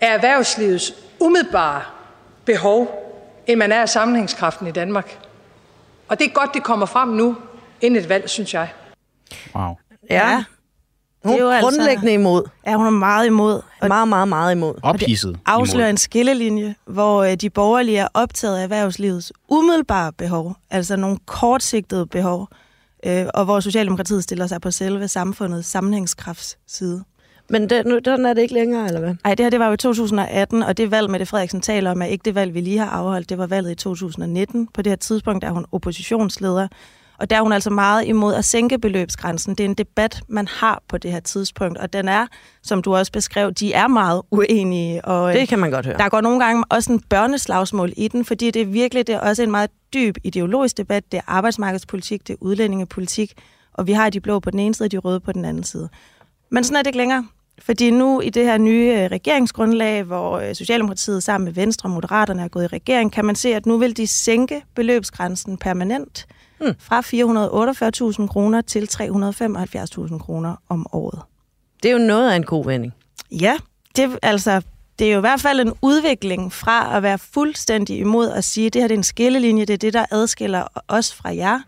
af 0.00 0.14
erhvervslivets 0.14 0.94
umiddelbare 1.20 1.82
behov, 2.44 2.98
end 3.46 3.58
man 3.58 3.72
er 3.72 3.80
af 3.80 3.88
sammenhængskraften 3.88 4.66
i 4.66 4.70
Danmark. 4.70 5.18
Og 6.08 6.18
det 6.18 6.26
er 6.26 6.30
godt, 6.30 6.54
det 6.54 6.62
kommer 6.62 6.86
frem 6.86 7.08
nu, 7.08 7.36
inden 7.80 8.02
et 8.02 8.08
valg, 8.08 8.30
synes 8.30 8.54
jeg. 8.54 8.68
Wow. 9.54 9.74
Ja. 10.10 10.44
Hun 11.24 11.32
Det 11.32 11.40
er 11.40 11.44
jo 11.44 11.50
altså- 11.50 11.68
grundlæggende 11.68 12.12
imod. 12.12 12.42
Ja, 12.66 12.76
hun 12.76 12.86
er 12.86 12.90
meget 12.90 13.26
imod. 13.26 13.60
Og 13.80 13.88
Meget, 13.88 14.08
meget, 14.08 14.28
meget 14.28 14.52
imod. 14.54 14.74
Ophidset. 14.82 15.38
afslører 15.46 15.84
imod. 15.86 15.90
en 15.90 15.96
skillelinje, 15.96 16.74
hvor 16.86 17.22
øh, 17.24 17.34
de 17.34 17.50
borgerlige 17.50 17.98
er 17.98 18.08
optaget 18.14 18.58
af 18.58 18.62
erhvervslivets 18.62 19.32
umiddelbare 19.48 20.12
behov, 20.12 20.56
altså 20.70 20.96
nogle 20.96 21.18
kortsigtede 21.26 22.06
behov, 22.06 22.48
øh, 23.06 23.26
og 23.34 23.44
hvor 23.44 23.60
Socialdemokratiet 23.60 24.24
stiller 24.24 24.46
sig 24.46 24.60
på 24.60 24.70
selve 24.70 25.08
samfundets 25.08 25.68
sammenhængskrafts 25.68 26.58
side. 26.66 27.04
Men 27.50 27.70
den, 27.70 27.86
nu, 27.86 27.98
den 27.98 28.26
er 28.26 28.34
det 28.34 28.42
ikke 28.42 28.54
længere, 28.54 28.86
eller 28.86 29.00
hvad? 29.00 29.14
Ej, 29.24 29.34
det 29.34 29.44
her 29.44 29.50
det 29.50 29.60
var 29.60 29.66
jo 29.66 29.72
i 29.72 29.76
2018, 29.76 30.62
og 30.62 30.76
det 30.76 30.90
valg, 30.90 31.10
Mette 31.10 31.26
Frederiksen 31.26 31.60
taler 31.60 31.90
om, 31.90 32.02
er 32.02 32.06
ikke 32.06 32.22
det 32.24 32.34
valg, 32.34 32.54
vi 32.54 32.60
lige 32.60 32.78
har 32.78 32.86
afholdt. 32.86 33.28
Det 33.28 33.38
var 33.38 33.46
valget 33.46 33.70
i 33.70 33.74
2019. 33.74 34.68
På 34.74 34.82
det 34.82 34.90
her 34.90 34.96
tidspunkt 34.96 35.44
er 35.44 35.50
hun 35.50 35.66
oppositionsleder, 35.72 36.68
Og 37.18 37.30
der 37.30 37.36
er 37.36 37.40
hun 37.40 37.52
altså 37.52 37.70
meget 37.70 38.06
imod 38.06 38.34
at 38.34 38.44
sænke 38.44 38.78
beløbsgrænsen. 38.78 39.54
Det 39.54 39.64
er 39.64 39.68
en 39.68 39.74
debat, 39.74 40.22
man 40.28 40.48
har 40.48 40.82
på 40.88 40.98
det 40.98 41.12
her 41.12 41.20
tidspunkt, 41.20 41.78
og 41.78 41.92
den 41.92 42.08
er, 42.08 42.26
som 42.62 42.82
du 42.82 42.96
også 42.96 43.12
beskrev, 43.12 43.52
de 43.52 43.72
er 43.72 43.88
meget 43.88 44.22
uenige. 44.30 45.04
Og, 45.04 45.34
Det 45.34 45.48
kan 45.48 45.58
man 45.58 45.70
godt 45.70 45.86
høre. 45.86 45.98
Der 45.98 46.08
går 46.08 46.20
nogle 46.20 46.44
gange 46.44 46.64
også 46.68 46.92
en 46.92 47.00
børneslagsmål 47.00 47.92
i 47.96 48.08
den, 48.08 48.24
fordi 48.24 48.50
det 48.50 48.62
er 48.62 48.66
virkelig 48.66 49.06
det 49.06 49.14
er 49.14 49.20
også 49.20 49.42
en 49.42 49.50
meget 49.50 49.70
dyb 49.94 50.16
ideologisk 50.24 50.76
debat. 50.76 51.12
Det 51.12 51.18
er 51.18 51.22
arbejdsmarkedspolitik, 51.26 52.28
det 52.28 52.32
er 52.32 52.36
udlændingepolitik, 52.40 53.32
og 53.72 53.86
vi 53.86 53.92
har 53.92 54.10
de 54.10 54.20
blå 54.20 54.40
på 54.40 54.50
den 54.50 54.58
ene 54.58 54.74
side, 54.74 54.86
og 54.86 54.92
de 54.92 54.98
røde 54.98 55.20
på 55.20 55.32
den 55.32 55.44
anden 55.44 55.64
side. 55.64 55.88
Men 56.50 56.64
sådan 56.64 56.76
er 56.76 56.80
det 56.80 56.86
ikke 56.86 56.98
længere. 56.98 57.26
Fordi 57.58 57.90
nu 57.90 58.20
i 58.20 58.30
det 58.30 58.44
her 58.44 58.58
nye 58.58 58.94
øh, 58.98 59.10
regeringsgrundlag, 59.10 60.02
hvor 60.02 60.38
øh, 60.38 60.54
Socialdemokratiet 60.54 61.22
sammen 61.22 61.44
med 61.44 61.52
Venstre 61.52 61.86
og 61.86 61.90
Moderaterne 61.90 62.42
er 62.42 62.48
gået 62.48 62.64
i 62.64 62.66
regering, 62.66 63.12
kan 63.12 63.24
man 63.24 63.34
se, 63.34 63.54
at 63.54 63.66
nu 63.66 63.78
vil 63.78 63.96
de 63.96 64.06
sænke 64.06 64.62
beløbsgrænsen 64.74 65.56
permanent 65.56 66.26
Hmm. 66.62 66.74
fra 66.78 67.00
448.000 68.20 68.26
kroner 68.26 68.60
til 68.60 68.88
375.000 68.92 70.18
kroner 70.18 70.56
om 70.68 70.86
året. 70.92 71.20
Det 71.82 71.88
er 71.88 71.92
jo 71.92 71.98
noget 71.98 72.30
af 72.30 72.36
en 72.36 72.44
god 72.44 72.64
vending. 72.64 72.94
Ja, 73.30 73.56
det, 73.96 74.18
altså, 74.22 74.62
det 74.98 75.06
er 75.06 75.12
jo 75.12 75.18
i 75.18 75.20
hvert 75.20 75.40
fald 75.40 75.60
en 75.60 75.72
udvikling 75.82 76.52
fra 76.52 76.96
at 76.96 77.02
være 77.02 77.18
fuldstændig 77.18 77.98
imod 77.98 78.30
at 78.30 78.44
sige, 78.44 78.66
at 78.66 78.72
det 78.72 78.82
her 78.82 78.88
det 78.88 78.94
er 78.94 78.98
en 78.98 79.04
skillelinje, 79.04 79.64
det 79.64 79.74
er 79.74 79.78
det, 79.78 79.92
der 79.92 80.04
adskiller 80.10 80.64
os 80.88 81.14
fra 81.14 81.34
jer, 81.34 81.60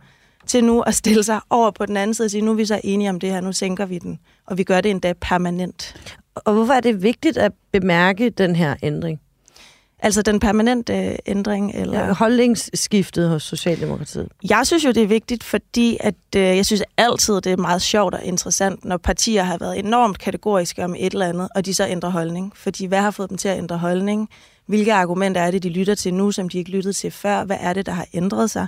til 0.47 0.65
nu 0.65 0.81
at 0.81 0.95
stille 0.95 1.23
sig 1.23 1.41
over 1.51 1.71
på 1.71 1.87
den 1.87 1.97
anden 1.97 2.15
side 2.15 2.27
og 2.27 2.31
sige, 2.31 2.41
nu 2.41 2.51
er 2.51 2.55
vi 2.55 2.65
så 2.65 2.81
enige 2.85 3.11
om 3.11 3.21
det 3.21 3.31
her, 3.31 3.41
nu 3.41 3.53
sænker 3.53 3.87
vi 3.87 3.99
den, 3.99 4.19
og 4.47 4.59
vi 4.59 4.65
gør 4.65 4.81
det 4.81 4.91
endda 4.91 5.13
permanent. 5.21 5.97
Og 6.35 6.53
hvorfor 6.55 6.73
er 6.73 6.81
det 6.81 7.03
vigtigt 7.03 7.37
at 7.37 7.53
bemærke 7.73 8.31
den 8.31 8.57
her 8.57 8.75
ændring? 8.83 9.21
Altså 10.05 10.23
den 10.23 10.41
permanente 10.41 10.93
øh, 10.93 11.17
ændring? 11.27 11.75
Eller? 11.75 12.01
Ja, 12.01 12.13
holdningsskiftet 12.13 13.29
hos 13.29 13.43
Socialdemokratiet. 13.43 14.29
Jeg 14.51 14.61
synes 14.65 14.85
jo, 14.85 14.89
det 14.89 15.03
er 15.03 15.07
vigtigt, 15.07 15.45
fordi 15.45 15.97
at, 16.01 16.15
øh, 16.37 16.43
jeg 16.43 16.67
synes 16.67 16.83
altid, 16.97 17.35
det 17.35 17.53
er 17.53 17.57
meget 17.57 17.83
sjovt 17.83 18.15
og 18.15 18.25
interessant, 18.25 18.85
når 18.85 18.97
partier 18.97 19.43
har 19.43 19.59
været 19.59 19.79
enormt 19.79 20.19
kategoriske 20.19 20.85
om 20.85 20.95
et 20.99 21.13
eller 21.13 21.27
andet, 21.27 21.49
og 21.55 21.67
de 21.67 21.75
så 21.75 21.87
ændrer 21.87 22.11
holdning. 22.11 22.53
Fordi 22.57 22.87
hvad 22.87 23.01
har 23.01 23.11
fået 23.11 23.31
dem 23.31 23.39
til 23.39 23.49
at 23.49 23.59
ændre 23.59 23.79
holdning? 23.79 24.29
Hvilke 24.67 24.95
argumenter 24.95 25.41
er 25.41 25.51
det, 25.51 25.63
de 25.63 25.69
lytter 25.69 25.95
til 25.95 26.15
nu, 26.15 26.33
som 26.33 26.49
de 26.49 26.59
ikke 26.59 26.71
lyttede 26.71 26.95
til 26.95 27.11
før? 27.11 27.45
Hvad 27.45 27.57
er 27.61 27.73
det, 27.73 27.87
der 27.87 27.93
har 27.93 28.07
ændret 28.15 28.51
sig? 28.51 28.67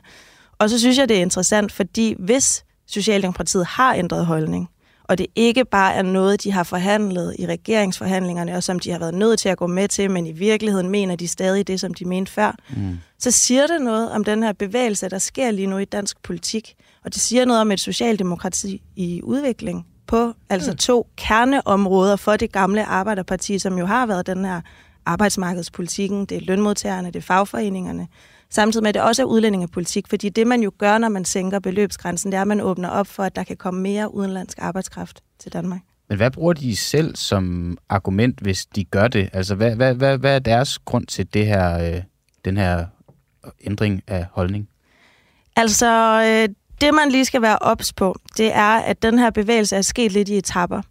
Og 0.58 0.70
så 0.70 0.78
synes 0.78 0.98
jeg, 0.98 1.08
det 1.08 1.16
er 1.16 1.22
interessant, 1.22 1.72
fordi 1.72 2.14
hvis 2.18 2.64
Socialdemokratiet 2.86 3.66
har 3.66 3.94
ændret 3.94 4.26
holdning, 4.26 4.68
og 5.08 5.18
det 5.18 5.26
ikke 5.34 5.64
bare 5.64 5.94
er 5.94 6.02
noget, 6.02 6.42
de 6.44 6.52
har 6.52 6.62
forhandlet 6.62 7.36
i 7.38 7.46
regeringsforhandlingerne, 7.46 8.56
og 8.56 8.62
som 8.62 8.78
de 8.78 8.90
har 8.90 8.98
været 8.98 9.14
nødt 9.14 9.40
til 9.40 9.48
at 9.48 9.58
gå 9.58 9.66
med 9.66 9.88
til, 9.88 10.10
men 10.10 10.26
i 10.26 10.32
virkeligheden 10.32 10.90
mener 10.90 11.16
de 11.16 11.28
stadig 11.28 11.66
det, 11.66 11.80
som 11.80 11.94
de 11.94 12.04
mente 12.04 12.32
før, 12.32 12.56
mm. 12.76 12.98
så 13.18 13.30
siger 13.30 13.66
det 13.66 13.82
noget 13.82 14.10
om 14.10 14.24
den 14.24 14.42
her 14.42 14.52
bevægelse, 14.52 15.08
der 15.08 15.18
sker 15.18 15.50
lige 15.50 15.66
nu 15.66 15.78
i 15.78 15.84
dansk 15.84 16.22
politik. 16.22 16.74
Og 17.04 17.14
det 17.14 17.22
siger 17.22 17.44
noget 17.44 17.60
om 17.60 17.72
et 17.72 17.80
socialdemokrati 17.80 18.82
i 18.96 19.20
udvikling 19.24 19.86
på 20.06 20.32
altså 20.48 20.70
mm. 20.70 20.76
to 20.76 21.06
kerneområder 21.16 22.16
for 22.16 22.36
det 22.36 22.52
gamle 22.52 22.84
Arbejderparti, 22.84 23.58
som 23.58 23.78
jo 23.78 23.86
har 23.86 24.06
været 24.06 24.26
den 24.26 24.44
her 24.44 24.60
arbejdsmarkedspolitikken, 25.06 26.24
det 26.24 26.36
er 26.36 26.40
lønmodtagerne, 26.40 27.06
det 27.06 27.16
er 27.16 27.22
fagforeningerne, 27.22 28.08
samtidig 28.50 28.82
med, 28.82 28.88
at 28.88 28.94
det 28.94 29.02
også 29.02 29.22
er 29.22 29.26
udlændingepolitik, 29.26 30.08
fordi 30.08 30.28
det 30.28 30.46
man 30.46 30.62
jo 30.62 30.72
gør, 30.78 30.98
når 30.98 31.08
man 31.08 31.24
sænker 31.24 31.58
beløbsgrænsen, 31.58 32.32
det 32.32 32.36
er, 32.36 32.42
at 32.42 32.48
man 32.48 32.60
åbner 32.60 32.88
op 32.88 33.06
for, 33.06 33.22
at 33.22 33.36
der 33.36 33.44
kan 33.44 33.56
komme 33.56 33.80
mere 33.80 34.14
udenlandsk 34.14 34.58
arbejdskraft 34.60 35.20
til 35.38 35.52
Danmark. 35.52 35.80
Men 36.08 36.16
hvad 36.16 36.30
bruger 36.30 36.52
de 36.52 36.76
selv 36.76 37.16
som 37.16 37.76
argument, 37.88 38.40
hvis 38.40 38.66
de 38.66 38.84
gør 38.84 39.08
det? 39.08 39.28
Altså, 39.32 39.54
hvad, 39.54 39.76
hvad, 39.76 39.94
hvad, 39.94 40.18
hvad 40.18 40.34
er 40.34 40.38
deres 40.38 40.78
grund 40.78 41.06
til 41.06 41.34
det 41.34 41.46
her, 41.46 41.94
øh, 41.94 42.02
den 42.44 42.56
her 42.56 42.86
ændring 43.64 44.02
af 44.06 44.26
holdning? 44.32 44.68
Altså, 45.56 46.22
øh, 46.22 46.54
det 46.80 46.94
man 46.94 47.10
lige 47.10 47.24
skal 47.24 47.42
være 47.42 47.58
ops 47.58 47.92
på, 47.92 48.16
det 48.36 48.54
er, 48.54 48.76
at 48.76 49.02
den 49.02 49.18
her 49.18 49.30
bevægelse 49.30 49.76
er 49.76 49.82
sket 49.82 50.12
lidt 50.12 50.28
i 50.28 50.36
etapper. 50.36 50.82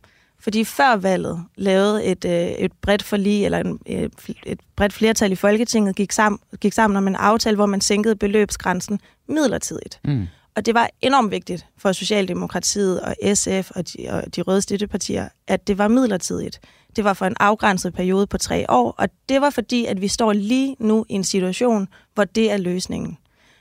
Fordi 0.45 0.63
før 0.63 0.95
valget 0.95 1.43
lavede 1.57 2.03
et, 2.03 2.25
øh, 2.25 2.47
et 2.47 2.71
bredt 2.81 3.03
forlig, 3.03 3.45
eller 3.45 3.57
en, 3.57 3.79
et, 3.85 4.11
et 4.45 4.59
bredt 4.75 4.93
flertal 4.93 5.31
i 5.31 5.35
Folketinget 5.35 5.95
gik 5.95 6.11
sammen, 6.11 6.39
gik 6.59 6.73
sammen 6.73 6.97
om 6.97 7.07
en 7.07 7.15
aftale, 7.15 7.55
hvor 7.55 7.65
man 7.65 7.81
sænkede 7.81 8.15
beløbsgrænsen 8.15 8.99
midlertidigt. 9.27 9.99
Mm. 10.03 10.27
Og 10.55 10.65
det 10.65 10.73
var 10.73 10.89
enormt 11.01 11.31
vigtigt 11.31 11.65
for 11.77 11.91
Socialdemokratiet 11.91 13.01
og 13.01 13.15
SF 13.33 13.71
og 13.75 13.93
de, 13.93 14.07
og 14.09 14.35
de 14.35 14.41
røde 14.41 14.61
støttepartier, 14.61 15.29
at 15.47 15.67
det 15.67 15.77
var 15.77 15.87
midlertidigt. 15.87 16.59
Det 16.95 17.03
var 17.03 17.13
for 17.13 17.25
en 17.25 17.35
afgrænset 17.39 17.93
periode 17.93 18.27
på 18.27 18.37
tre 18.37 18.65
år, 18.69 18.95
og 18.97 19.09
det 19.29 19.41
var 19.41 19.49
fordi, 19.49 19.85
at 19.85 20.01
vi 20.01 20.07
står 20.07 20.33
lige 20.33 20.75
nu 20.79 21.05
i 21.09 21.13
en 21.13 21.23
situation, 21.23 21.87
hvor 22.13 22.23
det 22.23 22.51
er 22.51 22.57
løsningen. 22.57 23.17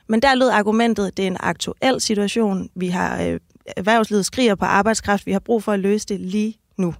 Men 0.06 0.22
der 0.22 0.34
lød 0.34 0.48
argumentet, 0.48 1.06
at 1.06 1.16
det 1.16 1.22
er 1.22 1.26
en 1.26 1.36
aktuel 1.40 2.00
situation. 2.00 2.70
Vi 2.74 2.88
har 2.88 3.22
øh, 3.22 3.40
erhvervslivet 3.76 4.26
skriger 4.26 4.54
på 4.54 4.64
arbejdskraft. 4.64 5.26
Vi 5.26 5.32
har 5.32 5.38
brug 5.38 5.62
for 5.62 5.72
at 5.72 5.80
løse 5.80 6.06
det 6.06 6.20
lige 6.20 6.58
nu. 6.76 6.94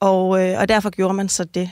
Og, 0.00 0.42
øh, 0.42 0.58
og 0.60 0.68
derfor 0.68 0.90
gjorde 0.90 1.14
man 1.14 1.28
så 1.28 1.44
det. 1.44 1.70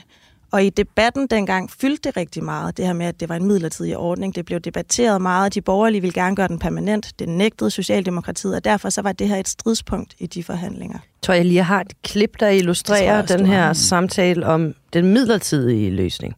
Og 0.51 0.63
i 0.63 0.69
debatten 0.69 1.27
dengang 1.27 1.71
fyldte 1.71 2.09
det 2.09 2.17
rigtig 2.17 2.43
meget, 2.43 2.77
det 2.77 2.85
her 2.85 2.93
med, 2.93 3.05
at 3.05 3.19
det 3.19 3.29
var 3.29 3.35
en 3.35 3.45
midlertidig 3.45 3.97
ordning. 3.97 4.35
Det 4.35 4.45
blev 4.45 4.59
debatteret 4.59 5.21
meget, 5.21 5.53
de 5.53 5.61
borgerlige 5.61 6.01
ville 6.01 6.13
gerne 6.13 6.35
gøre 6.35 6.47
den 6.47 6.59
permanent. 6.59 7.19
Det 7.19 7.29
nægtede 7.29 7.71
Socialdemokratiet, 7.71 8.55
og 8.55 8.63
derfor 8.63 8.89
så 8.89 9.01
var 9.01 9.11
det 9.11 9.27
her 9.27 9.35
et 9.35 9.47
stridspunkt 9.47 10.15
i 10.19 10.27
de 10.27 10.43
forhandlinger. 10.43 10.97
Jeg 11.01 11.21
tror, 11.21 11.33
jeg 11.33 11.45
lige 11.45 11.63
har 11.63 11.81
et 11.81 12.01
klip, 12.01 12.39
der 12.39 12.49
illustrerer 12.49 13.21
også, 13.21 13.37
den 13.37 13.45
her 13.45 13.65
har. 13.65 13.73
samtale 13.73 14.45
om 14.45 14.73
den 14.93 15.13
midlertidige 15.13 15.91
løsning. 15.91 16.35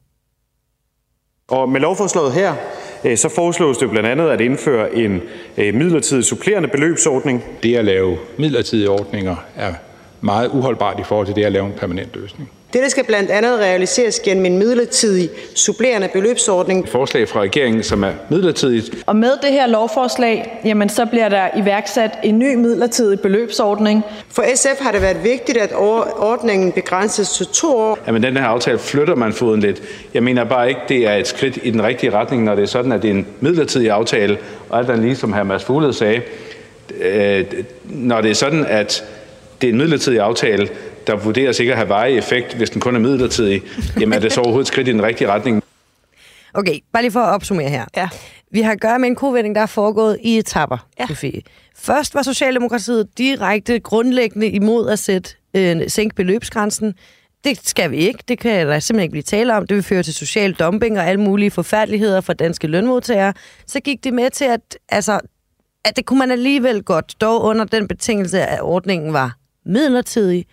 Og 1.48 1.70
med 1.70 1.82
lovforslaget 1.82 2.34
her, 2.34 2.56
øh, 3.04 3.18
så 3.18 3.30
foreslås 3.30 3.78
det 3.78 3.90
blandt 3.90 4.10
andet 4.10 4.30
at 4.30 4.42
indføre 4.42 4.96
en 4.96 5.22
øh, 5.58 5.74
midlertidig 5.74 6.26
supplerende 6.26 6.70
beløbsordning. 6.70 7.44
Det 7.64 7.76
at 7.76 7.86
lave 7.86 8.18
midlertidige 8.38 8.90
ordninger 8.90 9.36
er 9.56 9.74
meget 10.22 10.48
uholdbart 10.54 11.00
i 11.00 11.04
forhold 11.04 11.28
til 11.28 11.36
det 11.36 11.46
at 11.46 11.52
lave 11.52 11.66
en 11.66 11.74
permanent 11.78 12.10
løsning. 12.16 12.52
Dette 12.74 12.90
skal 12.90 13.04
blandt 13.06 13.30
andet 13.32 13.60
realiseres 13.60 14.20
gennem 14.20 14.46
en 14.46 14.58
midlertidig 14.58 15.30
supplerende 15.56 16.10
beløbsordning. 16.14 16.84
Et 16.84 16.90
forslag 16.90 17.28
fra 17.30 17.40
regeringen, 17.42 17.84
som 17.84 18.04
er 18.04 18.12
midlertidigt, 18.30 19.04
Og 19.06 19.16
med 19.16 19.32
det 19.42 19.52
her 19.52 19.68
lovforslag, 19.68 20.62
jamen, 20.66 20.90
så 20.90 21.06
bliver 21.06 21.30
der 21.30 21.48
iværksat 21.58 22.12
en 22.24 22.40
ny 22.40 22.56
midlertidig 22.56 23.20
beløbsordning. 23.20 24.04
For 24.30 24.44
SF 24.56 24.80
har 24.82 24.92
det 24.92 25.02
været 25.02 25.24
vigtigt, 25.24 25.58
at 25.58 25.72
or- 25.72 26.24
ordningen 26.24 26.72
begrænses 26.72 27.30
til 27.30 27.46
to 27.46 27.78
år. 27.78 28.12
med 28.12 28.20
den 28.22 28.38
her 28.38 28.46
aftale 28.46 28.80
flytter 28.80 29.16
man 29.16 29.34
foden 29.34 29.60
lidt. 29.60 29.82
Jeg 30.14 30.24
mener 30.24 30.44
bare 30.44 30.70
ikke, 30.70 30.82
det 30.90 31.08
er 31.08 31.14
et 31.14 31.28
skridt 31.28 31.60
i 31.64 31.72
den 31.72 31.84
rigtige 31.84 32.12
retning, 32.12 32.44
når 32.44 32.56
det 32.56 32.62
er 32.62 32.68
sådan, 32.68 32.92
at 32.92 33.02
det 33.02 33.08
er 33.10 33.14
en 33.14 33.28
midlertidig 33.40 33.92
aftale, 33.92 34.38
og 34.70 34.80
alt 34.80 34.90
andet 34.90 35.04
lige, 35.06 35.16
som 35.16 35.34
hr. 35.34 35.44
Mads 35.44 35.64
Fuglede 35.64 35.94
sagde, 35.94 36.22
øh, 37.02 37.46
når 37.86 38.22
det 38.22 38.32
er 38.32 38.36
sådan, 38.36 38.66
at 38.66 39.04
det 39.62 39.68
er 39.68 39.72
en 39.72 39.78
midlertidig 39.78 40.20
aftale, 40.20 40.70
der 41.08 41.16
vurderes 41.16 41.60
ikke 41.60 41.72
at 41.72 41.78
have 41.78 41.90
varig 41.90 42.18
effekt, 42.18 42.54
hvis 42.54 42.70
den 42.70 42.82
kun 42.82 42.96
er 42.96 43.00
midlertidig, 43.00 43.62
jamen 44.00 44.14
er 44.14 44.20
det 44.20 44.34
så 44.34 44.42
overhovedet 44.42 44.68
et 44.68 44.74
skridt 44.74 44.88
i 44.88 44.92
den 44.92 45.04
rigtige 45.04 45.28
retning? 45.28 45.64
Okay, 46.54 46.80
bare 46.94 47.04
lige 47.04 47.12
for 47.12 47.20
at 47.20 47.34
opsummere 47.34 47.70
her. 47.70 47.86
Ja. 47.98 48.10
Vi 48.52 48.62
har 48.62 48.72
at 48.72 48.82
gøre 48.82 49.00
med 49.00 49.08
en 49.08 49.16
kovending, 49.16 49.56
der 49.56 49.62
er 49.62 49.66
foregået 49.66 50.18
i 50.22 50.38
etapper, 50.38 50.88
Ja. 51.00 51.08
Sofie. 51.08 51.42
Først 51.76 52.16
var 52.16 52.22
Socialdemokratiet 52.22 53.18
direkte 53.18 53.80
grundlæggende 53.80 54.48
imod 54.50 54.90
at 54.90 55.00
sætte 55.00 55.30
øh, 55.54 55.82
sænke 55.88 56.16
beløbsgrænsen. 56.16 56.94
Det 57.44 57.68
skal 57.68 57.92
vi 57.92 57.98
ikke. 57.98 58.24
Det 58.28 58.40
kan 58.40 58.68
der 58.68 58.80
simpelthen 58.80 59.04
ikke 59.04 59.12
blive 59.12 59.24
tale 59.24 59.56
om. 59.56 59.68
Det 59.68 59.76
vil 59.76 59.84
føre 59.84 60.04
til 60.04 60.14
social 60.14 60.54
dumping 60.54 61.00
og 61.00 61.06
alle 61.08 61.22
mulige 61.22 61.52
forfærdeligheder 61.52 62.22
for 62.22 62.34
danske 62.34 62.68
lønmodtagere. 62.68 63.34
Så 63.68 63.80
gik 63.80 64.04
det 64.04 64.14
med 64.14 64.30
til, 64.30 64.46
at, 64.46 64.78
altså, 64.90 65.20
at 65.86 65.96
det 65.96 66.06
kunne 66.06 66.20
man 66.20 66.32
alligevel 66.32 66.84
godt, 66.84 67.16
dog 67.22 67.44
under 67.44 67.66
den 67.66 67.88
betingelse, 67.88 68.42
at 68.42 68.62
ordningen 68.62 69.14
var 69.14 69.38
midlertidig. 69.66 70.46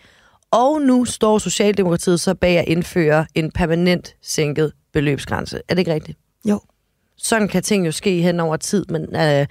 Og 0.51 0.83
nu 0.83 1.05
står 1.05 1.39
Socialdemokratiet 1.39 2.21
så 2.21 2.35
bag 2.35 2.59
at 2.59 2.65
indføre 2.69 3.27
en 3.35 3.51
permanent 3.51 4.15
sænket 4.23 4.73
beløbsgrænse. 4.93 5.61
Er 5.69 5.75
det 5.75 5.79
ikke 5.79 5.95
rigtigt? 5.95 6.19
Jo. 6.45 6.61
Sådan 7.17 7.49
kan 7.49 7.63
ting 7.63 7.87
jo 7.87 7.93
ske 7.93 8.23
hen 8.23 8.41
over 8.41 8.57
tid, 8.57 8.85
men 8.89 9.17
øh, 9.17 9.47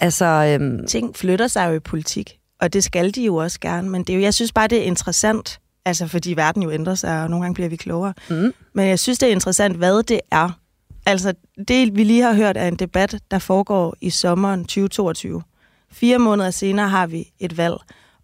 altså... 0.00 0.24
Øh, 0.24 0.86
Ting 0.88 1.16
flytter 1.16 1.46
sig 1.46 1.68
jo 1.68 1.74
i 1.74 1.78
politik, 1.78 2.38
og 2.60 2.72
det 2.72 2.84
skal 2.84 3.14
de 3.14 3.24
jo 3.24 3.36
også 3.36 3.60
gerne. 3.60 3.88
Men 3.88 4.04
det 4.04 4.12
er 4.12 4.16
jo, 4.16 4.22
jeg 4.22 4.34
synes 4.34 4.52
bare, 4.52 4.68
det 4.68 4.78
er 4.78 4.82
interessant, 4.82 5.60
altså 5.84 6.06
fordi 6.06 6.34
verden 6.36 6.62
jo 6.62 6.70
ændrer 6.70 6.94
sig, 6.94 7.22
og 7.22 7.30
nogle 7.30 7.44
gange 7.44 7.54
bliver 7.54 7.68
vi 7.68 7.76
klogere. 7.76 8.14
Mm. 8.30 8.52
Men 8.72 8.88
jeg 8.88 8.98
synes, 8.98 9.18
det 9.18 9.26
er 9.28 9.32
interessant, 9.32 9.76
hvad 9.76 10.02
det 10.02 10.20
er. 10.30 10.58
Altså, 11.06 11.34
det 11.68 11.96
vi 11.96 12.04
lige 12.04 12.22
har 12.22 12.34
hørt 12.34 12.56
er 12.56 12.68
en 12.68 12.76
debat, 12.76 13.18
der 13.30 13.38
foregår 13.38 13.96
i 14.00 14.10
sommeren 14.10 14.60
2022. 14.60 15.42
Fire 15.92 16.18
måneder 16.18 16.50
senere 16.50 16.88
har 16.88 17.06
vi 17.06 17.32
et 17.38 17.56
valg. 17.56 17.74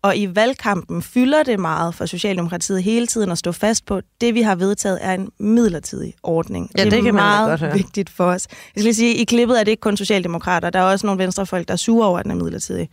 Og 0.02 0.16
i 0.16 0.36
valgkampen 0.36 1.02
fylder 1.02 1.42
det 1.42 1.60
meget 1.60 1.94
for 1.94 2.06
Socialdemokratiet 2.06 2.82
hele 2.82 3.06
tiden 3.06 3.30
at 3.30 3.38
stå 3.38 3.52
fast 3.52 3.86
på, 3.86 3.96
at 3.96 4.04
det 4.20 4.34
vi 4.34 4.42
har 4.42 4.54
vedtaget 4.54 4.98
er 5.02 5.14
en 5.14 5.30
midlertidig 5.38 6.14
ordning. 6.22 6.70
Ja, 6.78 6.84
det, 6.84 6.92
det 6.92 6.98
er 6.98 7.02
kan 7.02 7.14
man 7.14 7.22
meget 7.22 7.48
godt 7.48 7.60
høre. 7.60 7.72
vigtigt 7.72 8.10
for 8.10 8.24
os. 8.24 8.46
Jeg 8.50 8.56
skal 8.70 8.82
lige 8.82 8.94
sige, 8.94 9.14
i 9.14 9.24
klippet 9.24 9.60
er 9.60 9.64
det 9.64 9.70
ikke 9.70 9.80
kun 9.80 9.96
Socialdemokrater, 9.96 10.70
der 10.70 10.78
er 10.78 10.82
også 10.82 11.06
nogle 11.06 11.22
venstrefolk, 11.22 11.68
der 11.68 11.72
er 11.72 11.76
sure 11.76 12.08
over, 12.08 12.18
at 12.18 12.24
den 12.24 12.32
er 12.32 12.44
midlertidig. 12.44 12.88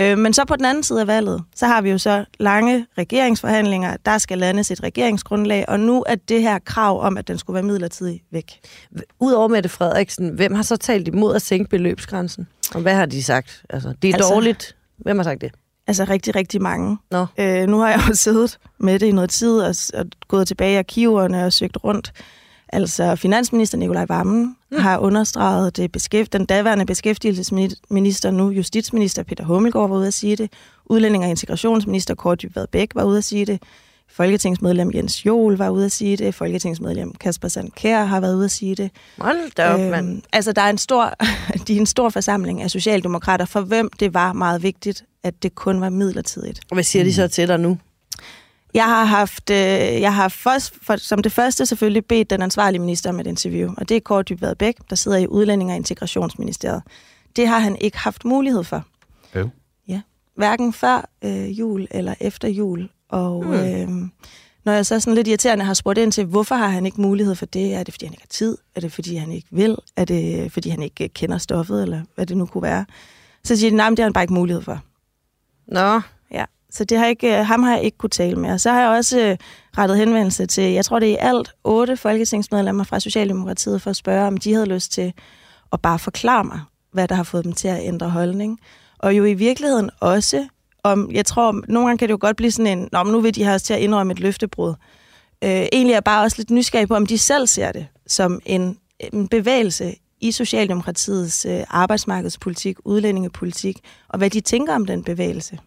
Øh, 0.00 0.18
men 0.18 0.32
så 0.32 0.44
på 0.44 0.56
den 0.56 0.64
anden 0.64 0.84
side 0.84 1.00
af 1.00 1.06
valget, 1.06 1.42
så 1.54 1.66
har 1.66 1.82
vi 1.82 1.90
jo 1.90 1.98
så 1.98 2.24
lange 2.38 2.86
regeringsforhandlinger, 2.98 3.96
der 4.04 4.18
skal 4.18 4.38
landes 4.38 4.70
et 4.70 4.82
regeringsgrundlag, 4.82 5.64
og 5.68 5.80
nu 5.80 6.04
er 6.06 6.14
det 6.14 6.42
her 6.42 6.58
krav 6.58 7.02
om, 7.02 7.18
at 7.18 7.28
den 7.28 7.38
skulle 7.38 7.54
være 7.54 7.62
midlertidig 7.62 8.22
væk. 8.30 8.60
Udover 9.20 9.48
Mette 9.48 9.68
Frederiksen, 9.68 10.28
hvem 10.28 10.54
har 10.54 10.62
så 10.62 10.76
talt 10.76 11.08
imod 11.08 11.34
at 11.34 11.42
sænke 11.42 11.70
beløbsgrænsen? 11.70 12.46
Og 12.74 12.80
hvad 12.80 12.94
har 12.94 13.06
de 13.06 13.22
sagt? 13.22 13.62
Altså, 13.70 13.94
det 14.02 14.10
er 14.10 14.14
altså, 14.14 14.30
dårligt. 14.30 14.76
Hvem 14.98 15.18
har 15.18 15.24
sagt 15.24 15.40
det? 15.40 15.52
Altså 15.86 16.04
rigtig, 16.04 16.36
rigtig 16.36 16.62
mange. 16.62 16.98
Nå. 17.10 17.26
Øh, 17.38 17.66
nu 17.68 17.78
har 17.78 17.90
jeg 17.90 18.04
jo 18.08 18.14
siddet 18.24 18.58
med 18.78 18.98
det 18.98 19.06
i 19.06 19.12
noget 19.12 19.30
tid 19.30 19.60
og, 19.60 19.74
og 19.94 20.06
gået 20.28 20.48
tilbage 20.48 20.72
i 20.72 20.76
arkiverne 20.76 21.44
og 21.44 21.52
søgt 21.52 21.78
rundt. 21.84 22.12
Altså 22.68 23.16
finansminister 23.16 23.78
Nikolaj 23.78 24.06
Vammen 24.08 24.56
mm. 24.70 24.78
har 24.78 24.98
understreget 24.98 25.76
det 25.76 25.92
beskæft, 25.92 26.32
den 26.32 26.44
daværende 26.44 26.86
beskæftigelsesminister, 26.86 28.30
nu 28.30 28.50
justitsminister 28.50 29.22
Peter 29.22 29.44
Hummelgaard 29.44 29.88
var 29.88 29.96
ude 29.96 30.06
at 30.06 30.14
sige 30.14 30.36
det. 30.36 30.52
Udlænding 30.86 31.24
og 31.24 31.30
integrationsminister 31.30 32.14
Kåre 32.14 32.36
Dybvad 32.36 32.66
Bæk 32.66 32.90
var 32.94 33.04
ude 33.04 33.18
at 33.18 33.24
sige 33.24 33.46
det. 33.46 33.62
Folketingsmedlem 34.08 34.90
Jens 34.94 35.26
Jol 35.26 35.56
var 35.56 35.70
ude 35.70 35.84
at 35.84 35.92
sige 35.92 36.16
det. 36.16 36.34
Folketingsmedlem 36.34 37.14
Kasper 37.14 37.48
Sandkær 37.48 38.04
har 38.04 38.20
været 38.20 38.36
ude 38.36 38.44
at 38.44 38.50
sige 38.50 38.74
det. 38.74 38.90
Hold 39.18 39.50
da 39.56 39.68
op, 39.68 39.80
mand. 39.80 40.22
Altså, 40.32 40.52
der 40.52 40.62
er 40.62 40.70
en 40.70 40.78
stor, 40.78 41.14
de 41.66 41.76
er 41.76 41.80
en 41.80 41.86
stor 41.86 42.10
forsamling 42.10 42.62
af 42.62 42.70
socialdemokrater, 42.70 43.44
for 43.44 43.60
hvem 43.60 43.90
det 44.00 44.14
var 44.14 44.32
meget 44.32 44.62
vigtigt, 44.62 45.04
at 45.22 45.42
det 45.42 45.54
kun 45.54 45.80
var 45.80 45.88
midlertidigt. 45.88 46.60
Og 46.70 46.74
hvad 46.74 46.84
siger 46.84 47.04
de 47.04 47.14
så 47.14 47.28
til 47.28 47.48
dig 47.48 47.60
nu? 47.60 47.78
Jeg 48.74 48.84
har 48.84 49.04
haft, 49.04 49.50
øh, 49.50 49.56
jeg 50.00 50.14
har 50.14 50.28
først, 50.28 50.74
for, 50.82 50.96
som 50.96 51.22
det 51.22 51.32
første 51.32 51.66
selvfølgelig 51.66 52.06
bedt 52.06 52.30
den 52.30 52.42
ansvarlige 52.42 52.80
minister 52.80 53.10
om 53.10 53.20
et 53.20 53.26
interview, 53.26 53.72
og 53.76 53.88
det 53.88 53.96
er 53.96 54.00
Kåre 54.00 54.22
Dybvad 54.22 54.54
Bæk, 54.54 54.74
der 54.90 54.96
sidder 54.96 55.18
i 55.18 55.26
Udlænding- 55.26 55.70
og 55.70 55.76
Integrationsministeriet. 55.76 56.82
Det 57.36 57.48
har 57.48 57.58
han 57.58 57.76
ikke 57.80 57.98
haft 57.98 58.24
mulighed 58.24 58.64
for. 58.64 58.84
Øv. 59.34 59.48
Ja. 59.88 60.00
Hverken 60.36 60.72
før 60.72 61.08
øh, 61.24 61.58
jul 61.58 61.86
eller 61.90 62.14
efter 62.20 62.48
jul. 62.48 62.88
Og 63.14 63.44
Hmm. 63.44 63.52
øh, 63.54 64.08
når 64.64 64.72
jeg 64.72 64.86
så 64.86 65.00
sådan 65.00 65.14
lidt 65.14 65.28
irriterende 65.28 65.64
har 65.64 65.74
spurgt 65.74 65.98
ind 65.98 66.12
til, 66.12 66.24
hvorfor 66.24 66.54
har 66.54 66.68
han 66.68 66.86
ikke 66.86 67.00
mulighed 67.00 67.34
for 67.34 67.46
det? 67.46 67.74
Er 67.74 67.82
det, 67.82 67.94
fordi 67.94 68.06
han 68.06 68.12
ikke 68.12 68.22
har 68.22 68.28
tid? 68.30 68.58
Er 68.74 68.80
det, 68.80 68.92
fordi 68.92 69.16
han 69.16 69.32
ikke 69.32 69.48
vil? 69.50 69.76
Er 69.96 70.04
det, 70.04 70.52
fordi 70.52 70.68
han 70.68 70.82
ikke 70.82 71.04
øh, 71.04 71.10
kender 71.10 71.38
stoffet, 71.38 71.82
eller 71.82 72.02
hvad 72.14 72.26
det 72.26 72.36
nu 72.36 72.46
kunne 72.46 72.62
være? 72.62 72.84
Så 73.44 73.56
siger 73.56 73.70
de, 73.70 73.76
nej, 73.76 73.88
det 73.90 73.98
har 73.98 74.04
han 74.04 74.12
bare 74.12 74.24
ikke 74.24 74.34
mulighed 74.34 74.62
for. 74.62 74.80
Nå, 75.68 76.00
Ja, 76.30 76.44
så 76.70 76.84
det 76.84 76.98
har 76.98 77.06
ikke, 77.06 77.38
øh, 77.38 77.46
ham 77.46 77.62
har 77.62 77.74
jeg 77.76 77.84
ikke 77.84 77.98
kunne 77.98 78.10
tale 78.10 78.36
med. 78.36 78.52
Og 78.52 78.60
så 78.60 78.70
har 78.70 78.80
jeg 78.80 78.88
også 78.90 79.20
øh, 79.20 79.36
rettet 79.78 79.98
henvendelse 79.98 80.46
til, 80.46 80.72
jeg 80.72 80.84
tror 80.84 80.98
det 80.98 81.08
er 81.08 81.12
i 81.12 81.16
alt 81.20 81.50
otte 81.64 81.96
folketingsmedlemmer 81.96 82.84
fra 82.84 83.00
Socialdemokratiet, 83.00 83.82
for 83.82 83.90
at 83.90 83.96
spørge, 83.96 84.26
om 84.26 84.36
de 84.36 84.52
havde 84.54 84.66
lyst 84.66 84.92
til 84.92 85.12
at 85.72 85.80
bare 85.80 85.98
forklare 85.98 86.44
mig, 86.44 86.60
hvad 86.92 87.08
der 87.08 87.14
har 87.14 87.22
fået 87.22 87.44
dem 87.44 87.52
til 87.52 87.68
at 87.68 87.82
ændre 87.82 88.10
holdning. 88.10 88.60
Og 88.98 89.16
jo 89.16 89.24
i 89.24 89.34
virkeligheden 89.34 89.90
også, 90.00 90.48
om, 90.84 91.10
jeg 91.12 91.26
tror, 91.26 91.62
nogle 91.68 91.88
gange 91.88 91.98
kan 91.98 92.08
det 92.08 92.12
jo 92.12 92.18
godt 92.20 92.36
blive 92.36 92.50
sådan 92.50 92.78
en, 92.78 92.88
Nå, 92.92 93.02
men 93.02 93.12
nu 93.12 93.20
vil 93.20 93.34
de 93.34 93.44
have 93.44 93.54
os 93.54 93.62
til 93.62 93.74
at 93.74 93.80
indrømme 93.80 94.12
et 94.12 94.20
løftebrud. 94.20 94.74
Øh, 95.44 95.50
egentlig 95.50 95.92
er 95.92 95.96
jeg 95.96 96.04
bare 96.04 96.22
også 96.22 96.36
lidt 96.38 96.50
nysgerrig 96.50 96.88
på, 96.88 96.94
om 96.94 97.06
de 97.06 97.18
selv 97.18 97.46
ser 97.46 97.72
det 97.72 97.86
som 98.06 98.40
en, 98.46 98.78
en 99.12 99.28
bevægelse 99.28 99.94
i 100.20 100.32
Socialdemokratiets 100.32 101.46
øh, 101.46 101.60
arbejdsmarkedspolitik, 101.68 102.76
udlændingepolitik, 102.84 103.78
og 104.08 104.18
hvad 104.18 104.30
de 104.30 104.40
tænker 104.40 104.74
om 104.74 104.86
den 104.86 105.04
bevægelse. 105.04 105.58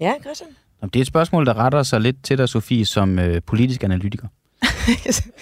ja, 0.00 0.14
Christian. 0.20 0.50
Det 0.82 0.96
er 0.96 1.00
et 1.00 1.06
spørgsmål, 1.06 1.46
der 1.46 1.54
retter 1.54 1.82
sig 1.82 2.00
lidt 2.00 2.24
til 2.24 2.38
dig, 2.38 2.48
Sofie, 2.48 2.86
som 2.86 3.18
øh, 3.18 3.42
politisk 3.46 3.84
analytiker. 3.84 4.28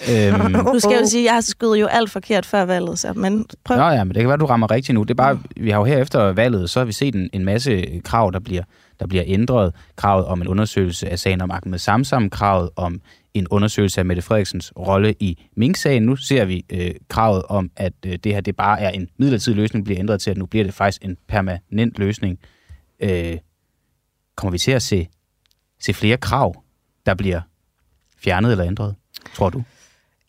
Øhm, 0.09 0.51
Nu 0.51 0.79
skal 0.79 0.91
jeg 0.91 1.01
jo 1.01 1.07
sige, 1.07 1.21
at 1.21 1.25
jeg 1.25 1.33
har 1.33 1.41
skudt 1.41 1.79
jo 1.79 1.85
alt 1.85 2.11
forkert 2.11 2.45
før 2.45 2.65
valget, 2.65 2.99
så 2.99 3.13
men 3.13 3.45
prøv. 3.63 3.77
Nå 3.77 3.83
ja, 3.83 4.03
men 4.03 4.13
det 4.13 4.21
kan 4.21 4.29
være, 4.29 4.37
du 4.37 4.45
rammer 4.45 4.71
rigtigt 4.71 4.93
nu. 4.93 5.03
Det 5.03 5.11
er 5.11 5.15
bare, 5.15 5.39
vi 5.57 5.69
har 5.69 5.77
jo 5.77 5.83
her 5.83 5.97
efter 5.97 6.31
valget, 6.31 6.69
så 6.69 6.79
har 6.79 6.85
vi 6.85 6.91
set 6.91 7.15
en, 7.15 7.29
en 7.33 7.45
masse 7.45 8.01
krav, 8.03 8.31
der 8.33 8.39
bliver, 8.39 8.63
der 8.99 9.07
bliver 9.07 9.23
ændret. 9.27 9.73
Kravet 9.95 10.25
om 10.25 10.41
en 10.41 10.47
undersøgelse 10.47 11.09
af 11.09 11.19
sagen 11.19 11.41
om 11.41 11.51
Ahmed 11.51 11.79
Samsam, 11.79 12.29
kravet 12.29 12.69
om 12.75 13.01
en 13.33 13.47
undersøgelse 13.47 14.01
af 14.01 14.05
Mette 14.05 14.21
Frederiksens 14.21 14.73
rolle 14.77 15.15
i 15.19 15.47
Mink-sagen. 15.57 16.03
Nu 16.03 16.15
ser 16.15 16.45
vi 16.45 16.65
øh, 16.69 16.91
kravet 17.09 17.43
om, 17.43 17.71
at 17.75 17.93
øh, 18.05 18.15
det 18.23 18.33
her 18.33 18.41
det 18.41 18.55
bare 18.55 18.81
er 18.81 18.89
en 18.89 19.07
midlertidig 19.17 19.55
løsning, 19.55 19.85
bliver 19.85 19.99
ændret 19.99 20.21
til, 20.21 20.31
at 20.31 20.37
nu 20.37 20.45
bliver 20.45 20.65
det 20.65 20.73
faktisk 20.73 21.05
en 21.05 21.17
permanent 21.27 21.99
løsning. 21.99 22.39
Øh, 22.99 23.37
kommer 24.35 24.51
vi 24.51 24.57
til 24.57 24.71
at 24.71 24.81
se, 24.81 25.07
se 25.79 25.93
flere 25.93 26.17
krav, 26.17 26.63
der 27.05 27.13
bliver 27.13 27.41
fjernet 28.17 28.51
eller 28.51 28.65
ændret, 28.65 28.95
tror 29.35 29.49
du? 29.49 29.63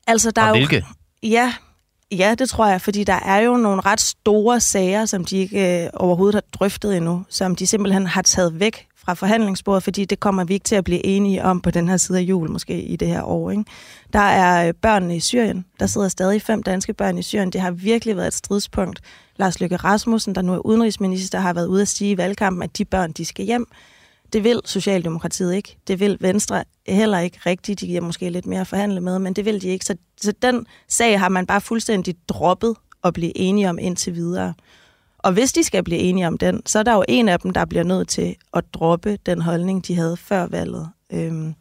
Altså, 0.06 0.30
der 0.30 0.42
Og 0.42 0.48
er 0.48 0.50
jo, 0.50 0.56
hvilke? 0.56 0.86
Ja, 1.22 1.54
ja, 2.12 2.34
det 2.38 2.48
tror 2.48 2.66
jeg, 2.66 2.80
fordi 2.80 3.04
der 3.04 3.20
er 3.24 3.38
jo 3.38 3.56
nogle 3.56 3.80
ret 3.80 4.00
store 4.00 4.60
sager, 4.60 5.04
som 5.06 5.24
de 5.24 5.36
ikke 5.36 5.84
øh, 5.84 5.90
overhovedet 5.94 6.34
har 6.34 6.42
drøftet 6.52 6.96
endnu, 6.96 7.24
som 7.28 7.56
de 7.56 7.66
simpelthen 7.66 8.06
har 8.06 8.22
taget 8.22 8.60
væk 8.60 8.86
fra 8.96 9.14
forhandlingsbordet, 9.14 9.82
fordi 9.82 10.04
det 10.04 10.20
kommer 10.20 10.44
vi 10.44 10.54
ikke 10.54 10.64
til 10.64 10.74
at 10.74 10.84
blive 10.84 11.06
enige 11.06 11.44
om 11.44 11.60
på 11.60 11.70
den 11.70 11.88
her 11.88 11.96
side 11.96 12.18
af 12.18 12.22
jul, 12.22 12.50
måske 12.50 12.82
i 12.82 12.96
det 12.96 13.08
her 13.08 13.22
år. 13.22 13.50
Ikke? 13.50 13.64
Der 14.12 14.18
er 14.18 14.68
øh, 14.68 14.74
børnene 14.74 15.16
i 15.16 15.20
Syrien. 15.20 15.64
Der 15.80 15.86
sidder 15.86 16.08
stadig 16.08 16.42
fem 16.42 16.62
danske 16.62 16.92
børn 16.92 17.18
i 17.18 17.22
Syrien. 17.22 17.50
Det 17.50 17.60
har 17.60 17.70
virkelig 17.70 18.16
været 18.16 18.26
et 18.26 18.34
stridspunkt. 18.34 19.00
Lars 19.36 19.60
Løkke 19.60 19.76
Rasmussen, 19.76 20.34
der 20.34 20.42
nu 20.42 20.52
er 20.52 20.58
udenrigsminister, 20.66 21.40
har 21.40 21.52
været 21.52 21.66
ude 21.66 21.82
at 21.82 21.88
sige 21.88 22.10
i 22.10 22.16
valgkampen, 22.16 22.62
at 22.62 22.78
de 22.78 22.84
børn, 22.84 23.12
de 23.12 23.24
skal 23.24 23.44
hjem. 23.44 23.66
Det 24.34 24.44
vil 24.44 24.60
Socialdemokratiet 24.64 25.54
ikke. 25.54 25.76
Det 25.88 26.00
vil 26.00 26.18
Venstre 26.20 26.64
heller 26.88 27.18
ikke 27.18 27.38
rigtigt. 27.46 27.80
De 27.80 27.86
giver 27.86 28.00
måske 28.00 28.30
lidt 28.30 28.46
mere 28.46 28.60
at 28.60 28.66
forhandle 28.66 29.00
med, 29.00 29.18
men 29.18 29.32
det 29.32 29.44
vil 29.44 29.62
de 29.62 29.68
ikke. 29.68 29.84
Så, 29.84 29.96
så 30.20 30.32
den 30.42 30.66
sag 30.88 31.20
har 31.20 31.28
man 31.28 31.46
bare 31.46 31.60
fuldstændig 31.60 32.14
droppet 32.28 32.76
at 33.04 33.14
blive 33.14 33.38
enige 33.38 33.70
om 33.70 33.78
indtil 33.78 34.14
videre. 34.14 34.54
Og 35.18 35.32
hvis 35.32 35.52
de 35.52 35.64
skal 35.64 35.84
blive 35.84 36.00
enige 36.00 36.26
om 36.26 36.38
den, 36.38 36.62
så 36.66 36.78
er 36.78 36.82
der 36.82 36.94
jo 36.94 37.04
en 37.08 37.28
af 37.28 37.40
dem, 37.40 37.50
der 37.50 37.64
bliver 37.64 37.84
nødt 37.84 38.08
til 38.08 38.36
at 38.54 38.64
droppe 38.74 39.18
den 39.26 39.42
holdning, 39.42 39.86
de 39.86 39.94
havde 39.94 40.16
før 40.16 40.46
valget. 40.46 40.88
Øhm, 41.12 41.54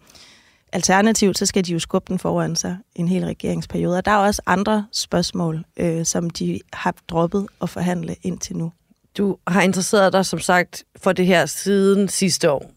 alternativt, 0.72 1.38
så 1.38 1.46
skal 1.46 1.66
de 1.66 1.74
jo 1.74 1.80
skubbe 1.80 2.06
den 2.10 2.20
foran 2.20 2.56
sig 2.56 2.78
en 2.96 3.08
hel 3.08 3.26
regeringsperiode. 3.26 3.98
Og 3.98 4.06
der 4.06 4.12
er 4.12 4.18
også 4.18 4.42
andre 4.46 4.86
spørgsmål, 4.92 5.66
øh, 5.78 6.06
som 6.06 6.30
de 6.30 6.60
har 6.74 6.96
droppet 7.10 7.48
at 7.62 7.70
forhandle 7.70 8.16
indtil 8.24 8.58
nu. 8.58 8.72
Du 9.18 9.38
har 9.48 9.62
interesseret 9.62 10.14
dig, 10.14 10.26
som 10.26 10.40
sagt, 10.40 10.84
for 11.04 11.12
det 11.12 11.26
her 11.26 11.46
siden 11.46 12.08
sidste 12.08 12.52
år. 12.52 12.72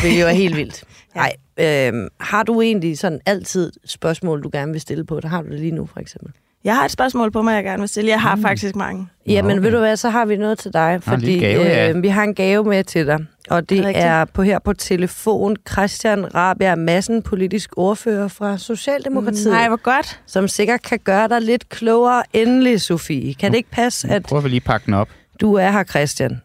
Hvilket 0.00 0.20
jo 0.20 0.26
er 0.26 0.32
helt 0.32 0.56
vildt. 0.56 0.84
Nej, 1.14 1.32
øhm, 1.56 2.08
har 2.20 2.42
du 2.42 2.60
egentlig 2.60 2.98
sådan 2.98 3.20
altid 3.26 3.72
spørgsmål, 3.84 4.42
du 4.42 4.50
gerne 4.52 4.72
vil 4.72 4.80
stille 4.80 5.04
på? 5.04 5.20
Der 5.20 5.28
har 5.28 5.42
du 5.42 5.48
det 5.48 5.60
lige 5.60 5.72
nu, 5.72 5.86
for 5.86 6.00
eksempel. 6.00 6.32
Jeg 6.64 6.76
har 6.76 6.84
et 6.84 6.90
spørgsmål 6.90 7.30
på 7.30 7.42
mig, 7.42 7.54
jeg 7.54 7.64
gerne 7.64 7.80
vil 7.80 7.88
stille. 7.88 8.10
Jeg 8.10 8.20
har 8.20 8.34
mm. 8.34 8.42
faktisk 8.42 8.76
mange. 8.76 9.06
Jamen, 9.26 9.50
okay. 9.50 9.62
ved 9.62 9.72
du 9.72 9.78
hvad, 9.78 9.96
så 9.96 10.10
har 10.10 10.24
vi 10.24 10.36
noget 10.36 10.58
til 10.58 10.72
dig, 10.72 10.98
fordi 11.02 11.38
gave, 11.38 11.62
ja. 11.62 11.90
øh, 11.90 12.02
vi 12.02 12.08
har 12.08 12.22
en 12.22 12.34
gave 12.34 12.64
med 12.64 12.84
til 12.84 13.06
dig. 13.06 13.18
Og 13.50 13.70
det 13.70 13.78
Er 13.78 13.84
rigtigt? 13.84 14.04
er 14.04 14.24
på 14.24 14.42
her 14.42 14.58
på 14.58 14.72
telefon 14.72 15.56
Christian 15.70 16.34
Rabia 16.34 16.74
Madsen, 16.74 17.22
politisk 17.22 17.70
ordfører 17.76 18.28
fra 18.28 18.58
Socialdemokratiet, 18.58 19.52
Nej, 19.52 19.68
hvor 19.68 19.76
godt. 19.76 20.20
som 20.26 20.48
sikkert 20.48 20.82
kan 20.82 20.98
gøre 20.98 21.28
dig 21.28 21.40
lidt 21.40 21.68
klogere. 21.68 22.22
Endelig, 22.32 22.80
Sofie. 22.80 23.34
Kan 23.34 23.50
det 23.50 23.56
ikke 23.56 23.70
passe, 23.70 24.08
at 24.08 24.22
Prøv 24.22 24.44
at 24.44 24.50
lige 24.50 24.60
pakke 24.60 24.86
den 24.86 24.94
op. 24.94 25.08
du 25.40 25.54
er 25.54 25.70
her, 25.70 25.84
Christian? 25.84 26.40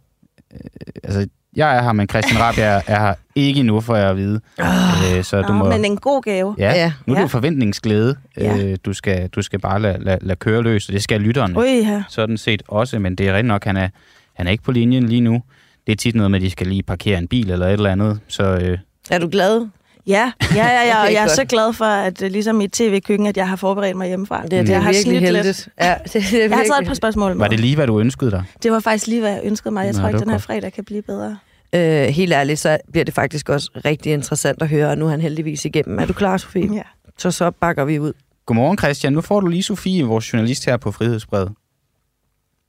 altså, 1.04 1.28
jeg 1.56 1.78
er 1.78 1.82
her, 1.84 1.92
men 1.94 2.10
Christian 2.10 2.40
Rabia 2.42 2.64
er 2.88 3.00
her 3.00 3.14
ikke 3.36 3.60
endnu, 3.60 3.82
for 3.82 3.96
jeg 3.96 4.10
at 4.10 4.18
vide. 4.18 4.42
Øh, 4.60 5.24
så 5.24 5.42
du 5.42 5.48
Nå, 5.48 5.54
må... 5.54 5.70
men 5.70 5.86
en 5.86 5.98
god 5.98 6.22
gave. 6.22 6.56
Ja, 6.58 6.72
Ja. 6.74 6.94
nu 7.06 7.14
er 7.14 7.16
det 7.16 7.20
Ja. 7.20 7.22
jo 7.22 7.28
forventningsglæde. 7.28 8.16
Ja. 8.38 8.58
Øh, 8.66 8.78
du, 8.86 8.94
skal, 8.94 9.28
du 9.30 9.42
skal 9.42 9.60
bare 9.60 9.82
lade, 9.82 10.04
lade, 10.04 10.20
lade 10.22 10.36
køre 10.36 10.62
løs, 10.62 10.88
og 10.88 10.94
det 10.94 11.04
skal 11.04 11.22
lytterne 11.22 11.58
Ui, 11.60 11.66
ja. 11.82 12.04
sådan 12.10 12.38
set 12.38 12.64
også, 12.68 13.00
men 13.00 13.16
det 13.16 13.28
er 13.28 13.34
rigtig 13.34 13.48
nok, 13.48 13.66
han 13.66 13.78
er, 13.78 13.90
han 14.34 14.48
er 14.48 14.52
ikke 14.52 14.64
på 14.64 14.72
linjen 14.72 15.10
lige 15.10 15.22
nu. 15.22 15.44
Det 15.88 15.92
er 15.92 15.96
tit 15.98 16.16
noget 16.16 16.32
med, 16.32 16.40
at 16.40 16.44
de 16.44 16.50
skal 16.50 16.68
lige 16.68 16.84
parkere 16.84 17.18
en 17.18 17.28
bil 17.28 17.52
eller 17.52 17.68
et 17.68 17.74
eller 17.74 17.92
andet, 17.92 18.20
så 18.28 18.44
øh, 18.44 18.78
Er 19.10 19.20
du 19.20 19.28
glad? 19.32 19.68
Ja, 20.08 20.32
ja, 20.56 20.68
ja, 20.68 20.82
ja 20.88 21.02
og 21.06 21.14
jeg 21.14 21.24
er 21.24 21.28
så 21.28 21.46
glad 21.46 21.74
for, 21.74 21.86
at 21.86 22.22
øh, 22.22 22.32
ligesom 22.32 22.62
i 22.62 22.68
tv-køkken, 22.68 23.28
at 23.28 23.38
jeg 23.38 23.50
har 23.50 23.56
forberedt 23.56 23.98
mig 23.98 24.08
hjemmefra. 24.08 24.42
Det, 24.44 24.52
det 24.52 24.70
jeg 24.70 24.76
er 24.76 24.80
har 24.80 24.92
virkelig 24.92 25.04
snydt 25.04 25.22
lidt. 25.22 25.36
heldigt. 25.36 25.70
Ja, 25.82 25.96
det, 26.04 26.14
det 26.14 26.34
er 26.34 26.40
Jeg 26.40 26.50
har 26.50 26.50
taget 26.50 26.62
et 26.66 26.70
virkelig- 26.70 26.88
par 26.88 26.94
spørgsmål 26.94 27.32
med. 27.32 27.38
var 27.38 27.48
det 27.48 27.60
lige, 27.60 27.76
hvad 27.76 27.88
du 27.88 28.00
ønskede 28.00 28.32
dig? 28.32 28.44
det 28.64 28.72
var 28.72 28.80
faktisk 28.80 29.08
lige, 29.08 29.22
hvad 29.22 29.32
jeg 29.32 29.42
ønskede 29.44 29.74
mig. 29.74 29.86
Jeg 29.86 29.94
Nå, 29.94 30.00
tror 30.00 30.08
ikke, 30.08 30.20
den 30.20 30.30
her 30.30 30.38
fredag 30.38 30.74
kan 30.74 30.86
blive 30.86 31.02
bedre. 31.02 31.38
Øh, 31.74 32.02
helt 32.08 32.34
ærligt, 32.34 32.60
så 32.60 32.78
bliver 32.92 33.06
det 33.06 33.14
faktisk 33.14 33.50
også 33.50 33.70
rigtig 33.86 34.14
interessant 34.14 34.62
at 34.62 34.68
høre, 34.70 34.90
og 34.90 34.98
nu 34.98 35.06
er 35.06 35.10
han 35.10 35.22
heldigvis 35.22 35.66
igennem. 35.66 36.00
Er 36.00 36.06
du 36.06 36.14
klar, 36.14 36.38
Sofie? 36.38 36.74
Ja. 36.76 36.82
Så 37.18 37.32
så 37.32 37.52
bakker 37.52 37.86
vi 37.86 38.00
ud. 38.00 38.14
Godmorgen, 38.46 38.78
Christian. 38.78 39.14
Nu 39.14 39.22
får 39.22 39.40
du 39.40 39.48
lige 39.48 39.64
Sofie, 39.64 40.04
vores 40.04 40.34
journalist 40.34 40.66
her 40.66 40.78
på 40.78 40.92
Frihedsbrevet. 40.92 41.52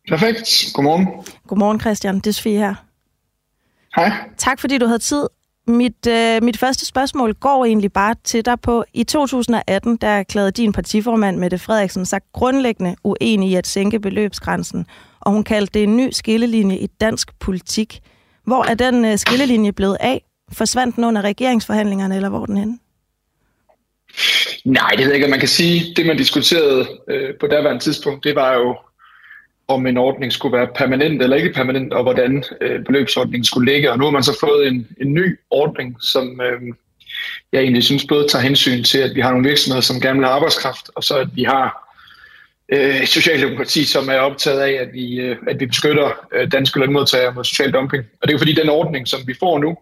Perfekt. 0.08 0.64
Godmorgen. 0.74 1.08
Godmorgen, 1.48 1.80
Christian. 1.80 2.14
Det 2.16 2.26
er 2.26 2.32
Sofie 2.32 2.58
her. 2.58 2.74
Hej. 3.96 4.12
Tak, 4.36 4.60
fordi 4.60 4.78
du 4.78 4.86
havde 4.86 4.98
tid. 4.98 5.26
Mit, 5.68 6.06
øh, 6.08 6.42
mit 6.42 6.58
første 6.58 6.86
spørgsmål 6.86 7.34
går 7.34 7.64
egentlig 7.64 7.92
bare 7.92 8.14
til 8.24 8.44
dig 8.44 8.60
på. 8.60 8.84
I 8.94 9.04
2018, 9.04 9.96
der 9.96 10.08
erklærede 10.08 10.50
din 10.50 10.72
partiformand, 10.72 11.38
Mette 11.38 11.58
Frederiksen, 11.58 12.06
sig 12.06 12.20
grundlæggende 12.32 12.96
uenig 13.04 13.50
i 13.50 13.54
at 13.54 13.66
sænke 13.66 14.00
beløbsgrænsen, 14.00 14.86
og 15.20 15.32
hun 15.32 15.44
kaldte 15.44 15.74
det 15.74 15.82
en 15.82 15.96
ny 15.96 16.10
skillelinje 16.10 16.78
i 16.78 16.86
dansk 16.86 17.38
politik. 17.38 18.00
Hvor 18.44 18.64
er 18.64 18.74
den 18.74 19.04
øh, 19.04 19.18
skillelinje 19.18 19.72
blevet 19.72 19.96
af? 20.00 20.24
Forsvandt 20.52 20.96
den 20.96 21.04
under 21.04 21.22
regeringsforhandlingerne, 21.22 22.16
eller 22.16 22.28
hvor 22.28 22.42
er 22.42 22.46
den 22.46 22.56
henne? 22.56 22.78
Nej, 24.64 24.90
det 24.90 24.98
ved 24.98 25.06
jeg 25.06 25.14
ikke, 25.14 25.28
man 25.28 25.38
kan 25.38 25.48
sige. 25.48 25.94
Det, 25.96 26.06
man 26.06 26.16
diskuterede 26.16 26.88
øh, 27.08 27.34
på 27.40 27.46
daværende 27.46 27.82
tidspunkt, 27.82 28.24
det 28.24 28.34
var 28.34 28.54
jo 28.54 28.76
om 29.68 29.86
en 29.86 29.96
ordning 29.96 30.32
skulle 30.32 30.56
være 30.56 30.68
permanent 30.74 31.22
eller 31.22 31.36
ikke 31.36 31.52
permanent, 31.52 31.92
og 31.92 32.02
hvordan 32.02 32.44
øh, 32.60 32.84
beløbsordningen 32.84 33.44
skulle 33.44 33.72
ligge. 33.72 33.92
Og 33.92 33.98
nu 33.98 34.04
har 34.04 34.10
man 34.10 34.22
så 34.22 34.38
fået 34.40 34.66
en, 34.66 34.88
en 35.00 35.14
ny 35.14 35.38
ordning, 35.50 35.96
som 36.00 36.40
øh, 36.40 36.60
jeg 37.52 37.60
egentlig 37.60 37.84
synes 37.84 38.06
både 38.06 38.28
tager 38.28 38.42
hensyn 38.42 38.84
til, 38.84 38.98
at 38.98 39.14
vi 39.14 39.20
har 39.20 39.30
nogle 39.30 39.48
virksomheder, 39.48 39.80
som 39.80 40.00
gerne 40.00 40.18
vil 40.18 40.26
have 40.26 40.34
arbejdskraft, 40.34 40.90
og 40.94 41.04
så 41.04 41.18
at 41.18 41.28
vi 41.34 41.42
har 41.42 41.86
øh, 42.72 43.06
Socialdemokrati, 43.06 43.84
som 43.84 44.08
er 44.08 44.18
optaget 44.18 44.60
af, 44.60 44.72
at 44.72 44.88
vi, 44.92 45.20
øh, 45.20 45.36
at 45.48 45.60
vi 45.60 45.66
beskytter 45.66 46.26
øh, 46.32 46.52
danske 46.52 46.78
lønmodtagere 46.80 47.34
mod 47.34 47.44
social 47.44 47.72
dumping. 47.72 48.04
Og 48.22 48.28
det 48.28 48.28
er 48.28 48.34
jo 48.34 48.38
fordi, 48.38 48.52
den 48.52 48.68
ordning, 48.68 49.08
som 49.08 49.20
vi 49.26 49.34
får 49.38 49.58
nu, 49.58 49.76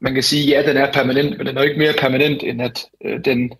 man 0.00 0.14
kan 0.14 0.22
sige, 0.22 0.46
ja, 0.46 0.68
den 0.68 0.76
er 0.76 0.92
permanent, 0.92 1.38
men 1.38 1.46
den 1.46 1.56
er 1.56 1.62
jo 1.62 1.68
ikke 1.68 1.78
mere 1.78 1.92
permanent, 1.92 2.42
end 2.42 2.62
at 2.62 2.84
øh, 3.04 3.24
den 3.24 3.52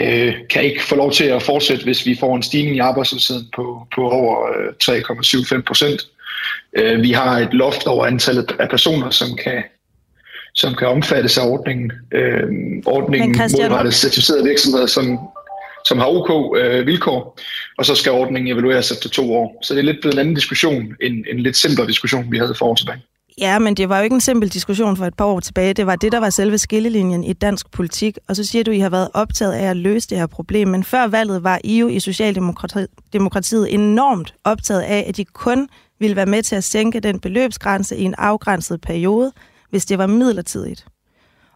øh, 0.00 0.34
kan 0.50 0.64
ikke 0.64 0.82
få 0.82 0.94
lov 0.94 1.12
til 1.12 1.24
at 1.24 1.42
fortsætte, 1.42 1.84
hvis 1.84 2.06
vi 2.06 2.16
får 2.20 2.36
en 2.36 2.42
stigning 2.42 2.76
i 2.76 2.78
arbejdsløsheden 2.78 3.46
på, 3.56 3.86
på 3.94 4.10
over 4.10 4.48
øh, 4.58 4.72
3,75 4.82 5.62
procent. 5.62 6.00
Øh, 6.78 7.02
vi 7.02 7.12
har 7.12 7.38
et 7.38 7.54
loft 7.54 7.86
over 7.86 8.06
antallet 8.06 8.56
af 8.58 8.68
personer, 8.68 9.10
som 9.10 9.28
kan 9.44 9.62
som 10.54 10.74
kan 10.74 10.88
omfattes 10.88 11.38
af 11.38 11.46
ordningen. 11.46 11.92
Øh, 12.12 12.42
ordningen 12.86 13.36
målrettes 13.36 13.94
certificerede 13.94 14.44
virksomheder, 14.44 14.86
som, 14.86 15.18
som 15.84 15.98
har 15.98 16.06
OK 16.06 16.58
øh, 16.58 16.86
vilkår, 16.86 17.38
og 17.78 17.84
så 17.84 17.94
skal 17.94 18.12
ordningen 18.12 18.52
evalueres 18.52 18.90
efter 18.90 19.08
to 19.08 19.34
år. 19.34 19.58
Så 19.62 19.74
det 19.74 19.80
er 19.80 19.84
lidt 19.84 20.00
blevet 20.00 20.14
en 20.14 20.20
anden 20.20 20.34
diskussion, 20.34 20.96
en, 21.02 21.24
en 21.30 21.40
lidt 21.40 21.56
simplere 21.56 21.86
diskussion, 21.86 22.32
vi 22.32 22.38
havde 22.38 22.54
for 22.58 22.66
år 22.66 22.74
tilbage. 22.74 23.02
Ja, 23.38 23.58
men 23.58 23.74
det 23.74 23.88
var 23.88 23.98
jo 23.98 24.04
ikke 24.04 24.14
en 24.14 24.20
simpel 24.20 24.48
diskussion 24.48 24.96
for 24.96 25.06
et 25.06 25.14
par 25.14 25.24
år 25.24 25.40
tilbage. 25.40 25.74
Det 25.74 25.86
var 25.86 25.96
det, 25.96 26.12
der 26.12 26.18
var 26.20 26.30
selve 26.30 26.58
skillelinjen 26.58 27.24
i 27.24 27.32
dansk 27.32 27.70
politik. 27.70 28.18
Og 28.28 28.36
så 28.36 28.44
siger 28.44 28.64
du, 28.64 28.70
at 28.70 28.76
I 28.76 28.80
har 28.80 28.88
været 28.88 29.08
optaget 29.14 29.52
af 29.52 29.70
at 29.70 29.76
løse 29.76 30.08
det 30.08 30.18
her 30.18 30.26
problem. 30.26 30.68
Men 30.68 30.84
før 30.84 31.06
valget 31.06 31.44
var 31.44 31.60
I 31.64 31.78
jo 31.78 31.88
i 31.88 32.00
Socialdemokratiet 32.00 33.74
enormt 33.74 34.34
optaget 34.44 34.80
af, 34.80 35.04
at 35.08 35.18
I 35.18 35.24
kun 35.24 35.68
ville 36.00 36.16
være 36.16 36.26
med 36.26 36.42
til 36.42 36.56
at 36.56 36.64
sænke 36.64 37.00
den 37.00 37.20
beløbsgrænse 37.20 37.96
i 37.96 38.02
en 38.02 38.14
afgrænset 38.18 38.80
periode, 38.80 39.32
hvis 39.70 39.86
det 39.86 39.98
var 39.98 40.06
midlertidigt. 40.06 40.86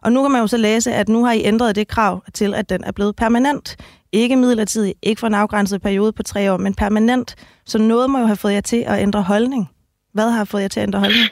Og 0.01 0.11
nu 0.11 0.21
kan 0.21 0.31
man 0.31 0.41
jo 0.41 0.47
så 0.47 0.57
læse, 0.57 0.93
at 0.93 1.09
nu 1.09 1.25
har 1.25 1.33
I 1.33 1.43
ændret 1.43 1.75
det 1.75 1.87
krav 1.87 2.23
til, 2.33 2.53
at 2.53 2.69
den 2.69 2.83
er 2.83 2.91
blevet 2.91 3.15
permanent. 3.15 3.77
Ikke 4.11 4.35
midlertidigt, 4.35 4.97
ikke 5.01 5.19
for 5.19 5.27
en 5.27 5.33
afgrænset 5.33 5.81
periode 5.81 6.11
på 6.11 6.23
tre 6.23 6.53
år, 6.53 6.57
men 6.57 6.73
permanent. 6.73 7.35
Så 7.65 7.77
noget 7.77 8.09
må 8.09 8.19
jo 8.19 8.25
have 8.25 8.35
fået 8.35 8.53
jer 8.53 8.61
til 8.61 8.83
at 8.87 9.01
ændre 9.01 9.21
holdning. 9.21 9.69
Hvad 10.13 10.31
har 10.31 10.43
fået 10.43 10.61
jer 10.61 10.67
til 10.67 10.79
at 10.79 10.83
ændre 10.83 10.99
holdning? 10.99 11.29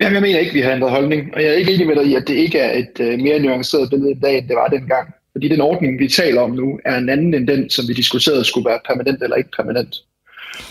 Jamen, 0.00 0.14
jeg 0.14 0.22
mener 0.22 0.38
ikke, 0.38 0.52
vi 0.52 0.60
har 0.60 0.72
ændret 0.72 0.90
holdning. 0.90 1.34
Og 1.34 1.42
jeg 1.42 1.50
er 1.50 1.54
ikke 1.54 1.74
enig 1.74 1.86
med 1.86 1.96
dig 1.96 2.06
i, 2.06 2.14
at 2.14 2.28
det 2.28 2.34
ikke 2.34 2.58
er 2.58 2.78
et 2.78 3.00
uh, 3.00 3.20
mere 3.20 3.38
nuanceret 3.38 3.90
billede 3.90 4.10
i 4.10 4.20
dag, 4.22 4.38
end 4.38 4.48
det 4.48 4.56
var 4.56 4.68
dengang. 4.68 5.14
Fordi 5.32 5.48
den 5.48 5.60
ordning, 5.60 5.98
vi 5.98 6.08
taler 6.08 6.40
om 6.40 6.50
nu, 6.50 6.80
er 6.84 6.98
en 6.98 7.08
anden 7.08 7.34
end 7.34 7.48
den, 7.48 7.70
som 7.70 7.88
vi 7.88 7.92
diskuterede 7.92 8.44
skulle 8.44 8.70
være 8.70 8.80
permanent 8.86 9.22
eller 9.22 9.36
ikke 9.36 9.50
permanent. 9.56 9.94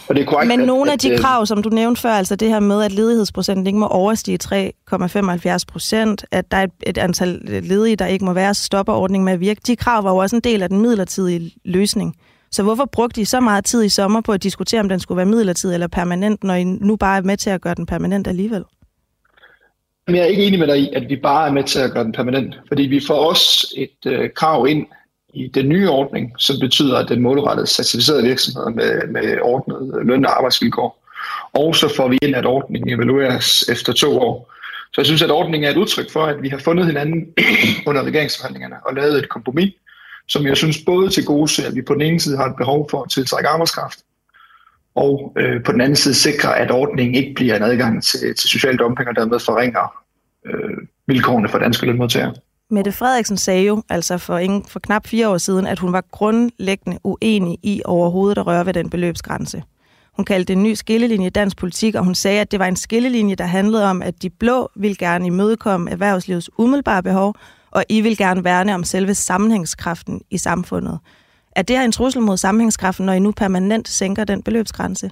Og 0.10 0.16
det 0.16 0.22
er 0.22 0.26
korrekt, 0.26 0.48
Men 0.48 0.60
at, 0.60 0.68
nogle 0.68 0.92
af 0.92 1.00
de 1.00 1.08
at, 1.08 1.14
øh, 1.14 1.20
krav, 1.20 1.46
som 1.46 1.64
du 1.64 1.70
nævnte 1.70 2.02
før, 2.02 2.12
altså 2.12 2.36
det 2.36 2.50
her 2.50 2.60
med, 2.60 2.84
at 2.84 2.92
ledighedsprocenten 2.92 3.68
ikke 3.68 3.80
må 3.80 3.88
overstige 3.88 4.40
3,75 4.44 5.58
procent, 5.68 6.26
at 6.32 6.52
der 6.52 6.58
er 6.58 6.64
et, 6.64 6.72
et 6.88 6.98
antal 6.98 7.40
ledige, 7.44 7.96
der 7.96 8.06
ikke 8.06 8.26
må 8.26 8.34
være, 8.34 8.54
så 8.54 8.64
stopper 8.64 8.94
ordningen 8.94 9.26
med 9.26 9.34
at 9.34 9.40
virke. 9.40 9.62
De 9.68 9.76
krav 9.76 10.04
var 10.04 10.12
jo 10.12 10.18
også 10.18 10.36
en 10.36 10.42
del 10.42 10.64
af 10.64 10.70
den 10.70 10.82
midlertidige 10.82 11.52
løsning. 11.66 12.16
Så 12.52 12.64
hvorfor 12.64 12.86
brugte 12.86 13.22
I 13.22 13.26
så 13.26 13.40
meget 13.40 13.66
tid 13.66 13.84
i 13.84 13.90
sommer 13.90 14.22
på 14.22 14.32
at 14.32 14.44
diskutere, 14.44 14.82
om 14.82 14.90
den 14.90 15.00
skulle 15.00 15.18
være 15.18 15.26
midlertidig 15.26 15.74
eller 15.74 15.88
permanent, 15.88 16.44
når 16.44 16.54
I 16.54 16.64
nu 16.64 16.96
bare 16.96 17.18
er 17.18 17.22
med 17.22 17.38
til 17.38 17.50
at 17.50 17.62
gøre 17.62 17.76
den 17.76 17.86
permanent 17.86 18.28
alligevel? 18.28 18.64
Men 20.08 20.16
Jeg 20.16 20.24
er 20.24 20.28
ikke 20.28 20.46
enig 20.46 20.60
med 20.60 20.68
dig 20.68 20.80
i, 20.80 20.90
at 20.94 21.10
vi 21.10 21.16
bare 21.16 21.48
er 21.48 21.52
med 21.52 21.64
til 21.64 21.80
at 21.80 21.92
gøre 21.92 22.04
den 22.04 22.12
permanent, 22.12 22.60
fordi 22.68 22.84
vi 22.84 23.02
får 23.08 23.30
også 23.30 23.74
et 23.78 24.12
øh, 24.12 24.30
krav 24.36 24.68
ind 24.68 24.88
i 25.34 25.48
den 25.48 25.70
nye 25.70 25.90
ordning, 25.90 26.34
som 26.38 26.56
betyder, 26.60 26.98
at 26.98 27.10
den 27.10 27.22
målrettede 27.22 27.68
certificerede 27.68 28.24
virksomheder 28.24 28.70
med, 28.70 29.08
med 29.08 29.38
ordnet 29.42 30.06
løn- 30.06 30.26
og 30.26 30.38
arbejdsvilkår. 30.38 31.08
Og 31.54 31.76
så 31.76 31.96
får 31.96 32.08
vi 32.08 32.18
ind, 32.22 32.36
at 32.36 32.46
ordningen 32.46 32.90
evalueres 32.90 33.70
efter 33.70 33.94
to 33.94 34.20
år. 34.20 34.54
Så 34.94 35.02
jeg 35.02 35.06
synes, 35.06 35.22
at 35.22 35.32
ordningen 35.32 35.68
er 35.68 35.72
et 35.72 35.78
udtryk 35.78 36.12
for, 36.12 36.24
at 36.26 36.42
vi 36.42 36.50
har 36.50 36.58
fundet 36.58 36.86
hinanden 36.86 37.34
under 37.88 38.04
regeringsforhandlingerne 38.04 38.76
og 38.86 38.96
lavet 38.96 39.18
et 39.18 39.30
kompromis, 39.30 39.74
som 40.28 40.46
jeg 40.46 40.58
synes 40.58 40.78
både 40.86 41.10
til 41.10 41.26
gode 41.26 41.48
ser, 41.48 41.68
at 41.68 41.76
vi 41.76 41.82
på 41.82 41.94
den 41.94 42.02
ene 42.02 42.20
side 42.20 42.38
har 42.38 42.46
et 42.46 42.56
behov 42.58 42.88
for 42.92 43.04
at 43.04 43.10
tiltrække 43.10 43.50
arbejdskraft, 43.50 44.00
og 44.96 45.34
øh, 45.38 45.64
på 45.64 45.72
den 45.72 45.82
anden 45.82 45.96
side 45.96 46.14
sikre, 46.14 46.58
at 46.58 46.72
ordningen 46.72 47.16
ikke 47.16 47.34
bliver 47.36 47.56
en 47.56 47.64
adgang 47.64 48.04
til, 48.04 48.20
til 48.20 48.50
social 48.50 48.78
dumping 48.78 49.10
og 49.10 49.16
dermed 49.16 49.40
forringer 49.40 49.94
øh, 50.46 50.78
vilkårene 51.08 51.50
for 51.50 51.60
danske 51.60 51.86
lønmodtagere. 51.86 52.34
Mette 52.70 52.92
Frederiksen 52.92 53.38
sagde 53.38 53.66
jo 53.66 53.84
altså 53.90 54.18
for, 54.18 54.38
ingen, 54.38 54.66
for 54.66 54.80
knap 54.80 55.08
fire 55.08 55.30
år 55.30 55.38
siden, 55.38 55.68
at 55.68 55.80
hun 55.80 55.94
var 55.94 56.04
grundlæggende 56.12 57.00
uenig 57.04 57.58
i 57.64 57.82
overhovedet 57.86 58.38
at 58.38 58.48
røre 58.48 58.66
ved 58.66 58.74
den 58.74 58.90
beløbsgrænse. 58.90 59.64
Hun 60.16 60.26
kaldte 60.26 60.48
det 60.48 60.58
en 60.58 60.64
ny 60.64 60.74
skillelinje 60.74 61.28
i 61.28 61.30
dansk 61.30 61.58
politik, 61.58 61.96
og 61.96 62.06
hun 62.06 62.16
sagde, 62.16 62.42
at 62.42 62.52
det 62.52 62.60
var 62.60 62.66
en 62.66 62.76
skillelinje, 62.76 63.36
der 63.36 63.46
handlede 63.46 63.86
om, 63.86 64.02
at 64.02 64.22
de 64.22 64.30
blå 64.30 64.70
vil 64.76 64.98
gerne 64.98 65.28
imødekomme 65.28 65.92
erhvervslivets 65.92 66.50
umiddelbare 66.58 67.04
behov, 67.04 67.36
og 67.72 67.84
I 67.90 68.02
vil 68.02 68.18
gerne 68.18 68.44
værne 68.44 68.76
om 68.76 68.84
selve 68.84 69.14
sammenhængskraften 69.14 70.22
i 70.30 70.38
samfundet. 70.38 71.00
Er 71.56 71.62
det 71.62 71.78
her 71.78 71.86
en 71.86 71.92
trussel 71.92 72.22
mod 72.22 72.38
sammenhængskraften, 72.38 73.06
når 73.06 73.14
I 73.14 73.20
nu 73.20 73.32
permanent 73.32 73.88
sænker 73.88 74.24
den 74.24 74.44
beløbsgrænse? 74.44 75.12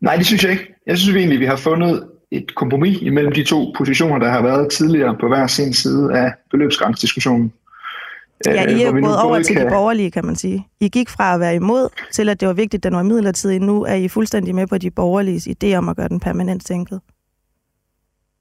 Nej, 0.00 0.16
det 0.16 0.26
synes 0.26 0.44
jeg 0.44 0.52
ikke. 0.52 0.74
Jeg 0.86 0.98
synes 0.98 1.16
egentlig, 1.16 1.40
vi 1.40 1.46
har 1.46 1.56
fundet 1.56 2.08
et 2.30 2.54
kompromis 2.54 2.98
imellem 3.02 3.32
de 3.32 3.44
to 3.44 3.74
positioner, 3.76 4.18
der 4.18 4.30
har 4.30 4.42
været 4.42 4.72
tidligere 4.72 5.16
på 5.20 5.28
hver 5.28 5.46
sin 5.46 5.74
side 5.74 6.18
af 6.18 6.32
beløbsgrænsediskussionen. 6.50 7.52
Ja, 8.46 8.68
I 8.68 8.82
er 8.82 8.92
gået 8.92 9.22
over 9.22 9.42
til 9.42 9.56
kan... 9.56 9.66
de 9.66 9.70
borgerlige, 9.70 10.10
kan 10.10 10.26
man 10.26 10.36
sige. 10.36 10.66
I 10.80 10.88
gik 10.88 11.08
fra 11.08 11.34
at 11.34 11.40
være 11.40 11.54
imod 11.54 11.88
til, 12.12 12.28
at 12.28 12.40
det 12.40 12.48
var 12.48 12.54
vigtigt, 12.54 12.80
at 12.80 12.84
den 12.84 12.96
var 12.96 13.02
midlertidig. 13.02 13.60
Nu 13.60 13.82
er 13.84 13.94
I 13.94 14.08
fuldstændig 14.08 14.54
med 14.54 14.66
på 14.66 14.78
de 14.78 14.90
borgerliges 14.90 15.48
idé 15.48 15.74
om 15.74 15.88
at 15.88 15.96
gøre 15.96 16.08
den 16.08 16.20
permanent 16.20 16.68
sænket. 16.68 17.00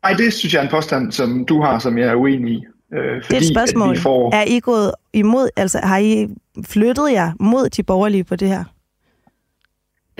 Nej, 0.04 0.14
det 0.14 0.34
synes 0.34 0.54
jeg 0.54 0.60
er 0.60 0.64
en 0.64 0.72
påstand, 0.72 1.12
som 1.12 1.46
du 1.46 1.62
har, 1.62 1.80
som 1.80 1.98
jeg 1.98 2.08
er 2.08 2.16
uenig 2.16 2.54
i. 2.54 2.66
Øh, 2.94 3.24
fordi, 3.24 3.28
det 3.30 3.34
er 3.34 3.38
et 3.38 3.56
spørgsmål. 3.56 3.98
Får... 3.98 4.36
Er 4.36 4.44
I 4.48 4.60
gået 4.60 4.92
imod, 5.14 5.50
altså 5.56 5.80
har 5.84 5.98
I 5.98 6.28
flyttet 6.66 7.12
jer 7.12 7.32
mod 7.40 7.70
de 7.70 7.84
borgerlige 7.84 8.24
på 8.24 8.36
det 8.36 8.48
her? 8.48 8.64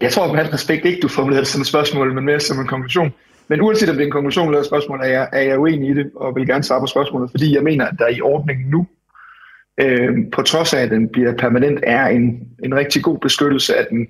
Jeg 0.02 0.12
tror, 0.12 0.34
med 0.34 0.40
al 0.40 0.50
respekt 0.50 0.86
ikke, 0.86 1.02
du 1.02 1.08
formulerede 1.08 1.42
det 1.42 1.48
som 1.48 1.62
et 1.62 1.68
spørgsmål, 1.68 2.14
men 2.14 2.26
mere 2.26 2.40
som 2.40 2.60
en 2.60 2.68
konklusion. 2.68 3.14
Men 3.48 3.62
uanset 3.62 3.90
om 3.90 3.96
det 3.96 4.02
er 4.02 4.06
en 4.06 4.12
konklusion 4.12 4.48
eller 4.48 4.60
et 4.60 4.66
spørgsmål, 4.66 5.00
er 5.00 5.08
jeg, 5.08 5.30
er 5.34 5.42
jeg 5.42 5.60
uenig 5.60 5.90
i 5.90 5.94
det, 5.94 6.12
og 6.16 6.36
vil 6.36 6.48
gerne 6.48 6.64
svare 6.64 6.80
på 6.80 6.88
spørgsmålet, 6.88 7.32
fordi 7.32 7.56
jeg 7.56 7.64
mener, 7.64 7.86
at 7.86 7.96
der 8.00 8.08
i 8.08 8.22
ordningen 8.22 8.70
nu, 8.70 8.88
øh, 9.78 10.18
på 10.32 10.42
trods 10.42 10.74
af, 10.74 10.82
at 10.82 10.92
den 10.92 11.10
bliver 11.10 11.34
permanent, 11.34 11.80
er 11.84 12.08
en, 12.08 12.48
en 12.64 12.76
rigtig 12.76 13.04
god 13.04 13.18
beskyttelse 13.18 13.76
af, 13.78 13.86
den, 13.90 14.08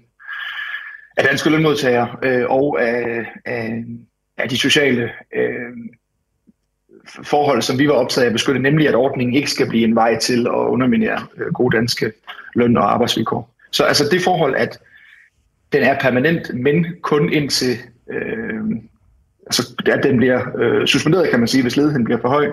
af 1.18 1.24
danske 1.24 1.50
lønmodtagere 1.50 2.16
øh, 2.24 2.46
og 2.50 2.82
af, 2.82 3.26
af, 3.46 3.84
af 4.38 4.50
de 4.50 4.58
sociale 4.58 5.10
øh, 5.36 5.72
forhold, 7.24 7.62
som 7.62 7.80
vi 7.80 7.88
var 7.88 7.94
optaget 7.94 8.26
af 8.26 8.30
at 8.30 8.34
beskytte, 8.34 8.62
nemlig 8.62 8.88
at 8.88 8.96
ordningen 8.96 9.36
ikke 9.36 9.52
skal 9.52 9.70
blive 9.70 9.84
en 9.84 9.96
vej 9.96 10.20
til 10.20 10.48
at 10.48 10.54
underminere 10.54 11.26
øh, 11.38 11.54
gode 11.54 11.78
danske 11.78 12.12
løn- 12.56 12.78
og 12.78 12.94
arbejdsvilkår. 12.94 13.56
Så 13.72 13.84
altså 13.84 14.04
det 14.12 14.24
forhold, 14.24 14.56
at 14.56 14.80
den 15.74 15.84
er 15.84 16.00
permanent, 16.00 16.54
men 16.54 16.86
kun 17.02 17.34
indtil 17.34 17.78
øh, 18.10 18.62
altså, 19.46 19.76
at 19.86 20.04
den 20.04 20.18
bliver 20.18 20.42
øh, 20.58 20.88
suspenderet, 20.88 21.30
kan 21.30 21.40
man 21.40 21.48
sige, 21.48 21.62
hvis 21.62 21.78
ledigheden 21.78 22.04
bliver 22.04 22.22
for 22.22 22.30
høj, 22.30 22.52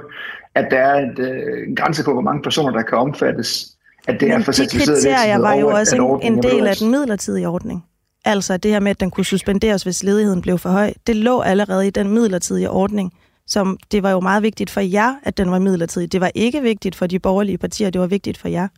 at 0.55 0.67
der 0.71 0.79
er 0.79 1.11
et, 1.11 1.19
øh, 1.19 1.69
en 1.69 1.77
grænse 1.77 2.05
på, 2.05 2.13
hvor 2.13 2.23
mange 2.23 2.43
personer, 2.43 2.71
der 2.73 2.83
kan 2.83 2.99
omfattes, 2.99 3.77
at 4.09 4.21
det 4.21 4.29
Men 4.29 4.41
er 4.41 4.45
for 4.45 4.53
de 4.53 4.67
kriterier 4.67 5.39
var 5.39 5.55
jo 5.55 5.69
også 5.69 6.19
en, 6.23 6.33
en 6.33 6.43
del 6.43 6.67
af 6.67 6.77
den 6.77 6.91
midlertidige 6.91 7.49
ordning. 7.49 7.85
Altså 8.25 8.57
det 8.57 8.71
her 8.71 8.81
med, 8.81 8.91
at 8.91 9.01
den 9.01 9.11
kunne 9.11 9.25
suspenderes, 9.25 9.83
hvis 9.83 10.03
ledigheden 10.03 10.43
blev 10.43 10.59
for 10.59 10.69
høj, 10.69 10.93
det 11.07 11.17
lå 11.17 11.41
allerede 11.41 11.87
i 11.87 11.91
den 11.91 12.11
midlertidige 12.11 12.71
ordning, 12.71 13.13
som 13.47 13.79
det 13.93 14.03
var 14.03 14.11
jo 14.11 14.21
meget 14.21 14.43
vigtigt 14.43 14.71
for 14.71 14.81
jer, 14.81 15.15
at 15.23 15.37
den 15.37 15.51
var 15.51 15.59
midlertidig. 15.59 16.13
Det 16.13 16.21
var 16.21 16.31
ikke 16.35 16.63
vigtigt 16.63 16.95
for 16.95 17.07
de 17.07 17.19
borgerlige 17.19 17.59
partier, 17.59 17.91
det 17.91 18.01
var 18.01 18.07
vigtigt 18.07 18.39
for 18.39 18.49
jer. 18.49 18.69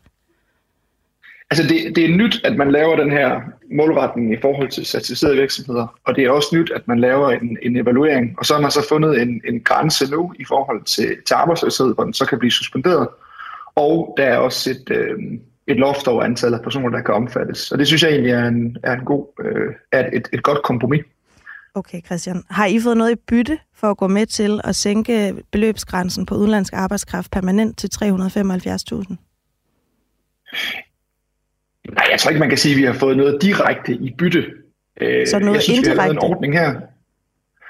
Altså 1.51 1.63
det, 1.69 1.97
det 1.97 2.05
er 2.05 2.17
nyt, 2.17 2.41
at 2.45 2.57
man 2.57 2.71
laver 2.71 2.97
den 2.97 3.11
her 3.11 3.41
målretning 3.73 4.33
i 4.33 4.37
forhold 4.41 4.69
til 4.69 4.87
certificerede 4.87 5.37
virksomheder, 5.37 5.99
og 6.05 6.17
det 6.17 6.25
er 6.25 6.31
også 6.31 6.57
nyt, 6.57 6.71
at 6.71 6.89
man 6.89 7.01
laver 7.01 7.31
en, 7.31 7.59
en 7.63 7.77
evaluering, 7.77 8.35
og 8.39 8.47
så 8.47 8.55
har 8.55 8.61
man 8.61 8.71
så 8.71 8.87
fundet 8.89 9.23
en, 9.23 9.41
en 9.49 9.61
grænse 9.61 10.11
nu 10.11 10.33
i 10.39 10.45
forhold 10.45 10.85
til, 10.85 11.17
til 11.27 11.35
arbejdsløshed, 11.35 11.95
hvor 11.95 12.05
den 12.05 12.13
så 12.13 12.27
kan 12.27 12.39
blive 12.39 12.51
suspenderet, 12.51 13.09
og 13.77 14.15
der 14.17 14.25
er 14.25 14.39
også 14.39 14.71
et, 14.71 14.91
øh, 14.91 15.19
et 15.67 15.77
loft 15.77 16.09
over 16.09 16.23
antallet 16.23 16.59
af 16.59 16.65
personer, 16.65 16.89
der 16.89 17.01
kan 17.01 17.15
omfattes. 17.15 17.73
Og 17.73 17.79
det 17.79 17.87
synes 17.87 18.03
jeg 18.03 18.11
egentlig 18.11 18.33
er 18.33 18.47
en, 18.47 18.77
er 18.83 18.93
en 18.93 19.05
god, 19.05 19.27
øh, 19.45 19.75
er 19.93 20.11
et, 20.13 20.29
et 20.33 20.43
godt 20.43 20.63
kompromis. 20.63 21.05
Okay, 21.79 22.01
Christian. 22.07 22.43
Har 22.51 22.67
I 22.67 22.81
fået 22.81 22.97
noget 22.97 23.13
i 23.13 23.21
bytte 23.29 23.59
for 23.75 23.91
at 23.91 23.97
gå 23.97 24.07
med 24.09 24.27
til 24.27 24.61
at 24.65 24.77
sænke 24.77 25.35
beløbsgrænsen 25.51 26.27
på 26.27 26.35
udenlandsk 26.35 26.73
arbejdskraft 26.73 27.31
permanent 27.31 27.79
til 27.79 27.91
375.000? 27.95 28.05
Nej, 31.95 32.07
jeg 32.11 32.21
tror 32.21 32.29
ikke, 32.31 32.41
man 32.41 32.49
kan 32.49 32.59
sige, 32.59 32.73
at 32.75 32.79
vi 32.79 32.85
har 32.85 32.93
fået 32.93 33.17
noget 33.17 33.43
direkte 33.43 33.93
i 33.93 34.15
bytte. 34.19 34.45
Øh, 35.01 35.27
Så 35.27 35.39
noget 35.39 35.55
jeg 35.55 35.63
synes, 35.63 35.79
indirekte? 35.79 35.91
vi 35.95 35.99
har 36.01 36.07
lavet 36.07 36.25
en 36.25 36.31
ordning 36.33 36.55
her. 36.59 36.75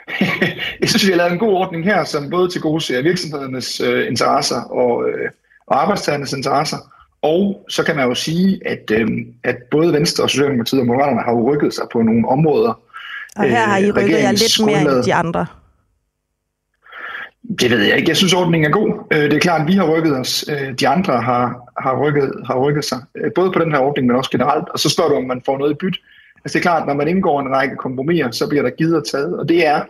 jeg 0.80 0.88
synes, 0.88 1.06
vi 1.06 1.10
har 1.10 1.16
lavet 1.16 1.32
en 1.32 1.38
god 1.38 1.52
ordning 1.52 1.84
her, 1.84 2.04
som 2.04 2.30
både 2.30 2.48
til 2.50 2.60
gode 2.60 2.80
ser 2.80 3.02
virksomhedernes 3.02 3.80
øh, 3.80 4.06
interesser 4.06 4.60
og, 4.62 5.08
øh, 5.08 5.30
og 5.66 5.82
arbejdstagernes 5.82 6.32
interesser, 6.32 6.76
Og 7.22 7.64
så 7.68 7.84
kan 7.84 7.96
man 7.96 8.08
jo 8.08 8.14
sige, 8.14 8.60
at, 8.66 8.90
øh, 8.90 9.08
at 9.44 9.56
både 9.70 9.92
Venstre 9.92 10.24
og 10.24 10.30
Socialdemokratiet 10.30 10.80
og 10.80 10.86
Moderaterne 10.86 11.20
har 11.20 11.32
jo 11.32 11.52
rykket 11.52 11.74
sig 11.74 11.84
på 11.92 12.02
nogle 12.02 12.28
områder. 12.28 12.80
Og 13.36 13.44
her 13.44 13.64
har 13.66 13.78
I 13.78 13.88
Øh, 13.88 13.96
rykket 13.96 14.18
jer 14.18 14.32
lidt 14.32 14.66
mere 14.66 14.96
end 14.96 15.04
de 15.04 15.14
andre. 15.14 15.46
Det 17.60 17.70
ved 17.70 17.82
jeg 17.82 17.96
ikke. 17.96 18.08
Jeg 18.08 18.16
synes, 18.16 18.32
ordningen 18.34 18.70
er 18.70 18.74
god. 18.74 19.06
Øh, 19.12 19.22
Det 19.22 19.32
er 19.32 19.38
klart, 19.38 19.60
at 19.60 19.66
vi 19.66 19.72
har 19.72 19.92
rykket 19.96 20.16
os. 20.16 20.44
Øh, 20.50 20.72
De 20.80 20.88
andre 20.88 21.20
har, 21.20 21.72
har, 21.78 22.00
rykket, 22.02 22.32
har 22.46 22.58
rykket 22.58 22.84
sig. 22.84 22.98
Både 23.34 23.52
på 23.52 23.58
den 23.58 23.72
her 23.72 23.78
ordning, 23.78 24.06
men 24.06 24.16
også 24.16 24.30
generelt. 24.30 24.68
Og 24.68 24.78
så 24.78 24.90
spørger 24.90 25.10
du, 25.10 25.16
om 25.16 25.24
man 25.24 25.42
får 25.46 25.58
noget 25.58 25.72
i 25.72 25.76
byt. 25.80 25.96
Altså 26.44 26.58
det 26.58 26.66
er 26.66 26.70
klart, 26.70 26.86
når 26.86 26.94
man 26.94 27.08
indgår 27.08 27.40
en 27.40 27.56
række 27.56 27.76
kompromiser, 27.76 28.30
så 28.30 28.48
bliver 28.48 28.62
der 28.62 28.70
givet 28.70 28.96
og 28.96 29.06
taget. 29.06 29.38
Og 29.38 29.48
det 29.48 29.66
er 29.66 29.80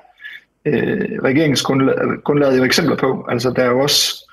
øh, 0.64 1.18
regeringsgrundlaget 1.24 2.59
jo 2.59 2.64
eksempler 2.64 2.97
på. 2.97 3.26
Altså 3.30 3.51
der 3.51 3.62
er 3.62 3.70
jo 3.70 3.80
også... 3.80 4.30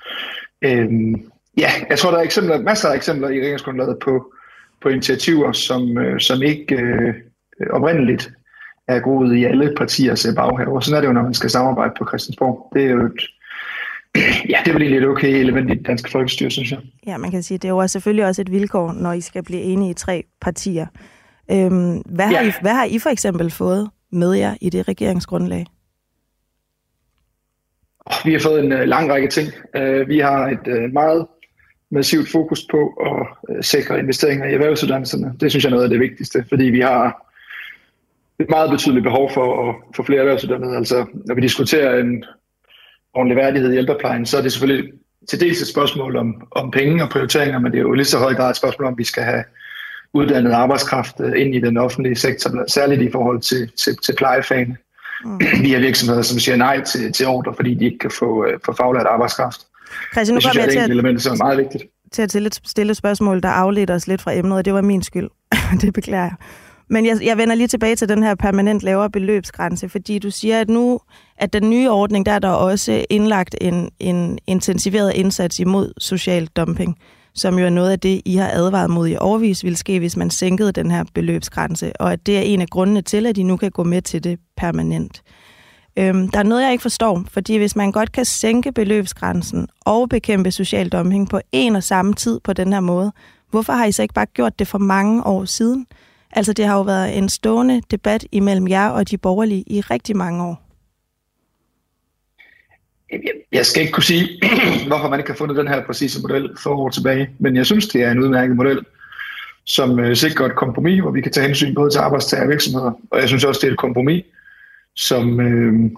Øh, 0.62 0.88
ja, 1.58 1.70
jeg 1.90 1.98
tror, 1.98 2.10
der 2.10 2.18
er 2.18 2.22
eksempler, 2.22 2.58
masser 2.60 2.88
af 2.88 2.96
eksempler 2.96 3.28
i 3.28 3.40
regeringsgrundlaget 3.40 3.98
på, 4.04 4.32
på 4.82 4.88
initiativer, 4.88 5.52
som, 5.52 5.98
øh, 5.98 6.20
som 6.20 6.42
ikke 6.42 6.74
øh, 6.74 7.14
oprindeligt 7.70 8.30
er 8.88 9.00
groet 9.00 9.36
i 9.36 9.44
alle 9.44 9.74
partiers 9.76 10.26
øh, 10.26 10.34
baghaver. 10.34 10.80
Sådan 10.80 10.96
er 10.96 11.00
det 11.00 11.08
jo, 11.08 11.12
når 11.12 11.22
man 11.22 11.34
skal 11.34 11.50
samarbejde 11.50 11.92
på 11.98 12.06
Christiansborg. 12.08 12.72
Det 12.74 12.84
er 12.84 12.90
jo 12.90 13.06
et, 13.06 13.20
ja, 14.52 14.58
det 14.64 14.68
er 14.68 14.72
vel 14.72 14.82
egentlig 14.82 14.98
et 14.98 15.08
okay 15.08 15.28
element 15.28 15.70
i 15.70 15.74
det 15.74 15.86
danske 15.86 16.10
folkestyre, 16.10 16.50
synes 16.50 16.70
jeg. 16.70 16.78
Ja, 17.06 17.16
man 17.16 17.30
kan 17.30 17.42
sige, 17.42 17.58
det 17.58 17.68
er 17.68 17.72
jo 17.72 17.88
selvfølgelig 17.88 18.26
også 18.26 18.42
et 18.42 18.50
vilkår, 18.50 18.92
når 18.92 19.12
I 19.12 19.20
skal 19.20 19.42
blive 19.44 19.62
enige 19.62 19.90
i 19.90 19.94
tre 19.94 20.24
partier. 20.40 20.86
Øhm, 21.50 22.02
hvad, 22.06 22.26
har 22.26 22.32
Ja. 22.32 22.48
I, 22.48 22.52
hvad 22.60 22.72
har 22.72 22.84
I 22.84 22.98
for 22.98 23.10
eksempel 23.10 23.50
fået 23.50 23.90
med 24.12 24.32
jer 24.32 24.54
i 24.60 24.70
det 24.70 24.88
regeringsgrundlag? 24.88 25.66
Vi 28.24 28.32
har 28.32 28.40
fået 28.40 28.64
en 28.64 28.72
øh, 28.72 28.88
lang 28.88 29.12
række 29.12 29.28
ting. 29.28 29.48
Øh, 29.76 30.08
vi 30.08 30.18
har 30.18 30.46
et 30.48 30.92
meget 30.92 31.26
massivt 31.90 32.28
fokus 32.30 32.66
på 32.70 32.88
at 32.88 33.64
sikre 33.64 33.98
investeringer 33.98 34.46
i 34.46 34.52
erhvervsuddannelserne. 34.54 35.34
Det 35.40 35.50
synes 35.50 35.64
jeg 35.64 35.70
er 35.70 35.74
noget 35.74 35.84
af 35.84 35.90
det 35.90 36.00
vigtigste, 36.00 36.44
fordi 36.48 36.64
vi 36.64 36.80
har 36.80 37.25
et 38.40 38.46
meget 38.50 38.70
betydeligt 38.70 39.04
behov 39.04 39.30
for 39.34 39.68
at 39.68 39.74
få 39.96 40.02
flere 40.02 40.20
erhvervsuddannede. 40.20 40.76
Altså, 40.76 41.06
når 41.26 41.34
vi 41.34 41.40
diskuterer 41.40 42.00
en 42.00 42.24
ordentlig 43.14 43.36
værdighed 43.36 43.72
i 43.72 43.76
ældreplejen, 43.76 44.26
så 44.26 44.38
er 44.38 44.42
det 44.42 44.52
selvfølgelig 44.52 44.92
til 45.28 45.40
dels 45.40 45.60
et 45.62 45.68
spørgsmål 45.68 46.16
om, 46.16 46.34
om 46.50 46.70
penge 46.70 47.02
og 47.02 47.10
prioriteringer, 47.10 47.58
men 47.58 47.72
det 47.72 47.78
er 47.78 47.82
jo 47.82 47.92
lige 47.92 48.04
så 48.04 48.18
høj 48.18 48.34
grad 48.34 48.50
et 48.50 48.56
spørgsmål 48.56 48.86
om, 48.86 48.94
at 48.94 48.98
vi 48.98 49.04
skal 49.04 49.22
have 49.22 49.44
uddannet 50.14 50.52
arbejdskraft 50.52 51.20
øh, 51.20 51.32
ind 51.40 51.54
i 51.54 51.60
den 51.60 51.76
offentlige 51.76 52.16
sektor, 52.16 52.64
særligt 52.68 53.02
i 53.02 53.10
forhold 53.12 53.40
til, 53.40 53.70
til, 53.76 53.96
til 53.96 54.14
plejefagene. 54.16 54.76
Mm. 55.24 55.40
Vi 55.62 55.72
har 55.72 55.78
virksomheder, 55.80 56.22
som 56.22 56.38
siger 56.38 56.56
nej 56.56 56.80
til, 56.84 57.12
til 57.12 57.26
ordre, 57.26 57.54
fordi 57.54 57.74
de 57.74 57.84
ikke 57.84 57.98
kan 57.98 58.10
få, 58.18 58.46
øh, 58.46 58.58
få 58.64 58.72
faglært 58.72 59.06
arbejdskraft. 59.06 59.60
Christian, 60.12 60.34
nu 60.34 60.36
det 60.36 60.42
synes 60.42 60.44
kommer 60.56 60.62
jeg, 60.66 60.74
jeg 60.74 60.80
er 60.82 60.86
til 60.86 60.90
et 60.92 60.94
element, 60.94 61.22
som 61.22 61.32
er 61.32 61.44
meget 61.44 61.58
vigtigt. 61.58 61.84
til 62.12 62.22
at 62.22 62.30
stille, 62.30 62.46
et- 62.46 62.60
stille 62.64 62.90
et 62.90 62.96
spørgsmål, 62.96 63.40
der 63.42 63.48
afledte 63.48 63.92
os 63.92 64.06
lidt 64.06 64.22
fra 64.22 64.32
emnet, 64.34 64.58
og 64.58 64.64
det 64.64 64.74
var 64.74 64.80
min 64.82 65.02
skyld. 65.02 65.28
det 65.82 65.94
beklager 65.94 66.22
jeg. 66.24 66.34
Men 66.90 67.06
jeg, 67.06 67.18
jeg 67.22 67.36
vender 67.36 67.54
lige 67.54 67.68
tilbage 67.68 67.96
til 67.96 68.08
den 68.08 68.22
her 68.22 68.34
permanent 68.34 68.82
lavere 68.82 69.10
beløbsgrænse, 69.10 69.88
fordi 69.88 70.18
du 70.18 70.30
siger, 70.30 70.60
at 70.60 70.68
nu, 70.68 71.00
at 71.36 71.52
den 71.52 71.70
nye 71.70 71.90
ordning, 71.90 72.26
der 72.26 72.32
er 72.32 72.38
der 72.38 72.48
også 72.48 73.04
indlagt 73.10 73.54
en, 73.60 73.90
en 74.00 74.38
intensiveret 74.46 75.12
indsats 75.14 75.58
imod 75.58 75.92
social 75.98 76.46
dumping, 76.46 76.98
som 77.34 77.58
jo 77.58 77.64
er 77.64 77.70
noget 77.70 77.90
af 77.90 78.00
det, 78.00 78.22
I 78.24 78.36
har 78.36 78.50
advaret 78.52 78.90
mod 78.90 79.08
i 79.08 79.16
overvis 79.16 79.64
ville 79.64 79.76
ske, 79.76 79.98
hvis 79.98 80.16
man 80.16 80.30
sænkede 80.30 80.72
den 80.72 80.90
her 80.90 81.04
beløbsgrænse, 81.14 81.92
og 82.00 82.12
at 82.12 82.26
det 82.26 82.36
er 82.36 82.42
en 82.42 82.60
af 82.60 82.68
grundene 82.68 83.02
til, 83.02 83.26
at 83.26 83.38
I 83.38 83.42
nu 83.42 83.56
kan 83.56 83.70
gå 83.70 83.84
med 83.84 84.02
til 84.02 84.24
det 84.24 84.38
permanent. 84.56 85.22
Øhm, 85.98 86.28
der 86.28 86.38
er 86.38 86.42
noget, 86.42 86.62
jeg 86.62 86.72
ikke 86.72 86.82
forstår, 86.82 87.24
fordi 87.30 87.56
hvis 87.56 87.76
man 87.76 87.92
godt 87.92 88.12
kan 88.12 88.24
sænke 88.24 88.72
beløbsgrænsen 88.72 89.68
og 89.80 90.08
bekæmpe 90.08 90.50
social 90.50 90.88
dumping 90.88 91.28
på 91.28 91.40
en 91.52 91.76
og 91.76 91.82
samme 91.82 92.14
tid 92.14 92.40
på 92.40 92.52
den 92.52 92.72
her 92.72 92.80
måde, 92.80 93.12
hvorfor 93.50 93.72
har 93.72 93.84
I 93.84 93.92
så 93.92 94.02
ikke 94.02 94.14
bare 94.14 94.26
gjort 94.26 94.58
det 94.58 94.68
for 94.68 94.78
mange 94.78 95.26
år 95.26 95.44
siden? 95.44 95.86
Altså, 96.36 96.52
det 96.52 96.64
har 96.66 96.76
jo 96.76 96.82
været 96.82 97.18
en 97.18 97.28
stående 97.28 97.82
debat 97.90 98.26
imellem 98.32 98.68
jer 98.68 98.88
og 98.88 99.10
de 99.10 99.18
borgerlige 99.18 99.64
i 99.66 99.80
rigtig 99.80 100.16
mange 100.16 100.44
år. 100.44 100.62
Jeg- 103.12 103.20
Jeg 103.52 103.66
skal 103.66 103.80
ikke 103.82 103.92
kunne 103.92 104.02
sige, 104.02 104.28
hvorfor 104.88 105.08
man 105.08 105.20
ikke 105.20 105.30
har 105.30 105.36
fundet 105.36 105.56
den 105.56 105.68
her 105.68 105.86
præcise 105.86 106.20
model 106.22 106.50
for 106.62 106.70
år 106.70 106.88
tilbage, 106.90 107.30
men 107.38 107.56
jeg 107.56 107.66
synes, 107.66 107.88
det 107.88 108.02
er 108.02 108.10
en 108.10 108.18
udmærket 108.20 108.56
model, 108.56 108.84
som 109.64 109.98
øh, 110.00 110.16
sikrer 110.16 110.46
et 110.46 110.56
kompromis, 110.56 111.00
hvor 111.00 111.10
vi 111.10 111.20
kan 111.20 111.32
tage 111.32 111.46
hensyn 111.46 111.74
både 111.74 111.90
til 111.90 111.98
arbejdstager 111.98 112.42
og 112.44 112.48
virksomheder. 112.50 112.92
Og 113.10 113.20
jeg 113.20 113.28
synes 113.28 113.44
også, 113.44 113.60
det 113.60 113.68
er 113.68 113.72
et 113.72 113.78
kompromis, 113.78 114.24
som, 114.94 115.40
øh, 115.40 115.90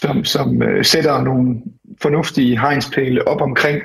som, 0.00 0.24
som 0.24 0.62
øh, 0.62 0.84
sætter 0.84 1.22
nogle 1.22 1.62
fornuftige 2.02 2.60
hegnspæle 2.60 3.28
op 3.28 3.40
omkring 3.40 3.82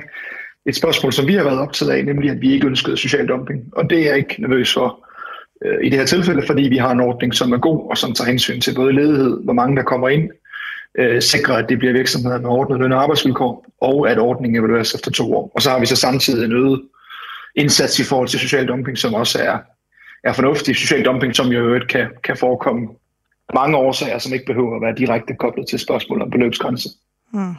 et 0.65 0.75
spørgsmål, 0.75 1.13
som 1.13 1.27
vi 1.27 1.34
har 1.34 1.43
været 1.43 1.59
optaget 1.59 1.91
af, 1.91 2.05
nemlig 2.05 2.30
at 2.32 2.41
vi 2.41 2.51
ikke 2.53 2.67
ønskede 2.67 2.97
social 2.97 3.27
dumping. 3.27 3.63
Og 3.71 3.89
det 3.89 3.99
er 3.99 4.05
jeg 4.09 4.17
ikke 4.17 4.36
nervøs 4.41 4.73
for 4.73 5.05
Øh, 5.66 5.86
i 5.86 5.89
det 5.89 5.99
her 5.99 6.05
tilfælde, 6.05 6.47
fordi 6.47 6.62
vi 6.62 6.78
har 6.78 6.91
en 6.91 6.99
ordning, 6.99 7.34
som 7.36 7.51
er 7.51 7.57
god 7.57 7.89
og 7.89 7.97
som 7.97 8.14
tager 8.14 8.30
hensyn 8.30 8.62
til 8.62 8.76
både 8.76 8.93
ledighed, 8.93 9.43
hvor 9.43 9.53
mange 9.53 9.76
der 9.76 9.84
kommer 9.84 10.10
ind, 10.10 10.30
øh, 10.97 11.22
sikrer, 11.22 11.55
at 11.55 11.70
det 11.70 11.80
bliver 11.80 11.93
virksomheder 11.93 12.39
med 12.39 12.49
ordnet 12.49 12.80
løn 12.80 12.91
og 12.91 13.01
arbejdsvilkår, 13.01 13.66
og 13.82 14.10
at 14.10 14.20
ordningen 14.20 14.60
evalueres 14.60 14.95
efter 14.95 15.12
to 15.12 15.36
år. 15.36 15.51
Og 15.55 15.62
så 15.62 15.70
har 15.70 15.80
vi 15.80 15.86
så 15.86 15.95
samtidig 15.95 16.45
en 16.45 16.51
øget 16.51 16.82
indsats 17.55 17.99
i 17.99 18.03
forhold 18.03 18.28
til 18.28 18.39
social 18.39 18.68
dumping, 18.68 18.97
som 18.97 19.14
også 19.14 19.39
er, 19.43 19.57
er 20.24 20.34
fornuftig. 20.34 20.76
Social 20.76 21.05
dumping, 21.05 21.36
som 21.36 21.47
jo 21.47 21.60
øvrigt 21.60 21.88
kan, 21.88 22.07
kan 22.24 22.38
forekomme 22.38 22.88
mange 23.53 23.78
årsager, 23.78 24.18
som 24.18 24.34
ikke 24.34 24.45
behøver 24.45 24.76
at 24.76 24.82
være 24.82 24.95
direkte 24.95 25.36
koblet 25.36 25.68
til 25.68 25.80
spørgsmål 25.80 26.22
om 26.22 26.30
beløbsgrænse. 26.30 26.89
Mm. 27.34 27.53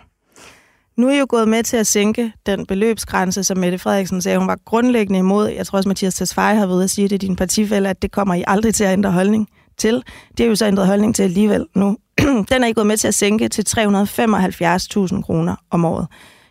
Nu 1.01 1.09
er 1.09 1.12
I 1.12 1.18
jo 1.18 1.26
gået 1.28 1.48
med 1.48 1.62
til 1.62 1.76
at 1.76 1.86
sænke 1.86 2.32
den 2.46 2.66
beløbsgrænse, 2.66 3.44
som 3.44 3.59
Mette 3.59 3.78
Frederiksen 3.78 4.22
sagde, 4.22 4.38
hun 4.38 4.48
var 4.48 4.59
grundlæggende 4.64 5.18
imod. 5.18 5.48
Jeg 5.48 5.66
tror 5.66 5.76
også, 5.76 5.88
Mathias 5.88 6.14
Tesfaye 6.14 6.57
har 6.57 6.66
ved 6.66 6.84
at 6.84 6.90
sige 6.90 7.09
det, 7.09 7.20
din 7.20 7.36
partifælde, 7.36 7.88
at 7.88 8.03
det 8.03 8.12
kommer 8.12 8.34
I 8.34 8.44
aldrig 8.46 8.74
til 8.74 8.84
at 8.84 8.92
ændre 8.92 9.12
holdning 9.12 9.48
til. 9.76 10.03
Det 10.38 10.44
er 10.44 10.48
jo 10.48 10.55
så 10.55 10.66
ændret 10.66 10.86
holdning 10.86 11.14
til 11.14 11.22
alligevel 11.22 11.66
nu. 11.74 11.96
den 12.51 12.64
er 12.64 12.66
I 12.66 12.72
gået 12.72 12.86
med 12.86 12.96
til 12.96 13.09
at 13.09 13.14
sænke 13.14 13.48
til 13.48 13.64
375.000 13.68 15.22
kroner 15.22 15.57
om 15.70 15.84
året. 15.84 16.07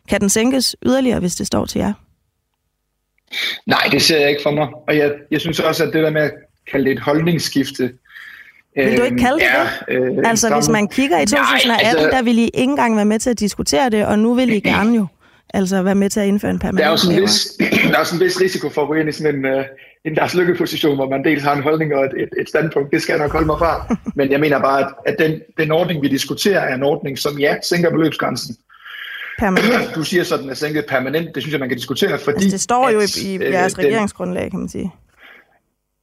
Kan 0.10 0.22
den 0.22 0.30
sænkes 0.30 0.76
yderligere, 0.86 1.20
hvis 1.20 1.36
det 1.36 1.48
står 1.48 1.66
til 1.66 1.80
jer? 1.80 1.94
Nej, 3.66 3.88
det 3.92 4.02
ser 4.02 4.20
jeg 4.20 4.30
ikke 4.30 4.44
for 4.44 4.52
mig. 4.52 4.68
Og 4.88 4.98
jeg, 4.98 5.12
jeg 5.32 5.42
synes 5.42 5.60
også, 5.60 5.84
at 5.84 5.94
det 5.94 6.04
der 6.04 6.10
med 6.10 6.22
at 6.22 6.32
kalde 6.72 6.86
det 6.86 6.92
et 6.92 7.00
holdningsskifte... 7.00 7.92
Vil 8.76 8.98
du 8.98 9.04
ikke 9.04 9.18
kalde 9.18 9.40
det 9.40 9.48
er, 9.48 9.66
det? 9.90 10.18
Øh, 10.18 10.30
Altså, 10.30 10.56
hvis 10.56 10.70
man 10.70 10.88
kigger 10.88 11.20
i 11.20 11.26
2018, 11.26 11.68
Nej, 11.68 11.80
altså, 11.84 12.10
der 12.18 12.22
ville 12.22 12.42
I 12.42 12.44
ikke 12.44 12.60
engang 12.72 12.96
være 12.96 13.06
med 13.06 13.20
til 13.20 13.30
at 13.30 13.40
diskutere 13.40 13.90
det, 13.90 14.06
og 14.06 14.20
nu 14.20 14.34
vil 14.34 14.50
I 14.50 14.60
gerne 14.60 14.96
jo 14.96 15.08
altså 15.54 15.82
være 15.82 15.96
med 15.96 16.10
til 16.10 16.20
at 16.20 16.28
indføre 16.28 16.52
en 16.52 16.60
permanent 16.60 16.80
der 16.80 16.86
er 16.86 16.92
jo 16.92 16.98
sådan 16.98 17.22
vis, 17.22 17.46
der 17.92 18.00
er 18.00 18.04
sådan 18.04 18.22
en 18.22 18.26
vis 18.26 18.42
risiko 18.42 18.70
for 18.70 18.82
at 18.82 18.88
gå 18.88 18.94
ind 18.94 19.10
i 19.10 19.12
sådan 19.12 19.36
en, 19.36 19.46
uh, 19.46 19.64
en 20.06 20.14
Lars 20.14 20.34
Lykke-position, 20.36 20.96
hvor 20.96 21.10
man 21.10 21.24
dels 21.24 21.44
har 21.44 21.56
en 21.56 21.64
holdning 21.64 21.96
og 21.96 22.06
et, 22.06 22.12
et, 22.18 22.30
et 22.42 22.50
standpunkt. 22.50 22.92
Det 22.94 23.02
skal 23.02 23.14
jeg 23.14 23.22
nok 23.22 23.32
holde 23.32 23.46
mig 23.48 23.58
fra. 23.60 23.96
Men 24.16 24.32
jeg 24.32 24.40
mener 24.40 24.60
bare, 24.60 24.80
at, 24.80 24.88
at 25.06 25.16
den, 25.20 25.42
den 25.58 25.72
ordning, 25.72 26.02
vi 26.02 26.08
diskuterer, 26.08 26.60
er 26.60 26.76
en 26.76 26.84
ordning, 26.84 27.20
som 27.20 27.40
ja, 27.40 27.56
sænker 27.64 27.90
beløbsgrænsen. 27.92 28.56
Permanent. 29.40 29.92
Du 29.96 30.04
siger 30.04 30.24
så, 30.24 30.36
at 30.36 30.42
den 30.42 30.50
er 30.50 30.54
sænket 30.54 30.86
permanent. 30.86 31.36
Det 31.36 31.44
synes 31.44 31.52
jeg, 31.52 31.60
man 31.60 31.70
kan 31.70 31.78
diskutere, 31.78 32.20
fordi... 32.20 32.36
Altså, 32.36 32.50
det 32.50 32.62
står 32.62 32.90
jo 32.90 33.00
at, 33.00 33.18
i, 33.18 33.32
i 33.34 33.36
øh, 33.36 33.52
jeres 33.52 33.74
den- 33.74 33.86
regeringsgrundlag, 33.86 34.50
kan 34.52 34.60
man 34.60 34.70
sige. 34.70 34.92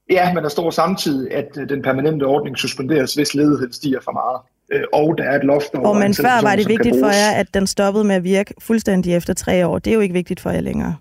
Ja, 0.09 0.33
men 0.33 0.43
der 0.43 0.49
står 0.49 0.69
samtidig, 0.69 1.33
at 1.33 1.47
øh, 1.59 1.69
den 1.69 1.81
permanente 1.81 2.23
ordning 2.23 2.57
suspenderes, 2.57 3.13
hvis 3.13 3.35
ledigheden 3.35 3.73
stiger 3.73 3.99
for 4.03 4.11
meget. 4.11 4.39
Øh, 4.73 4.83
Og 4.93 5.17
der 5.17 5.23
er 5.23 5.35
et 5.35 5.43
loft 5.43 5.75
over... 5.75 5.87
Og 5.87 5.95
men 5.95 6.13
før 6.13 6.41
var 6.41 6.55
det 6.55 6.67
vigtigt 6.67 6.95
for 6.99 7.07
jer, 7.07 7.31
at 7.39 7.53
den 7.53 7.67
stoppede 7.67 8.03
med 8.03 8.15
at 8.15 8.23
virke 8.23 8.53
fuldstændig 8.61 9.15
efter 9.15 9.33
tre 9.33 9.67
år. 9.67 9.79
Det 9.79 9.91
er 9.91 9.95
jo 9.95 9.99
ikke 9.99 10.13
vigtigt 10.13 10.39
for 10.39 10.49
jer 10.49 10.61
længere. 10.61 10.95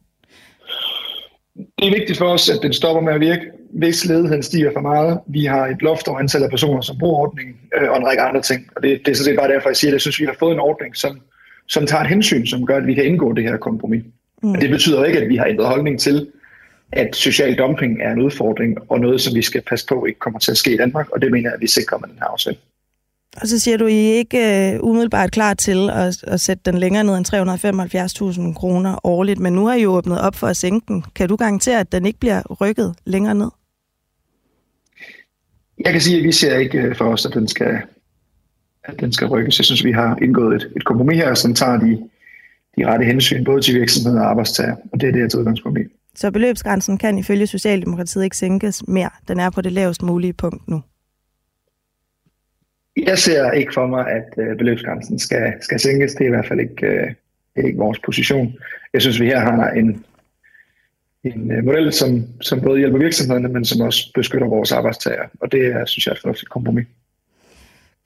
Det 1.78 1.86
er 1.88 1.98
vigtigt 1.98 2.18
for 2.18 2.24
os, 2.24 2.48
at 2.48 2.58
den 2.62 2.72
stopper 2.72 3.02
med 3.02 3.12
at 3.12 3.20
virke, 3.20 3.42
hvis 3.72 4.04
ledigheden 4.04 4.42
stiger 4.42 4.70
for 4.72 4.80
meget. 4.80 5.20
Vi 5.26 5.44
har 5.44 5.66
et 5.66 5.82
loft 5.82 6.08
over 6.08 6.18
antallet 6.18 6.44
af 6.44 6.50
personer, 6.50 6.80
som 6.80 6.98
bruger 6.98 7.18
ordningen, 7.18 7.54
øh, 7.76 7.90
og 7.90 7.96
en 7.96 8.06
række 8.06 8.22
andre 8.22 8.42
ting. 8.42 8.66
Og 8.76 8.82
det, 8.82 9.00
det 9.04 9.10
er 9.10 9.16
sådan 9.16 9.24
set 9.24 9.38
bare 9.38 9.52
derfor, 9.52 9.68
jeg 9.68 9.76
siger, 9.76 9.90
at 9.90 9.92
jeg 9.92 10.00
synes, 10.00 10.20
vi 10.20 10.24
har 10.24 10.36
fået 10.38 10.52
en 10.52 10.60
ordning, 10.60 10.96
som, 10.96 11.20
som 11.68 11.86
tager 11.86 12.02
et 12.02 12.08
hensyn, 12.08 12.46
som 12.46 12.66
gør, 12.66 12.76
at 12.76 12.86
vi 12.86 12.94
kan 12.94 13.04
indgå 13.04 13.32
det 13.32 13.44
her 13.44 13.56
kompromis. 13.56 14.04
Mm. 14.42 14.48
Men 14.48 14.60
det 14.60 14.70
betyder 14.70 15.04
ikke, 15.04 15.20
at 15.20 15.28
vi 15.28 15.36
har 15.36 15.44
ændret 15.44 15.68
holdning 15.68 16.00
til, 16.00 16.28
at 16.92 17.16
social 17.16 17.58
dumping 17.58 18.02
er 18.02 18.12
en 18.12 18.22
udfordring, 18.22 18.78
og 18.88 19.00
noget, 19.00 19.20
som 19.20 19.34
vi 19.34 19.42
skal 19.42 19.62
passe 19.62 19.86
på, 19.86 20.04
ikke 20.04 20.18
kommer 20.18 20.38
til 20.38 20.50
at 20.50 20.56
ske 20.56 20.74
i 20.74 20.76
Danmark, 20.76 21.10
og 21.10 21.22
det 21.22 21.30
mener 21.32 21.48
jeg, 21.48 21.54
at 21.54 21.60
vi 21.60 21.66
sikrer 21.66 21.98
med 21.98 22.08
den 22.08 22.18
her 22.18 22.26
aftale. 22.26 22.56
Og 23.40 23.48
så 23.48 23.58
siger 23.58 23.76
du, 23.76 23.86
I 23.86 24.10
er 24.10 24.14
ikke 24.14 24.72
øh, 24.74 24.80
umiddelbart 24.82 25.30
klar 25.30 25.54
til 25.54 25.90
at, 25.90 26.24
at 26.24 26.40
sætte 26.40 26.62
den 26.66 26.78
længere 26.78 27.04
ned 27.04 27.16
end 27.16 27.26
375.000 28.48 28.54
kroner 28.54 29.06
årligt, 29.06 29.40
men 29.40 29.52
nu 29.52 29.66
har 29.66 29.74
I 29.74 29.82
jo 29.82 29.90
åbnet 29.90 30.20
op 30.20 30.34
for 30.34 30.46
at 30.46 30.56
sænke 30.56 30.84
den. 30.88 31.04
Kan 31.14 31.28
du 31.28 31.36
garantere, 31.36 31.80
at 31.80 31.92
den 31.92 32.06
ikke 32.06 32.18
bliver 32.18 32.42
rykket 32.60 32.94
længere 33.04 33.34
ned? 33.34 33.50
Jeg 35.84 35.92
kan 35.92 36.00
sige, 36.00 36.18
at 36.18 36.24
vi 36.24 36.32
ser 36.32 36.56
ikke 36.56 36.78
øh, 36.78 36.96
for 36.96 37.04
os, 37.04 37.26
at 37.26 37.34
den 37.34 37.48
skal, 37.48 37.78
at 38.84 39.00
den 39.00 39.12
skal 39.12 39.26
rykkes. 39.26 39.58
Jeg 39.58 39.64
synes, 39.64 39.84
vi 39.84 39.92
har 39.92 40.18
indgået 40.22 40.56
et, 40.56 40.72
et 40.76 40.84
kompromis 40.84 41.16
her, 41.16 41.34
som 41.34 41.54
tager 41.54 41.78
de, 41.78 42.08
de 42.78 42.86
rette 42.86 43.04
hensyn, 43.04 43.44
både 43.44 43.62
til 43.62 43.74
virksomheder 43.74 44.20
og 44.20 44.30
arbejdstager, 44.30 44.76
og 44.92 45.00
det 45.00 45.08
er 45.08 45.12
det, 45.12 45.20
jeg 45.20 45.30
tager 45.30 45.40
udgangspunkt 45.40 45.78
i. 45.78 45.82
Så 46.16 46.30
beløbsgrænsen 46.30 46.98
kan 46.98 47.18
ifølge 47.18 47.46
Socialdemokratiet 47.46 48.24
ikke 48.24 48.36
sænkes 48.36 48.88
mere. 48.88 49.10
Den 49.28 49.40
er 49.40 49.50
på 49.50 49.60
det 49.60 49.72
lavest 49.72 50.02
mulige 50.02 50.32
punkt 50.32 50.68
nu. 50.68 50.82
Jeg 52.96 53.18
ser 53.18 53.50
ikke 53.50 53.74
for 53.74 53.86
mig, 53.86 54.06
at 54.10 54.34
øh, 54.38 54.56
beløbsgrænsen 54.58 55.18
skal, 55.18 55.52
skal 55.60 55.80
sænkes. 55.80 56.12
Det 56.12 56.20
er 56.20 56.26
i 56.26 56.30
hvert 56.30 56.46
fald 56.46 56.60
ikke, 56.60 56.86
øh, 56.86 57.06
det 57.54 57.62
er 57.62 57.66
ikke 57.66 57.78
vores 57.78 57.98
position. 57.98 58.54
Jeg 58.92 59.02
synes, 59.02 59.20
vi 59.20 59.26
her 59.26 59.40
har 59.40 59.70
en, 59.70 60.04
en 61.24 61.52
øh, 61.52 61.64
model, 61.64 61.92
som, 61.92 62.24
som 62.40 62.60
både 62.60 62.78
hjælper 62.78 62.98
virksomhederne, 62.98 63.48
men 63.48 63.64
som 63.64 63.80
også 63.80 64.12
beskytter 64.14 64.48
vores 64.48 64.72
arbejdstager. 64.72 65.24
Og 65.40 65.52
det 65.52 65.66
er, 65.66 65.84
synes 65.84 66.06
jeg, 66.06 66.12
er 66.12 66.14
et 66.14 66.20
fornuftigt 66.20 66.50
kompromis. 66.50 66.86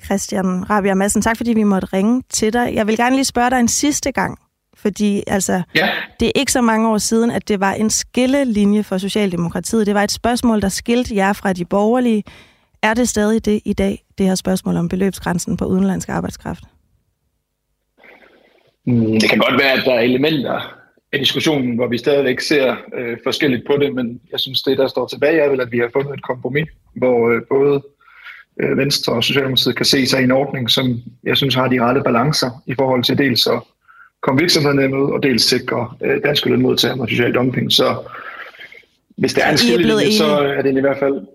Christian 0.04 0.70
Rabia 0.70 0.94
Madsen, 0.94 1.22
tak 1.22 1.36
fordi 1.36 1.52
vi 1.52 1.62
måtte 1.62 1.88
ringe 1.92 2.22
til 2.28 2.52
dig. 2.52 2.74
Jeg 2.74 2.86
vil 2.86 2.96
gerne 2.96 3.16
lige 3.16 3.24
spørge 3.24 3.50
dig 3.50 3.60
en 3.60 3.68
sidste 3.68 4.12
gang, 4.12 4.38
fordi 4.82 5.22
altså, 5.26 5.62
ja. 5.74 5.88
det 6.20 6.26
er 6.26 6.32
ikke 6.34 6.52
så 6.52 6.60
mange 6.60 6.88
år 6.88 6.98
siden, 6.98 7.30
at 7.30 7.48
det 7.48 7.60
var 7.60 7.72
en 7.72 7.90
skillelinje 7.90 8.82
for 8.82 8.98
Socialdemokratiet. 8.98 9.86
Det 9.86 9.94
var 9.94 10.02
et 10.02 10.12
spørgsmål, 10.12 10.62
der 10.62 10.68
skilte 10.68 11.14
jer 11.16 11.32
fra 11.32 11.52
de 11.52 11.64
borgerlige. 11.64 12.24
Er 12.82 12.94
det 12.94 13.08
stadig 13.08 13.44
det 13.44 13.60
i 13.64 13.72
dag, 13.72 14.04
det 14.18 14.26
her 14.26 14.34
spørgsmål 14.34 14.76
om 14.76 14.88
beløbsgrænsen 14.88 15.56
på 15.56 15.64
udenlandsk 15.64 16.08
arbejdskraft? 16.08 16.64
Mm, 18.86 19.20
det 19.20 19.30
kan 19.30 19.38
godt 19.38 19.58
være, 19.58 19.72
at 19.72 19.82
der 19.84 19.94
er 19.94 20.00
elementer 20.00 20.80
af 21.12 21.18
diskussionen, 21.18 21.74
hvor 21.74 21.86
vi 21.86 21.98
stadigvæk 21.98 22.40
ser 22.40 22.76
øh, 22.94 23.16
forskelligt 23.24 23.66
på 23.66 23.76
det, 23.76 23.94
men 23.94 24.20
jeg 24.32 24.40
synes, 24.40 24.62
det 24.62 24.78
der 24.78 24.88
står 24.88 25.06
tilbage 25.06 25.40
er 25.40 25.48
vel, 25.48 25.60
at 25.60 25.72
vi 25.72 25.78
har 25.78 25.90
fundet 25.92 26.14
et 26.14 26.22
kompromis, 26.22 26.68
hvor 26.96 27.30
øh, 27.30 27.42
både 27.48 27.82
øh, 28.60 28.78
Venstre 28.78 29.12
og 29.12 29.24
Socialdemokratiet 29.24 29.76
kan 29.76 29.86
se 29.86 30.06
sig 30.06 30.20
i 30.20 30.24
en 30.24 30.30
ordning, 30.30 30.70
som 30.70 31.02
jeg 31.24 31.36
synes 31.36 31.54
har 31.54 31.68
de 31.68 31.80
rette 31.80 32.02
balancer 32.02 32.62
i 32.66 32.74
forhold 32.74 33.04
til 33.04 33.18
dels 33.18 33.46
at 33.46 33.62
komme 34.22 34.40
virksomhederne 34.40 34.88
med, 34.88 35.12
og 35.12 35.22
dels 35.22 35.42
sikre 35.42 35.94
øh, 36.04 36.22
danske 36.24 36.48
lønmodtagere 36.48 36.96
mod 36.96 37.08
social 37.08 37.34
dumping. 37.34 37.72
Så 37.72 37.96
hvis 39.16 39.34
der 39.34 39.44
er 39.44 39.50
en 39.50 39.58
skillelinje, 39.58 40.12
så 40.12 40.26
er 40.26 40.62
det 40.62 40.76
i 40.76 40.80
hvert 40.80 40.98
fald 40.98 41.26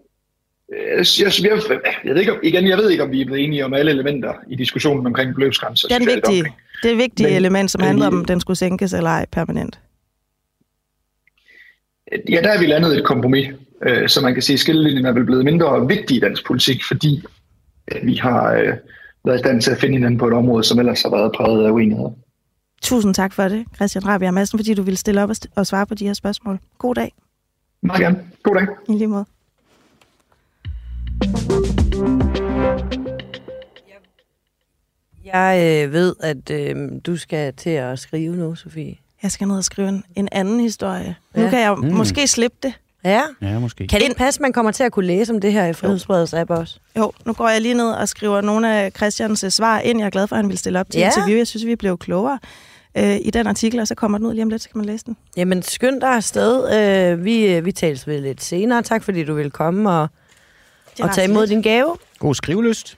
jeg, 0.69 1.05
jeg, 1.19 1.31
jeg, 1.43 1.59
jeg, 2.05 2.15
ved 2.15 2.21
ikke, 2.21 2.33
igen, 2.43 2.67
jeg 2.67 2.77
ved 2.77 2.89
ikke, 2.89 3.03
om 3.03 3.11
vi 3.11 3.21
er 3.21 3.25
blevet 3.25 3.43
enige 3.43 3.65
om 3.65 3.73
alle 3.73 3.91
elementer 3.91 4.33
i 4.47 4.55
diskussionen 4.55 5.05
omkring 5.05 5.35
beløbsgrænser. 5.35 5.87
Den 5.87 6.07
vigtige, 6.07 6.43
det 6.83 6.91
er 6.91 6.95
vigtige 6.95 7.27
men, 7.27 7.35
element, 7.35 7.71
som 7.71 7.81
handler 7.81 8.07
om, 8.07 8.17
om 8.17 8.25
den 8.25 8.39
skulle 8.39 8.57
sænkes 8.57 8.93
eller 8.93 9.09
ej 9.09 9.25
permanent. 9.31 9.79
Ja, 12.29 12.41
der 12.41 12.49
er 12.49 12.59
vi 12.59 12.65
landet 12.65 12.97
et 12.97 13.05
kompromis, 13.05 13.47
øh, 13.81 14.09
så 14.09 14.21
man 14.21 14.33
kan 14.33 14.43
sige, 14.43 14.53
at 14.53 14.59
skillelinjen 14.59 15.05
er 15.05 15.11
vel 15.11 15.25
blevet 15.25 15.45
mindre 15.45 15.87
vigtig 15.87 16.17
i 16.17 16.19
dansk 16.19 16.45
politik, 16.45 16.83
fordi 16.87 17.23
vi 18.03 18.15
har 18.15 18.53
øh, 18.53 18.73
været 19.25 19.35
i 19.35 19.39
stand 19.39 19.61
til 19.61 19.71
at 19.71 19.77
finde 19.77 19.95
hinanden 19.95 20.17
på 20.19 20.27
et 20.27 20.33
område, 20.33 20.63
som 20.63 20.79
ellers 20.79 21.01
har 21.01 21.09
været 21.09 21.31
præget 21.31 21.65
af 21.65 21.71
uenighed. 21.71 22.09
Tusind 22.85 23.13
tak 23.13 23.33
for 23.33 23.47
det, 23.47 23.65
Christian 23.75 24.07
Rabia 24.07 24.31
Madsen, 24.31 24.59
fordi 24.59 24.73
du 24.73 24.81
ville 24.81 24.97
stille 24.97 25.23
op 25.23 25.29
og 25.55 25.67
svare 25.67 25.85
på 25.85 25.95
de 25.95 26.05
her 26.05 26.13
spørgsmål. 26.13 26.59
God 26.77 26.95
dag. 26.95 27.13
Meget 27.81 28.01
gerne. 28.01 28.23
God 28.43 28.55
dag. 28.55 28.67
I 28.89 28.97
lige 28.97 29.07
måde. 29.07 29.25
Jeg 35.25 35.83
øh, 35.85 35.93
ved, 35.93 36.15
at 36.19 36.49
øh, 36.49 36.91
du 37.05 37.17
skal 37.17 37.53
til 37.53 37.69
at 37.69 37.99
skrive 37.99 38.35
nu, 38.35 38.55
Sofie. 38.55 38.95
Jeg 39.23 39.31
skal 39.31 39.47
ned 39.47 39.57
og 39.57 39.63
skrive 39.63 39.89
en, 39.89 40.03
en 40.15 40.29
anden 40.31 40.59
historie. 40.59 41.15
Ja. 41.35 41.43
Nu 41.43 41.49
kan 41.49 41.59
jeg 41.59 41.75
mm. 41.75 41.93
måske 41.93 42.27
slippe 42.27 42.57
det. 42.63 42.73
Ja. 43.03 43.21
ja, 43.41 43.59
måske. 43.59 43.87
Kan 43.87 43.99
det 43.99 44.05
ikke 44.05 44.17
passe, 44.17 44.37
at 44.37 44.41
man 44.41 44.53
kommer 44.53 44.71
til 44.71 44.83
at 44.83 44.91
kunne 44.91 45.05
læse 45.05 45.33
om 45.33 45.41
det 45.41 45.53
her 45.53 45.65
i 45.65 45.73
Frihedsbredets 45.73 46.33
app 46.33 46.49
også? 46.49 46.79
Jo, 46.97 47.11
nu 47.25 47.33
går 47.33 47.49
jeg 47.49 47.61
lige 47.61 47.73
ned 47.73 47.91
og 47.91 48.09
skriver 48.09 48.41
nogle 48.41 48.75
af 48.75 48.91
Christians 48.91 49.43
øh, 49.43 49.51
svar 49.51 49.79
ind. 49.79 49.99
Jeg 49.99 50.05
er 50.05 50.09
glad 50.09 50.27
for, 50.27 50.35
at 50.35 50.41
han 50.41 50.49
vil 50.49 50.57
stille 50.57 50.79
op 50.79 50.89
til 50.91 50.99
ja. 50.99 51.05
interview. 51.07 51.37
Jeg 51.37 51.47
synes, 51.47 51.65
vi 51.65 51.75
blev 51.75 51.97
klogere 51.97 52.39
øh, 52.97 53.17
i 53.21 53.29
den 53.29 53.47
artikel, 53.47 53.79
og 53.79 53.87
så 53.87 53.95
kommer 53.95 54.17
den 54.17 54.27
ud 54.27 54.33
lige 54.33 54.43
om 54.43 54.49
lidt, 54.49 54.61
så 54.61 54.69
kan 54.69 54.77
man 54.77 54.85
læse 54.85 55.05
den. 55.05 55.17
Jamen, 55.37 55.61
skynd 55.61 56.01
dig 56.01 56.09
afsted. 56.09 56.73
Øh, 56.73 57.25
vi, 57.25 57.55
øh, 57.55 57.65
vi 57.65 57.71
tales 57.71 58.07
ved 58.07 58.21
lidt 58.21 58.43
senere. 58.43 58.81
Tak, 58.81 59.03
fordi 59.03 59.23
du 59.23 59.33
vil 59.33 59.51
komme 59.51 59.91
og, 59.91 60.07
og 61.01 61.15
tage 61.15 61.29
imod 61.29 61.47
din 61.47 61.61
gave. 61.61 61.95
God 62.19 62.35
skrivelyst. 62.35 62.97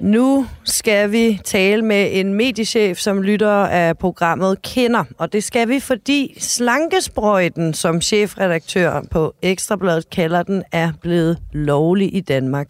Nu 0.00 0.46
skal 0.64 1.12
vi 1.12 1.40
tale 1.44 1.82
med 1.82 2.08
en 2.12 2.34
mediechef, 2.34 2.98
som 2.98 3.22
lytter 3.22 3.50
af 3.50 3.98
programmet 3.98 4.62
kender. 4.62 5.04
Og 5.18 5.32
det 5.32 5.44
skal 5.44 5.68
vi, 5.68 5.80
fordi 5.80 6.34
slankesprøjten, 6.38 7.74
som 7.74 8.00
chefredaktør 8.00 9.02
på 9.10 9.34
Ekstrabladet 9.42 10.10
kalder 10.10 10.42
den, 10.42 10.62
er 10.72 10.92
blevet 11.00 11.38
lovlig 11.52 12.14
i 12.14 12.20
Danmark. 12.20 12.68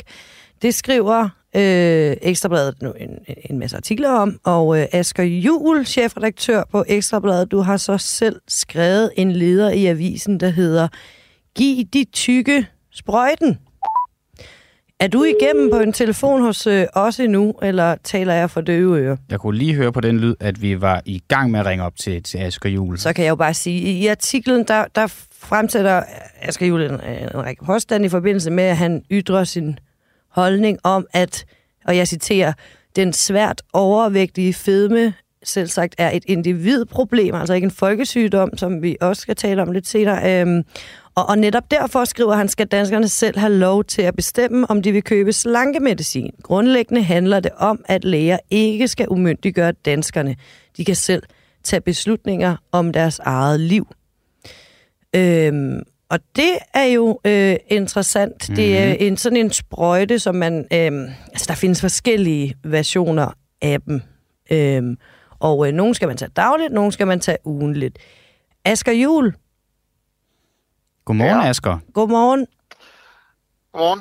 Det 0.63 0.75
skriver 0.75 1.29
øh, 1.57 2.17
Ekstrabladet 2.23 2.83
nu 2.83 2.93
en, 2.93 3.11
en 3.51 3.59
masse 3.59 3.77
artikler 3.77 4.11
om, 4.11 4.41
og 4.45 4.81
øh, 4.81 4.87
Asger 4.93 5.25
Juhl, 5.25 5.87
chefredaktør 5.87 6.63
på 6.71 6.85
Ekstrabladet, 6.89 7.51
du 7.51 7.61
har 7.61 7.77
så 7.77 7.99
selv 7.99 8.41
skrevet 8.49 9.11
en 9.17 9.33
leder 9.33 9.71
i 9.71 9.87
avisen, 9.87 10.41
der 10.41 10.49
hedder 10.49 10.89
Giv 11.55 11.85
de 11.85 12.05
tykke 12.13 12.67
sprøjten. 12.91 13.59
Er 15.01 15.09
du 15.09 15.25
igennem 15.25 15.71
på 15.71 15.79
en 15.79 15.93
telefon 15.93 16.41
hos 16.41 16.67
øh, 16.67 16.87
os 16.93 17.21
endnu, 17.21 17.55
eller 17.63 17.97
taler 18.05 18.35
jeg 18.35 18.51
for 18.51 18.61
døve 18.61 18.99
ører? 18.99 19.17
Jeg 19.31 19.41
kunne 19.41 19.59
lige 19.59 19.75
høre 19.75 19.93
på 19.93 20.01
den 20.01 20.19
lyd, 20.19 20.35
at 20.41 20.63
vi 20.63 20.81
var 20.81 21.03
i 21.05 21.23
gang 21.29 21.51
med 21.51 21.61
at 21.61 21.67
ringe 21.67 21.85
op 21.85 21.97
til, 21.97 22.23
til 22.23 22.39
Asger 22.39 22.71
Juhl. 22.71 22.99
Så 22.99 23.13
kan 23.13 23.25
jeg 23.25 23.31
jo 23.31 23.37
bare 23.37 23.55
sige, 23.55 23.81
i 23.81 24.07
artiklen, 24.07 24.65
der, 24.69 24.85
der 24.95 25.07
fremsætter 25.33 26.03
Asger 26.43 26.67
Juhl 26.67 26.83
en, 26.83 26.91
en 26.93 27.35
række 27.35 27.65
påstande 27.65 28.07
i 28.07 28.09
forbindelse 28.09 28.51
med, 28.51 28.65
at 28.65 28.77
han 28.77 29.03
ytrer 29.11 29.45
sin 29.45 29.79
holdning 30.31 30.79
om, 30.85 31.07
at, 31.13 31.45
og 31.85 31.97
jeg 31.97 32.09
citerer, 32.09 32.53
den 32.97 33.13
svært 33.13 33.63
overvægtige 33.73 34.55
fedme 34.55 35.15
selv 35.43 35.69
sagt 35.69 35.95
er 35.99 36.11
et 36.11 36.25
individproblem, 36.27 37.35
altså 37.35 37.55
ikke 37.55 37.65
en 37.65 37.71
folkesygdom, 37.71 38.57
som 38.57 38.83
vi 38.83 38.97
også 39.01 39.23
skal 39.23 39.37
tale 39.37 39.63
om 39.63 39.73
lidt 39.73 39.87
senere. 39.87 40.41
Øhm, 40.41 40.65
og, 41.15 41.29
og 41.29 41.39
netop 41.39 41.71
derfor 41.71 42.05
skriver 42.05 42.35
han, 42.35 42.49
skal 42.49 42.67
danskerne 42.67 43.09
selv 43.09 43.39
have 43.39 43.53
lov 43.53 43.85
til 43.85 44.03
at 44.03 44.17
bestemme, 44.17 44.71
om 44.71 44.83
de 44.83 44.93
vil 44.93 45.05
købe 45.05 45.33
slankemedicin. 45.33 46.35
Grundlæggende 46.43 47.03
handler 47.03 47.41
det 47.41 47.53
om, 47.57 47.85
at 47.89 48.05
læger 48.05 48.39
ikke 48.51 48.89
skal 48.89 49.07
umyndiggøre 49.11 49.73
danskerne. 49.73 50.37
De 50.77 50.85
kan 50.85 50.95
selv 50.95 51.23
tage 51.65 51.81
beslutninger 51.81 52.57
om 52.73 52.93
deres 52.93 53.19
eget 53.19 53.61
liv. 53.61 53.87
Øhm, 55.17 55.83
og 56.11 56.21
det 56.37 56.59
er 56.75 56.85
jo 56.85 57.21
øh, 57.25 57.57
interessant. 57.67 58.49
Mm-hmm. 58.49 58.57
Det 58.57 58.79
er 58.79 58.89
mhm. 58.89 58.97
en 59.01 59.17
sådan 59.17 59.37
en 59.37 59.53
sprøjte, 59.53 60.19
som 60.19 60.35
man... 60.35 60.59
Øh, 60.73 61.11
altså, 61.33 61.45
der 61.49 61.55
findes 61.55 61.81
forskellige 61.81 62.55
versioner 62.65 63.33
af 63.63 63.81
dem. 63.81 64.03
Øh, 64.51 64.97
og 65.39 65.69
øh, 65.69 65.73
nogle 65.73 65.95
skal 65.95 66.09
man 66.09 66.17
tage 66.17 66.31
dagligt, 66.37 66.73
nogle 66.73 66.93
skal 66.93 67.07
man 67.07 67.21
tage 67.21 67.39
ugenligt. 67.45 67.99
Asger 68.65 68.93
Jul, 68.93 69.35
Godmorgen, 71.05 71.43
ja. 71.43 71.49
Asger. 71.49 71.79
Godmorgen. 71.95 72.47
Godmorgen. 73.73 74.01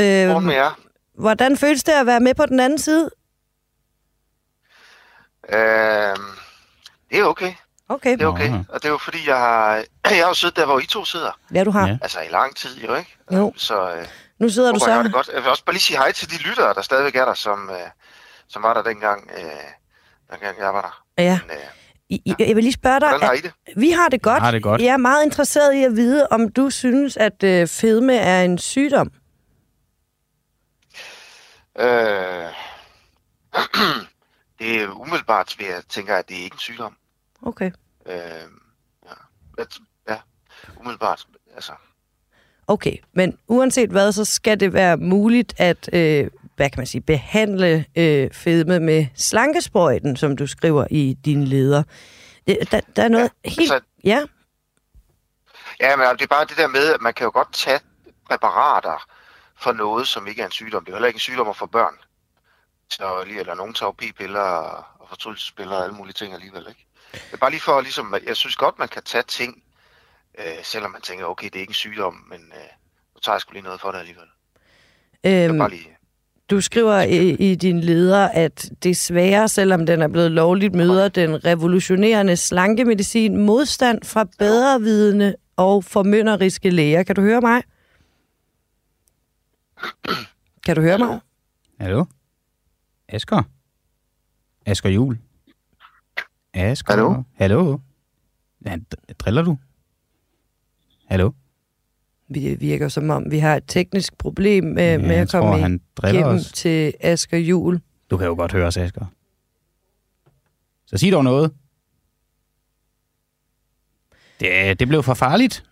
Øh, 0.00 0.26
Godmorgen 0.26 0.46
med 0.46 0.54
jer. 0.54 0.80
Hvordan 1.14 1.56
føles 1.56 1.84
det 1.84 1.92
at 1.92 2.06
være 2.06 2.20
med 2.20 2.34
på 2.34 2.46
den 2.46 2.60
anden 2.60 2.78
side? 2.78 3.10
Øh, 5.48 6.16
det 7.10 7.18
er 7.18 7.24
okay. 7.24 7.52
Okay. 7.90 8.12
Det 8.12 8.22
er 8.22 8.26
okay. 8.26 8.52
Og 8.68 8.82
det 8.82 8.84
er 8.84 8.88
jo 8.88 8.98
fordi, 8.98 9.28
jeg 9.28 9.36
har, 9.36 9.74
jeg 10.04 10.16
har 10.24 10.28
jo 10.28 10.34
siddet 10.34 10.56
der, 10.56 10.66
hvor 10.66 10.80
I 10.80 10.86
to 10.86 11.04
sidder. 11.04 11.38
Ja, 11.54 11.64
du 11.64 11.70
har. 11.70 11.88
Ja. 11.88 11.98
Altså 12.02 12.20
i 12.20 12.28
lang 12.28 12.56
tid 12.56 12.78
jo, 12.78 12.94
ikke? 12.94 13.16
Jo. 13.32 13.52
Så 13.56 13.94
øh, 13.94 14.06
nu 14.38 14.48
sidder 14.48 14.72
du 14.72 14.78
så. 14.78 14.90
Jeg, 14.90 15.04
det 15.04 15.12
godt. 15.12 15.30
jeg 15.34 15.42
vil 15.42 15.50
også 15.50 15.64
bare 15.64 15.74
lige 15.74 15.82
sige 15.82 15.96
hej 15.96 16.12
til 16.12 16.30
de 16.30 16.42
lyttere, 16.42 16.74
der 16.74 16.82
stadigvæk 16.82 17.16
er 17.16 17.24
der, 17.24 17.34
som, 17.34 17.70
øh, 17.70 17.76
som 18.48 18.62
var 18.62 18.74
der 18.74 18.82
dengang, 18.82 19.30
øh, 19.36 19.42
dengang 20.30 20.58
jeg 20.58 20.74
var 20.74 20.82
der. 21.16 21.22
Ja. 21.22 21.38
Men, 21.48 21.56
øh, 21.56 21.62
Ja. 22.26 22.34
Jeg 22.38 22.56
vil 22.56 22.64
lige 22.64 22.72
spørge 22.72 23.00
dig. 23.00 23.08
Har 23.08 23.32
I 23.32 23.40
det? 23.40 23.52
Vi 23.76 23.90
har 23.90 24.08
det 24.08 24.22
godt. 24.22 24.42
Har 24.42 24.50
det 24.50 24.62
godt. 24.62 24.80
Jeg 24.82 24.92
er 24.92 24.96
meget 24.96 25.24
interesseret 25.24 25.74
i 25.74 25.84
at 25.84 25.96
vide, 25.96 26.26
om 26.30 26.52
du 26.52 26.70
synes, 26.70 27.16
at 27.16 27.42
øh, 27.42 27.68
fedme 27.68 28.16
er 28.16 28.42
en 28.42 28.58
sygdom. 28.58 29.10
Øh, 31.78 31.84
det 34.58 34.82
er 34.82 35.00
umiddelbart, 35.00 35.54
ved 35.58 35.66
jeg 35.66 35.82
tænker, 35.88 36.16
at 36.16 36.28
det 36.28 36.38
er 36.38 36.42
ikke 36.42 36.54
en 36.54 36.58
sygdom. 36.58 36.96
Okay. 37.42 37.70
Øh, 38.06 38.14
ja. 39.06 39.64
ja, 40.08 40.18
umiddelbart. 40.80 41.26
Altså. 41.54 41.72
Okay, 42.66 42.96
men 43.12 43.38
uanset 43.48 43.90
hvad, 43.90 44.12
så 44.12 44.24
skal 44.24 44.60
det 44.60 44.72
være 44.72 44.96
muligt 44.96 45.54
at 45.56 45.90
øh, 45.92 46.30
hvad 46.56 46.70
kan 46.70 46.80
man 46.80 46.86
sige, 46.86 47.00
behandle 47.00 47.84
øh, 47.96 48.30
fedme 48.32 48.80
med 48.80 49.06
slankesprøjten, 49.14 50.16
som 50.16 50.36
du 50.36 50.46
skriver 50.46 50.86
i 50.90 51.16
din 51.24 51.44
leder. 51.44 51.82
Der, 52.46 52.80
der 52.96 53.02
er 53.02 53.08
noget 53.08 53.30
ja, 53.44 53.50
helt... 53.50 53.72
Altså, 53.72 53.88
ja? 54.04 54.22
Ja, 55.80 55.96
men 55.96 56.06
det 56.06 56.22
er 56.22 56.26
bare 56.26 56.44
det 56.44 56.56
der 56.56 56.66
med, 56.66 56.94
at 56.94 57.00
man 57.00 57.14
kan 57.14 57.24
jo 57.24 57.30
godt 57.34 57.52
tage 57.52 57.80
præparater 58.30 59.06
for 59.56 59.72
noget, 59.72 60.08
som 60.08 60.26
ikke 60.26 60.42
er 60.42 60.46
en 60.46 60.52
sygdom. 60.52 60.84
Det 60.84 60.92
er 60.92 60.96
heller 60.96 61.06
ikke 61.06 61.16
en 61.16 61.20
sygdom 61.20 61.54
for 61.54 61.66
børn. 61.66 61.94
Så 62.90 63.24
lige, 63.26 63.40
eller 63.40 63.54
nogen 63.54 63.74
tager 63.74 63.92
p-piller 63.92 64.40
og 65.00 65.08
fortrydelsespiller 65.08 65.76
og 65.76 65.84
alle 65.84 65.94
mulige 65.94 66.12
ting 66.14 66.34
alligevel, 66.34 66.66
ikke? 66.68 66.86
Er 67.32 67.36
bare 67.36 67.50
lige 67.50 67.60
for, 67.60 67.80
ligesom, 67.80 68.14
jeg 68.26 68.36
synes 68.36 68.56
godt, 68.56 68.78
man 68.78 68.88
kan 68.88 69.02
tage 69.02 69.24
ting, 69.28 69.62
øh, 70.38 70.44
selvom 70.62 70.90
man 70.90 71.00
tænker, 71.00 71.24
okay, 71.24 71.46
det 71.46 71.56
er 71.56 71.60
ikke 71.60 71.70
en 71.70 71.74
sygdom, 71.74 72.14
men 72.28 72.40
øh, 72.40 72.68
nu 73.14 73.20
tager 73.22 73.34
jeg 73.34 73.40
sgu 73.40 73.52
lige 73.52 73.62
noget 73.62 73.80
for 73.80 73.90
det 73.90 73.98
alligevel. 73.98 74.28
Øhm, 75.24 75.58
bare 75.58 75.70
lige... 75.70 75.96
Du 76.50 76.60
skriver 76.60 77.00
i, 77.00 77.30
i 77.30 77.54
din 77.54 77.80
leder, 77.80 78.28
at 78.28 78.70
desværre, 78.82 79.48
selvom 79.48 79.86
den 79.86 80.02
er 80.02 80.08
blevet 80.08 80.30
lovligt, 80.30 80.74
møder 80.74 81.08
den 81.08 81.44
revolutionerende 81.44 82.36
slankemedicin 82.36 83.36
modstand 83.36 84.04
fra 84.04 84.24
bedrevidende 84.38 85.34
og 85.56 85.84
formynderiske 85.84 86.70
læger. 86.70 87.02
Kan 87.02 87.16
du 87.16 87.22
høre 87.22 87.40
mig? 87.40 87.62
Kan 90.66 90.76
du 90.76 90.82
høre 90.82 90.98
mig? 90.98 91.20
Hallo? 91.80 92.04
Asger? 93.08 93.42
Asger 94.66 94.90
Jul? 94.90 95.18
Asger? 96.54 96.92
Hallo? 96.94 97.22
Hallo? 97.38 97.78
Ja, 98.66 98.76
driller 99.18 99.42
du? 99.42 99.56
Hallo? 101.10 101.30
Vi 102.28 102.54
virker 102.54 102.88
som 102.88 103.10
om, 103.10 103.30
vi 103.30 103.38
har 103.38 103.56
et 103.56 103.64
teknisk 103.66 104.18
problem 104.18 104.64
med, 104.64 104.90
Ja, 104.90 104.98
med 104.98 105.06
jeg 105.10 105.22
at 105.22 105.28
tror, 105.28 105.40
komme 105.40 105.58
han 105.62 105.80
driller 105.96 106.20
igennem 106.20 106.36
os. 106.40 106.52
til 106.52 106.94
Asger 107.00 107.38
Jul. 107.38 107.80
Du 108.10 108.16
kan 108.16 108.26
jo 108.26 108.34
godt 108.34 108.52
høre 108.52 108.66
os, 108.66 108.76
Asger. 108.76 109.04
Så 110.86 110.96
sig 110.96 111.12
dog 111.12 111.24
noget. 111.24 111.52
Det, 114.40 114.80
det 114.80 114.88
blev 114.88 115.02
for 115.02 115.14
farligt. 115.14 115.64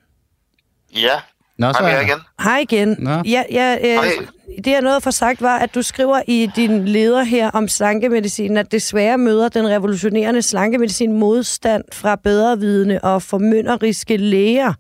Ja, 0.97 1.21
Nå, 1.57 1.73
så 1.73 1.79
Hej 1.81 1.93
er 1.93 2.01
igen. 2.01 2.19
Hej 2.41 2.59
igen. 2.59 2.97
Nå. 2.99 3.11
Ja, 3.11 3.45
ja, 3.51 3.77
øh, 3.85 3.95
Hej. 3.95 4.27
Det 4.57 4.67
jeg 4.67 4.83
nåede 4.83 4.97
at 4.97 5.03
få 5.03 5.11
sagt 5.11 5.43
var, 5.43 5.59
at 5.59 5.75
du 5.75 5.83
skriver 5.83 6.23
i 6.29 6.51
din 6.57 6.89
leder 6.89 7.23
her 7.23 7.51
om 7.51 7.69
slankemedicin, 7.69 8.57
at 8.57 8.73
desværre 8.73 9.19
møder 9.19 9.49
den 9.49 9.69
revolutionerende 9.69 10.43
slankemedicin 10.43 11.13
modstand 11.13 11.85
fra 11.93 12.17
bedrevidende 12.17 13.01
og 13.03 13.23
formynderiske 13.23 14.17
læger. 14.17 14.73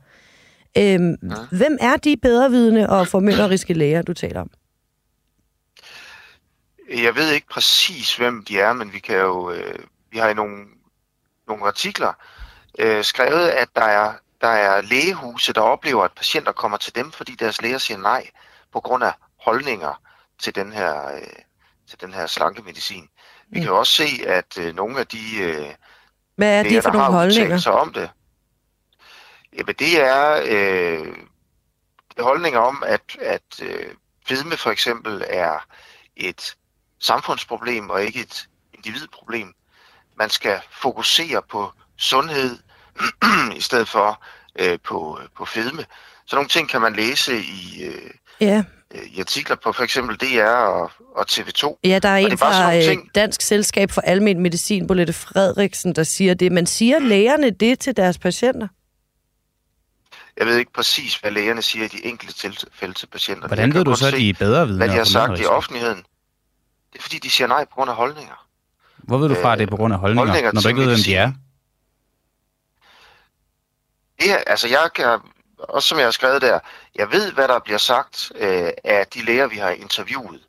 Øhm, 0.79 1.17
ja. 1.23 1.35
Hvem 1.51 1.79
er 1.81 1.97
de 1.97 2.17
bedrevidende 2.23 2.89
og 2.89 3.09
formynderiske 3.09 3.75
læger, 3.75 4.03
du 4.03 4.15
taler 4.15 4.41
om? 4.41 4.51
Jeg 6.95 7.17
ved 7.17 7.33
ikke 7.33 7.47
præcis, 7.49 8.17
hvem 8.17 8.45
de 8.45 8.61
er, 8.61 8.73
men 8.73 8.93
vi 8.93 8.99
kan 8.99 9.17
jo, 9.17 9.51
øh, 9.51 9.79
vi 10.11 10.19
har 10.19 10.29
i 10.29 10.35
nogle, 10.35 10.65
nogle 11.49 11.67
artikler 11.67 12.13
øh, 12.79 13.05
skrevet, 13.05 13.49
at 13.49 13.69
der 13.75 13.85
er, 13.85 14.13
der 14.41 14.49
er 14.49 14.81
lægehuse, 14.81 15.53
der 15.53 15.61
oplever, 15.61 16.05
at 16.05 16.13
patienter 16.17 16.53
kommer 16.53 16.79
til 16.79 16.95
dem, 16.95 17.13
fordi 17.13 17.35
deres 17.35 17.63
læger 17.63 17.79
siger 17.79 17.99
nej, 17.99 18.27
på 18.73 18.81
grund 18.81 19.05
af 19.05 19.13
holdninger 19.49 20.03
til 20.43 20.55
den 20.55 20.73
her, 20.73 21.15
øh, 21.15 21.23
til 21.89 22.01
den 22.01 22.13
her 22.15 22.27
slankemedicin. 22.27 23.09
Vi 23.51 23.59
Mm. 23.59 23.65
kan 23.65 23.73
også 23.73 23.93
se, 23.93 24.09
at 24.27 24.59
øh, 24.59 24.75
nogle 24.75 24.99
af 25.01 25.07
de 25.07 25.39
øh, 25.41 25.75
Hvad 26.37 26.59
er 26.59 26.63
de 26.63 26.69
læger, 26.69 26.83
for 26.83 26.91
der 26.91 26.99
nogle 26.99 27.13
har 27.13 27.19
holdninger? 27.21 27.59
sig 27.59 27.73
om 27.73 27.93
det, 27.93 28.11
jamen 29.59 29.75
det 29.79 30.01
er, 30.01 30.43
øh, 30.47 31.17
er 32.17 32.23
holdninger 32.23 32.61
om, 32.61 32.83
at, 32.87 33.17
at 33.21 33.63
øh, 33.63 33.95
fedme 34.29 34.57
for 34.57 34.71
eksempel 34.71 35.25
er 35.29 35.67
et 36.17 36.57
samfundsproblem 37.01 37.91
og 37.91 38.03
ikke 38.03 38.21
et 38.21 38.49
individproblem. 38.75 39.55
Man 40.19 40.31
skal 40.31 40.61
fokusere 40.71 41.43
på 41.43 41.73
sundhed 41.99 42.59
i 43.57 43.61
stedet 43.61 43.89
for 43.89 44.25
øh, 44.59 44.79
på, 44.85 45.21
på 45.37 45.45
fedme. 45.45 45.87
Så 46.27 46.37
nogle 46.37 46.49
ting 46.49 46.69
kan 46.69 46.81
man 46.81 46.95
læse 46.97 47.39
i, 47.43 47.85
øh, 47.85 48.11
Ja. 48.41 48.65
øh, 48.95 49.01
i 49.07 49.21
artikler 49.21 49.57
på 49.57 49.73
for 49.73 49.83
eksempel 49.83 50.17
DR 50.17 50.45
og, 50.45 50.91
og 51.17 51.27
TV2. 51.31 51.79
Ja, 51.85 51.99
der 51.99 52.09
er 52.09 52.15
Og 52.15 52.21
en 52.23 52.33
er 52.33 52.37
fra 52.37 52.77
øh, 52.77 52.83
ting- 52.83 53.15
Dansk 53.15 53.41
Selskab 53.41 53.91
for 53.91 54.01
Almen 54.01 54.41
Medicin, 54.41 54.87
Bolette 54.87 55.13
Frederiksen, 55.13 55.95
der 55.95 56.03
siger 56.03 56.35
det. 56.35 56.53
Men 56.53 56.67
siger 56.67 56.99
lægerne 56.99 57.51
det 57.51 57.79
til 57.81 57.97
deres 57.97 58.19
patienter? 58.19 58.69
Jeg 60.39 60.47
ved 60.47 60.57
ikke 60.57 60.73
præcis, 60.73 61.17
hvad 61.17 61.31
lægerne 61.31 61.63
siger 61.63 61.85
i 61.85 61.89
de 61.89 62.05
enkelte 62.07 62.35
tilfælde 62.35 62.95
til 62.95 63.07
patienter. 63.07 63.47
Hvordan 63.47 63.75
ved 63.75 63.85
du 63.85 63.95
så, 63.95 64.07
at 64.07 64.13
se, 64.13 64.19
de 64.19 64.29
er 64.29 64.35
bedre 64.35 64.67
vidne 64.67 64.79
Hvad 64.79 64.89
de 64.89 64.95
har 64.95 65.05
sagt 65.05 65.41
i 65.41 65.45
offentligheden. 65.45 65.97
Det 66.93 66.99
er 66.99 67.03
fordi, 67.03 67.19
de 67.19 67.31
siger 67.31 67.49
nej 67.49 67.65
på 67.65 67.71
grund 67.75 67.91
af 67.91 67.97
holdninger. 67.97 68.47
Hvor 68.97 69.19
ved 69.19 69.29
du 69.29 69.35
fra, 69.43 69.53
at 69.53 69.59
det 69.59 69.67
er 69.67 69.71
på 69.71 69.77
grund 69.77 69.95
af 69.95 70.01
holdninger, 70.01 70.27
holdninger 70.27 70.53
når 70.53 70.61
du 70.61 70.69
ikke 70.69 70.81
ved, 70.81 70.87
hvem 70.89 71.03
de 71.05 71.15
er? 71.15 71.33
Det 74.21 74.31
er, 74.33 74.37
altså 74.47 74.69
jeg 74.69 74.91
kan, 74.95 75.19
også 75.59 75.89
som 75.89 75.99
jeg 75.99 76.07
har 76.07 76.11
skrevet 76.11 76.43
der, 76.43 76.59
jeg 76.99 77.13
ved, 77.13 77.33
hvad 77.33 77.49
der 77.49 77.59
bliver 77.59 77.79
sagt 77.79 78.33
øh, 78.35 78.71
af 78.85 79.07
de 79.07 79.23
læger, 79.25 79.47
vi 79.47 79.57
har 79.57 79.71
interviewet 79.71 80.41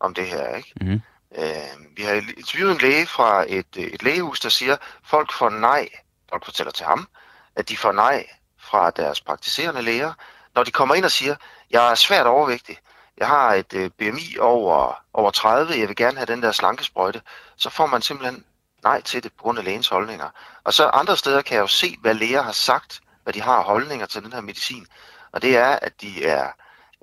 om 0.00 0.14
det 0.14 0.26
her. 0.26 0.56
Ikke? 0.56 0.72
Mm-hmm. 0.80 1.00
Øh, 1.38 1.96
vi 1.96 2.02
har 2.02 2.12
interviewet 2.12 2.72
en 2.72 2.78
læge 2.78 3.06
fra 3.06 3.44
et, 3.48 3.76
øh, 3.76 3.84
et 3.84 4.02
lægehus, 4.02 4.40
der 4.40 4.48
siger, 4.48 4.76
folk 5.04 5.32
får 5.32 5.50
nej, 5.50 5.88
folk 6.28 6.44
fortæller 6.44 6.72
til 6.72 6.86
ham, 6.86 7.08
at 7.56 7.68
de 7.68 7.76
får 7.76 7.92
nej 7.92 8.26
fra 8.58 8.90
deres 8.90 9.20
praktiserende 9.20 9.82
læger, 9.82 10.12
når 10.54 10.64
de 10.64 10.70
kommer 10.70 10.94
ind 10.94 11.04
og 11.04 11.10
siger, 11.10 11.36
jeg 11.70 11.90
er 11.90 11.94
svært 11.94 12.26
overvægtig, 12.26 12.78
jeg 13.18 13.26
har 13.28 13.54
et 13.54 13.74
øh, 13.74 13.90
BMI 13.98 14.38
over, 14.40 15.02
over 15.14 15.30
30, 15.30 15.78
jeg 15.78 15.88
vil 15.88 15.96
gerne 15.96 16.16
have 16.16 16.26
den 16.26 16.42
der 16.42 16.52
slankesprøjte, 16.52 17.22
så 17.56 17.70
får 17.70 17.86
man 17.86 18.02
simpelthen 18.02 18.44
nej 18.82 19.00
til 19.00 19.22
det 19.22 19.32
på 19.32 19.42
grund 19.42 19.58
af 19.58 19.64
lægens 19.64 19.88
holdninger. 19.88 20.28
Og 20.64 20.74
så 20.74 20.86
andre 20.86 21.16
steder 21.16 21.42
kan 21.42 21.54
jeg 21.54 21.62
jo 21.62 21.66
se, 21.66 21.96
hvad 22.00 22.14
læger 22.14 22.42
har 22.42 22.52
sagt, 22.52 23.00
hvad 23.22 23.32
de 23.32 23.40
har 23.40 23.62
holdninger 23.62 24.06
til 24.06 24.22
den 24.22 24.32
her 24.32 24.40
medicin. 24.40 24.86
Og 25.32 25.42
det 25.42 25.56
er, 25.56 25.78
at 25.82 25.92
de 26.00 26.24
er, 26.24 26.48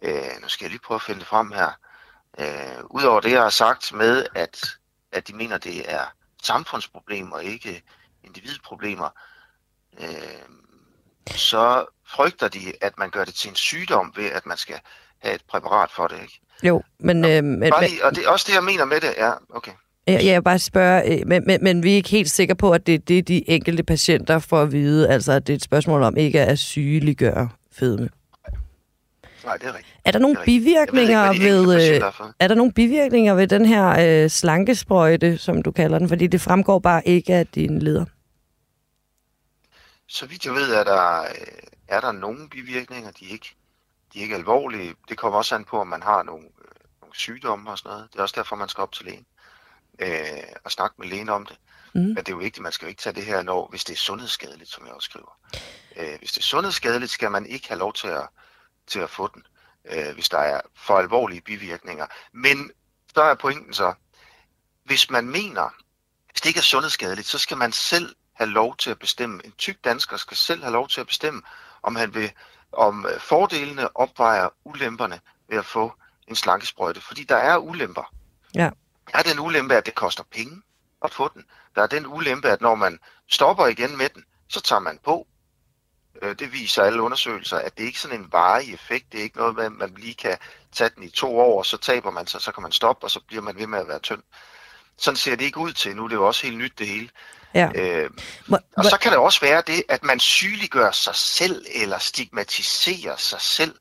øh, 0.03 0.41
nu 0.41 0.47
skal 0.47 0.65
jeg 0.65 0.71
lige 0.71 0.81
prøve 0.85 0.95
at 0.95 1.01
finde 1.01 1.19
det 1.19 1.27
frem 1.27 1.51
her, 1.51 1.69
øh, 2.39 2.83
udover 2.89 3.19
det, 3.19 3.31
jeg 3.31 3.41
har 3.41 3.49
sagt 3.49 3.93
med, 3.93 4.25
at, 4.35 4.65
at 5.11 5.27
de 5.27 5.35
mener, 5.35 5.57
det 5.57 5.93
er 5.93 6.13
samfundsproblemer 6.43 7.35
og 7.35 7.43
ikke 7.43 7.83
individproblemer, 8.23 9.09
øh, 9.99 10.07
så 11.31 11.85
frygter 12.07 12.47
de, 12.47 12.73
at 12.81 12.93
man 12.97 13.09
gør 13.09 13.25
det 13.25 13.33
til 13.33 13.49
en 13.49 13.55
sygdom 13.55 14.13
ved, 14.15 14.25
at 14.25 14.45
man 14.45 14.57
skal 14.57 14.79
have 15.19 15.35
et 15.35 15.41
præparat 15.49 15.89
for 15.91 16.07
det. 16.07 16.21
Ikke? 16.21 16.39
Jo, 16.63 16.83
men... 16.99 17.25
Øh, 17.25 17.43
men 17.43 17.69
Bare 17.69 17.87
lige, 17.87 18.05
og 18.05 18.15
det 18.15 18.25
er 18.25 18.29
også 18.29 18.45
det, 18.49 18.55
jeg 18.55 18.63
mener 18.63 18.85
med 18.85 19.01
det. 19.01 19.13
Ja, 19.17 19.31
okay. 19.49 19.71
jeg, 20.07 20.25
jeg 20.25 20.43
bare 20.43 20.59
spørge, 20.59 21.19
øh, 21.19 21.27
men, 21.27 21.43
men, 21.47 21.63
men 21.63 21.83
vi 21.83 21.91
er 21.91 21.95
ikke 21.95 22.09
helt 22.09 22.31
sikre 22.31 22.55
på, 22.55 22.71
at 22.71 22.87
det 22.87 22.95
er 22.95 22.99
det, 22.99 23.27
de 23.27 23.49
enkelte 23.49 23.83
patienter 23.83 24.39
får 24.39 24.61
at 24.61 24.71
vide. 24.71 25.09
Altså, 25.09 25.31
at 25.31 25.47
det 25.47 25.53
er 25.53 25.57
et 25.57 25.63
spørgsmål 25.63 26.03
om 26.03 26.17
ikke 26.17 26.41
at 26.41 26.59
sygeliggøre 26.59 27.49
fedme. 27.79 28.09
Nej, 29.43 29.57
det 29.57 29.67
er 29.67 29.73
rigtigt. 29.73 29.97
Er 30.05 30.11
der 30.11 30.19
nogle 30.19 30.39
er 30.39 30.45
bivirkninger 30.45 31.31
ikke, 31.31 31.45
ved... 31.45 31.95
Øh, 31.95 32.01
er 32.39 32.47
der 32.47 32.55
nogle 32.55 32.73
bivirkninger 32.73 33.33
ved 33.33 33.47
den 33.47 33.65
her 33.65 34.23
øh, 34.23 34.29
slankesprøjte, 34.29 35.37
som 35.37 35.63
du 35.63 35.71
kalder 35.71 35.99
den? 35.99 36.09
Fordi 36.09 36.27
det 36.27 36.41
fremgår 36.41 36.79
bare 36.79 37.07
ikke 37.07 37.35
af 37.35 37.47
din 37.47 37.79
leder. 37.79 38.05
Så 40.07 40.25
vidt 40.25 40.45
jeg 40.45 40.53
ved, 40.53 40.73
er 40.73 40.83
der, 40.83 41.21
øh, 41.21 41.27
er 41.87 42.01
der 42.01 42.11
nogle 42.11 42.49
bivirkninger, 42.49 43.11
de 43.11 43.25
er 43.25 43.31
ikke, 43.31 43.55
de 44.13 44.19
er 44.19 44.23
ikke 44.23 44.35
alvorlige. 44.35 44.93
Det 45.09 45.17
kommer 45.17 45.37
også 45.37 45.55
an 45.55 45.65
på, 45.65 45.81
om 45.81 45.87
man 45.87 46.03
har 46.03 46.23
nogle, 46.23 46.45
øh, 46.45 46.75
nogle 47.01 47.15
sygdomme 47.15 47.69
og 47.69 47.77
sådan 47.77 47.89
noget. 47.89 48.07
Det 48.13 48.19
er 48.19 48.23
også 48.23 48.35
derfor, 48.37 48.55
man 48.55 48.69
skal 48.69 48.81
op 48.81 48.91
til 48.91 49.05
lægen 49.05 49.25
øh, 49.99 50.43
og 50.63 50.71
snakke 50.71 50.95
med 50.99 51.07
lægen 51.07 51.29
om 51.29 51.45
det. 51.45 51.57
Mm. 51.93 52.01
Men 52.01 52.15
det 52.15 52.27
er 52.27 52.33
jo 52.33 52.37
vigtigt, 52.37 52.63
man 52.63 52.71
skal 52.71 52.85
jo 52.85 52.89
ikke 52.89 53.01
tage 53.01 53.15
det 53.15 53.25
her, 53.25 53.41
når, 53.43 53.67
hvis 53.69 53.83
det 53.83 53.93
er 53.93 53.97
sundhedsskadeligt, 53.97 54.69
som 54.69 54.85
jeg 54.85 54.93
også 54.93 55.05
skriver. 55.05 55.39
Øh, 55.97 56.19
hvis 56.19 56.31
det 56.31 56.37
er 56.37 56.43
sundhedsskadeligt, 56.43 57.11
skal 57.11 57.31
man 57.31 57.45
ikke 57.45 57.67
have 57.67 57.79
lov 57.79 57.93
til 57.93 58.07
at, 58.07 58.27
til 58.87 58.99
at 58.99 59.09
få 59.09 59.29
den, 59.33 59.43
øh, 59.85 60.13
hvis 60.13 60.29
der 60.29 60.37
er 60.37 60.61
for 60.75 60.97
alvorlige 60.97 61.41
bivirkninger. 61.41 62.05
Men 62.31 62.71
der 63.15 63.23
er 63.23 63.35
pointen 63.35 63.73
så, 63.73 63.93
hvis 64.83 65.09
man 65.09 65.29
mener, 65.29 65.75
hvis 66.31 66.41
det 66.41 66.49
ikke 66.49 66.57
er 66.57 66.61
sundhedsskadeligt, 66.61 67.27
så 67.27 67.37
skal 67.37 67.57
man 67.57 67.71
selv 67.71 68.15
have 68.33 68.49
lov 68.49 68.77
til 68.77 68.89
at 68.89 68.99
bestemme. 68.99 69.41
En 69.45 69.51
tyk 69.51 69.83
dansker 69.83 70.17
skal 70.17 70.37
selv 70.37 70.61
have 70.63 70.73
lov 70.73 70.87
til 70.87 71.01
at 71.01 71.07
bestemme, 71.07 71.41
om 71.81 71.95
han 71.95 72.13
vil, 72.13 72.31
om 72.71 73.05
øh, 73.05 73.19
fordelene 73.19 73.97
opvejer 73.97 74.49
ulemperne 74.63 75.19
ved 75.49 75.57
at 75.57 75.65
få 75.65 75.93
en 76.27 76.35
slankesprøjte. 76.35 77.01
Fordi 77.01 77.23
der 77.23 77.35
er 77.35 77.57
ulemper. 77.57 78.13
Ja. 78.55 78.69
Der 79.11 79.19
er 79.19 79.23
den 79.23 79.39
ulempe, 79.39 79.75
at 79.75 79.85
det 79.85 79.95
koster 79.95 80.23
penge 80.31 80.61
at 81.03 81.13
få 81.13 81.29
den. 81.33 81.45
Der 81.75 81.81
er 81.83 81.87
den 81.87 82.05
ulempe, 82.07 82.49
at 82.49 82.61
når 82.61 82.75
man 82.75 82.99
stopper 83.27 83.67
igen 83.67 83.97
med 83.97 84.09
den, 84.09 84.23
så 84.47 84.61
tager 84.61 84.79
man 84.79 84.99
på. 85.03 85.27
Øh, 86.21 86.35
Det 86.39 86.53
viser 86.53 86.83
alle 86.83 87.01
undersøgelser, 87.01 87.57
at 87.57 87.77
det 87.77 87.83
ikke 87.83 87.97
er 87.97 87.99
sådan 87.99 88.19
en 88.19 88.31
varig 88.31 88.73
effekt. 88.73 89.11
Det 89.11 89.19
er 89.19 89.23
ikke 89.23 89.37
noget 89.37 89.55
med, 89.55 89.65
at 89.65 89.71
man 89.71 89.93
lige 89.97 90.13
kan 90.13 90.37
tage 90.71 90.89
den 90.95 91.03
i 91.03 91.09
to 91.09 91.39
år, 91.39 91.57
og 91.57 91.65
så 91.65 91.77
taber 91.77 92.11
man 92.11 92.27
sig, 92.27 92.41
så 92.41 92.51
kan 92.51 92.63
man 92.63 92.71
stoppe, 92.71 93.05
og 93.05 93.11
så 93.11 93.19
bliver 93.27 93.41
man 93.43 93.57
ved 93.57 93.67
med 93.67 93.79
at 93.79 93.87
være 93.87 93.99
tynd. 93.99 94.23
Sådan 94.97 95.17
ser 95.17 95.35
det 95.35 95.45
ikke 95.45 95.57
ud 95.59 95.73
til. 95.73 95.95
Nu 95.95 96.03
er 96.03 96.07
det 96.07 96.15
jo 96.15 96.27
også 96.27 96.43
helt 96.43 96.57
nyt 96.57 96.79
det 96.79 96.87
hele. 96.87 97.09
Ja. 97.53 97.69
Øh, 97.75 98.09
og 98.77 98.85
så 98.85 98.97
kan 99.01 99.11
det 99.11 99.19
også 99.19 99.41
være 99.41 99.63
det, 99.67 99.83
at 99.89 100.03
man 100.03 100.19
sygeliggør 100.19 100.91
sig 100.91 101.15
selv, 101.15 101.65
eller 101.75 101.97
stigmatiserer 101.97 103.15
sig 103.15 103.41
selv. 103.41 103.75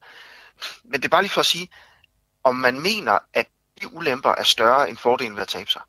Men 0.85 1.01
det 1.01 1.05
er 1.05 1.09
bare 1.09 1.23
lige 1.23 1.33
for 1.33 1.41
at 1.41 1.47
sige, 1.47 1.69
om 2.45 2.57
man 2.57 2.81
mener, 2.81 3.19
at 3.35 3.47
de 3.83 3.93
ulemper 3.95 4.31
er 4.31 4.43
større 4.43 4.89
end 4.89 4.97
fordelen 4.97 5.35
ved 5.35 5.43
at 5.43 5.49
tabe 5.49 5.71
sig. 5.71 5.83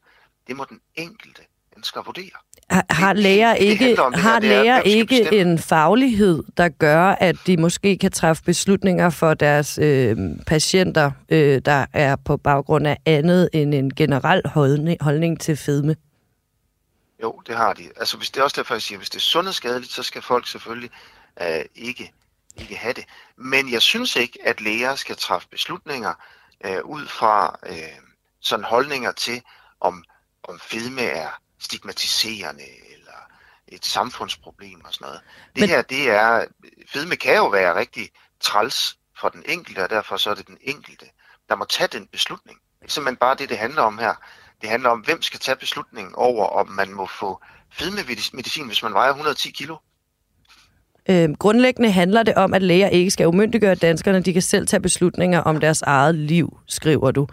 Det 0.48 0.56
må 0.56 0.66
den 0.70 0.82
enkelte 0.96 1.42
mennesker 1.78 2.02
vurdere. 2.02 2.38
Har, 2.70 2.86
har 2.90 3.14
læger 3.14 3.54
det 3.54 3.62
ikke, 3.62 3.90
det 3.90 3.98
her, 3.98 4.18
har 4.18 4.40
det 4.40 4.52
er, 4.52 4.64
læger 4.64 4.80
skal 4.80 4.92
ikke 4.92 5.06
bestemme? 5.08 5.52
en 5.52 5.60
faglighed, 5.60 6.44
der 6.58 6.70
gør, 6.70 7.04
at 7.04 7.36
de 7.48 7.58
måske 7.58 7.98
kan 7.98 8.12
træffe 8.12 8.44
beslutninger 8.44 9.10
for 9.10 9.34
deres 9.34 9.80
øh, 9.82 10.18
patienter, 10.48 11.12
øh, 11.30 11.62
der 11.66 11.86
er 11.94 12.16
på 12.16 12.38
baggrund 12.38 12.88
af 12.88 12.98
andet 13.06 13.50
end 13.54 13.74
en 13.74 13.96
generel 13.96 14.42
holdning, 14.46 14.98
holdning 15.02 15.40
til 15.40 15.58
fedme? 15.58 15.96
Jo, 17.24 17.42
det 17.48 17.56
har 17.56 17.74
de. 17.74 17.84
Altså, 17.98 18.18
hvis 18.18 18.30
det 18.30 18.40
er 18.40 18.44
også 18.44 18.56
derfor, 18.58 18.76
jeg 18.76 18.82
siger, 18.82 18.98
hvis 18.98 19.10
det 19.10 19.18
er 19.18 19.22
sundhedsskadeligt, 19.22 19.92
så 19.92 20.04
skal 20.04 20.22
folk 20.22 20.48
selvfølgelig 20.48 20.90
øh, 21.42 21.66
ikke, 21.76 22.12
ikke 22.56 22.76
have 22.76 22.94
det. 22.94 23.06
Men 23.38 23.72
jeg 23.72 23.82
synes 23.82 24.16
ikke, 24.16 24.40
at 24.46 24.62
læger 24.62 24.96
skal 24.96 25.16
træffe 25.16 25.48
beslutninger 25.52 26.14
øh, 26.66 26.84
ud 26.84 27.08
fra 27.08 27.60
øh, 27.70 28.00
sådan 28.42 28.66
holdninger 28.66 29.12
til, 29.12 29.42
om, 29.82 30.04
om 30.44 30.60
fedme 30.60 31.02
er 31.02 31.30
stigmatiserende 31.60 32.64
eller 32.94 33.12
et 33.68 33.86
samfundsproblem 33.86 34.82
og 34.86 34.94
sådan 34.94 35.06
noget. 35.06 35.20
Det 35.56 35.62
Men- 35.62 35.70
her, 35.70 35.82
det 35.82 36.10
er, 36.10 36.46
fedme 36.94 37.16
kan 37.16 37.36
jo 37.36 37.48
være 37.48 37.76
rigtig 37.80 38.10
træls 38.42 38.98
for 39.22 39.30
den 39.30 39.44
enkelte, 39.46 39.84
og 39.84 39.90
derfor 39.90 40.18
så 40.18 40.30
er 40.30 40.36
det 40.36 40.48
den 40.48 40.58
enkelte, 40.62 41.06
der 41.50 41.56
må 41.56 41.66
tage 41.66 41.88
den 41.88 42.08
beslutning. 42.12 42.60
Det 42.82 42.88
er 42.88 42.92
simpelthen 42.92 43.18
bare 43.18 43.36
det, 43.36 43.50
det 43.50 43.58
handler 43.58 43.82
om 43.82 43.98
her. 43.98 44.14
Det 44.62 44.70
handler 44.70 44.90
om, 44.90 45.00
hvem 45.00 45.22
skal 45.22 45.40
tage 45.40 45.56
beslutningen 45.56 46.16
over, 46.16 46.46
om 46.46 46.70
man 46.70 46.94
må 46.94 47.06
få 47.06 47.42
fedmemedicin, 47.72 48.68
hvis 48.68 48.84
man 48.84 48.94
vejer 48.94 49.10
110 49.10 49.52
kilo. 49.52 49.76
Øh, 51.10 51.30
grundlæggende 51.40 51.92
handler 51.92 52.24
det 52.24 52.36
om, 52.36 52.54
at 52.54 52.62
læger 52.62 52.88
ikke 52.88 53.12
skal 53.12 53.28
umyndiggøre 53.28 53.76
danskerne. 53.76 54.22
De 54.22 54.34
kan 54.34 54.42
selv 54.42 54.68
tage 54.68 54.80
beslutninger 54.82 55.40
om 55.42 55.60
deres 55.60 55.82
eget 55.82 56.16
liv, 56.16 56.58
skriver 56.68 57.12
du. 57.12 57.28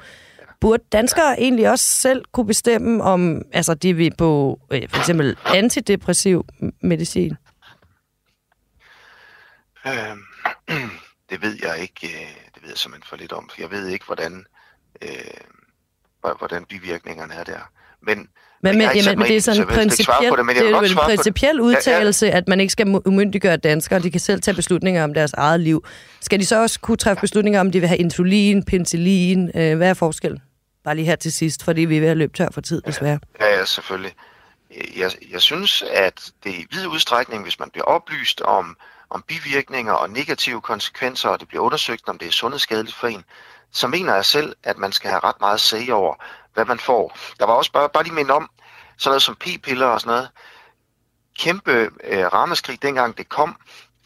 Burde 0.64 0.82
danskere 0.92 1.40
egentlig 1.40 1.70
også 1.70 1.84
selv 1.84 2.24
kunne 2.32 2.46
bestemme, 2.46 3.02
om 3.02 3.42
altså, 3.52 3.74
de 3.74 3.94
vil 3.94 4.12
på 4.18 4.60
øh, 4.70 4.82
for 4.88 4.98
eksempel 4.98 5.36
antidepressiv 5.46 6.46
medicin? 6.82 7.36
Øh, 9.86 9.92
det 11.30 11.42
ved 11.42 11.56
jeg 11.62 11.78
ikke. 11.82 12.06
øh, 12.06 12.28
Det 12.54 12.62
ved 12.62 12.68
jeg 12.68 12.78
simpelthen 12.78 13.08
for 13.08 13.16
lidt 13.16 13.32
om. 13.32 13.50
Jeg 13.58 13.70
ved 13.70 13.86
ikke, 13.88 14.04
hvordan, 14.06 14.44
øh, 15.02 15.08
hvor- 16.20 16.38
hvordan 16.38 16.64
bivirkningerne 16.64 17.34
er 17.34 17.44
der. 17.44 17.70
Men, 18.02 18.18
Men, 18.18 18.78
men, 18.78 18.88
jamen, 18.96 19.18
mig 19.18 19.28
det 19.28 19.36
er 19.36 19.40
sådan 19.40 19.62
en 19.62 19.68
principiel, 19.68 20.30
på 20.30 20.36
det, 20.36 20.46
men 20.46 20.56
det 20.56 20.70
er 20.70 20.80
en 20.80 20.96
principiel 20.96 21.56
Ja, 21.56 21.62
ja. 21.62 21.62
udtalelse, 21.62 22.30
at 22.30 22.48
man 22.48 22.60
ikke 22.60 22.72
skal 22.72 23.00
umyndiggøre 23.06 23.56
danskere. 23.56 23.98
De 23.98 24.10
kan 24.10 24.20
selv 24.20 24.40
tage 24.40 24.54
beslutninger 24.54 25.04
om 25.04 25.14
deres 25.14 25.32
eget 25.32 25.60
liv. 25.60 25.84
Skal 26.20 26.40
de 26.40 26.44
så 26.46 26.62
også 26.62 26.80
kunne 26.80 26.96
træffe 26.96 27.20
beslutninger 27.20 27.60
om, 27.60 27.70
de 27.70 27.80
vil 27.80 27.88
have 27.88 27.98
insulin, 27.98 28.62
penicillin? 28.64 29.50
Øh, 29.54 29.76
hvad 29.76 29.88
er 29.90 29.94
forskellen? 29.94 30.40
Bare 30.84 30.94
lige 30.94 31.06
her 31.06 31.16
til 31.16 31.32
sidst, 31.32 31.64
fordi 31.64 31.80
vi 31.80 31.96
er 31.96 32.00
ved 32.00 32.08
at 32.08 32.16
løbe 32.16 32.36
tør 32.36 32.48
for 32.52 32.60
tid, 32.60 32.82
desværre. 32.82 33.18
Ja, 33.40 33.58
ja, 33.58 33.64
selvfølgelig. 33.64 34.14
Jeg, 34.96 35.10
jeg 35.30 35.42
synes, 35.42 35.82
at 35.82 36.32
det 36.44 36.50
i 36.50 36.66
vid 36.70 36.86
udstrækning, 36.86 37.42
hvis 37.42 37.58
man 37.58 37.70
bliver 37.70 37.84
oplyst 37.84 38.40
om, 38.40 38.76
om 39.10 39.24
bivirkninger 39.28 39.92
og 39.92 40.10
negative 40.10 40.60
konsekvenser, 40.60 41.28
og 41.28 41.40
det 41.40 41.48
bliver 41.48 41.62
undersøgt, 41.62 42.08
om 42.08 42.18
det 42.18 42.28
er 42.28 42.32
sundhedsskadeligt 42.32 42.96
for 42.96 43.06
en, 43.06 43.24
så 43.72 43.86
mener 43.88 44.14
jeg 44.14 44.24
selv, 44.24 44.56
at 44.62 44.78
man 44.78 44.92
skal 44.92 45.10
have 45.10 45.20
ret 45.24 45.40
meget 45.40 45.60
sag 45.60 45.92
over, 45.92 46.14
hvad 46.54 46.64
man 46.64 46.78
får. 46.78 47.16
Der 47.38 47.46
var 47.46 47.52
også 47.52 47.72
bare, 47.72 47.88
bare 47.88 48.02
lige 48.02 48.14
minde 48.14 48.34
om, 48.34 48.50
sådan 48.96 49.10
noget 49.10 49.22
som 49.22 49.36
p-piller 49.36 49.86
og 49.86 50.00
sådan 50.00 50.10
noget. 50.10 50.28
Kæmpe 51.38 51.90
øh, 52.04 52.26
rammeskrig 52.32 52.82
dengang 52.82 53.18
det 53.18 53.28
kom, 53.28 53.56